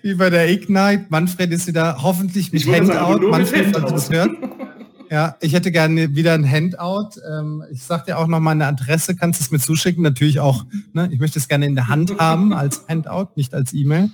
wie 0.02 0.14
bei 0.14 0.30
der 0.30 0.50
Ignite. 0.50 1.06
Manfred 1.08 1.52
ist 1.52 1.66
wieder 1.66 2.02
hoffentlich 2.02 2.52
mit 2.52 2.66
Handout. 2.66 3.28
Manfred, 3.28 3.74
du 3.74 3.80
das 3.80 4.10
hört. 4.10 4.30
Ja, 5.10 5.36
ich 5.40 5.54
hätte 5.54 5.72
gerne 5.72 6.14
wieder 6.14 6.34
ein 6.34 6.48
Handout. 6.48 7.20
Ähm, 7.28 7.64
ich 7.70 7.82
sag 7.82 8.04
dir 8.04 8.18
auch 8.18 8.26
noch 8.26 8.40
mal 8.40 8.52
eine 8.52 8.66
Adresse, 8.66 9.16
kannst 9.16 9.40
du 9.40 9.44
es 9.44 9.50
mir 9.50 9.58
zuschicken. 9.58 10.02
Natürlich 10.02 10.40
auch, 10.40 10.64
ne, 10.92 11.08
ich 11.10 11.18
möchte 11.18 11.38
es 11.38 11.48
gerne 11.48 11.66
in 11.66 11.74
der 11.74 11.88
Hand 11.88 12.18
haben 12.18 12.52
als 12.52 12.84
Handout, 12.88 13.28
nicht 13.36 13.54
als 13.54 13.72
E-Mail. 13.72 14.10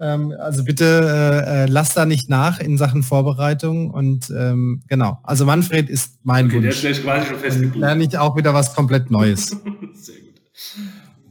Ähm, 0.00 0.34
also 0.38 0.64
bitte 0.64 0.84
äh, 1.46 1.64
äh, 1.64 1.66
lass 1.66 1.94
da 1.94 2.04
nicht 2.04 2.28
nach 2.28 2.58
in 2.58 2.76
Sachen 2.76 3.02
Vorbereitung 3.02 3.90
und 3.90 4.30
ähm, 4.30 4.82
genau. 4.88 5.18
Also 5.22 5.46
Manfred 5.46 5.88
ist 5.88 6.18
mein 6.24 6.46
okay, 6.46 6.56
Wunsch. 6.56 6.82
Der 6.82 6.90
ist 6.90 7.02
quasi 7.02 7.26
schon 7.26 7.38
festgebucht. 7.38 7.76
Lerne 7.78 8.04
ich 8.04 8.18
auch 8.18 8.36
wieder 8.36 8.52
was 8.52 8.74
komplett 8.74 9.10
Neues. 9.10 9.46
Sehr 9.94 10.16
gut. 10.16 10.34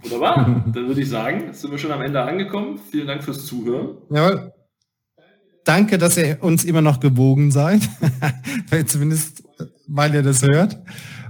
Wunderbar. 0.04 0.64
Dann 0.74 0.88
würde 0.88 1.02
ich 1.02 1.10
sagen, 1.10 1.54
sind 1.54 1.72
wir 1.72 1.78
schon 1.78 1.92
am 1.92 2.02
Ende 2.02 2.22
angekommen. 2.22 2.80
Vielen 2.90 3.08
Dank 3.08 3.24
fürs 3.24 3.46
Zuhören. 3.46 3.98
Jawohl. 4.10 4.53
Danke, 5.66 5.98
dass 5.98 6.18
ihr 6.18 6.38
uns 6.42 6.64
immer 6.64 6.82
noch 6.82 7.00
gewogen 7.00 7.52
seid. 7.52 7.82
Zumindest, 8.86 9.44
weil 9.88 10.14
ihr 10.14 10.24
das 10.24 10.42
hört. 10.44 10.78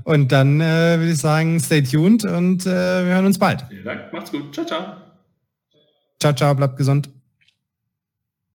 Und 0.04 0.32
dann 0.32 0.60
äh, 0.60 1.00
würde 1.00 1.12
ich 1.12 1.18
sagen, 1.18 1.60
stay 1.60 1.82
tuned 1.82 2.26
und 2.26 2.66
äh, 2.66 3.06
wir 3.06 3.14
hören 3.14 3.26
uns 3.26 3.40
bald. 3.40 3.66
Vielen 3.70 3.86
Dank. 3.86 4.12
Macht's 4.12 4.32
gut. 4.32 4.54
Ciao, 4.54 4.66
ciao. 4.66 4.98
Ciao, 6.20 6.34
ciao. 6.34 6.56
Bleibt 6.56 6.78
gesund. 6.78 7.10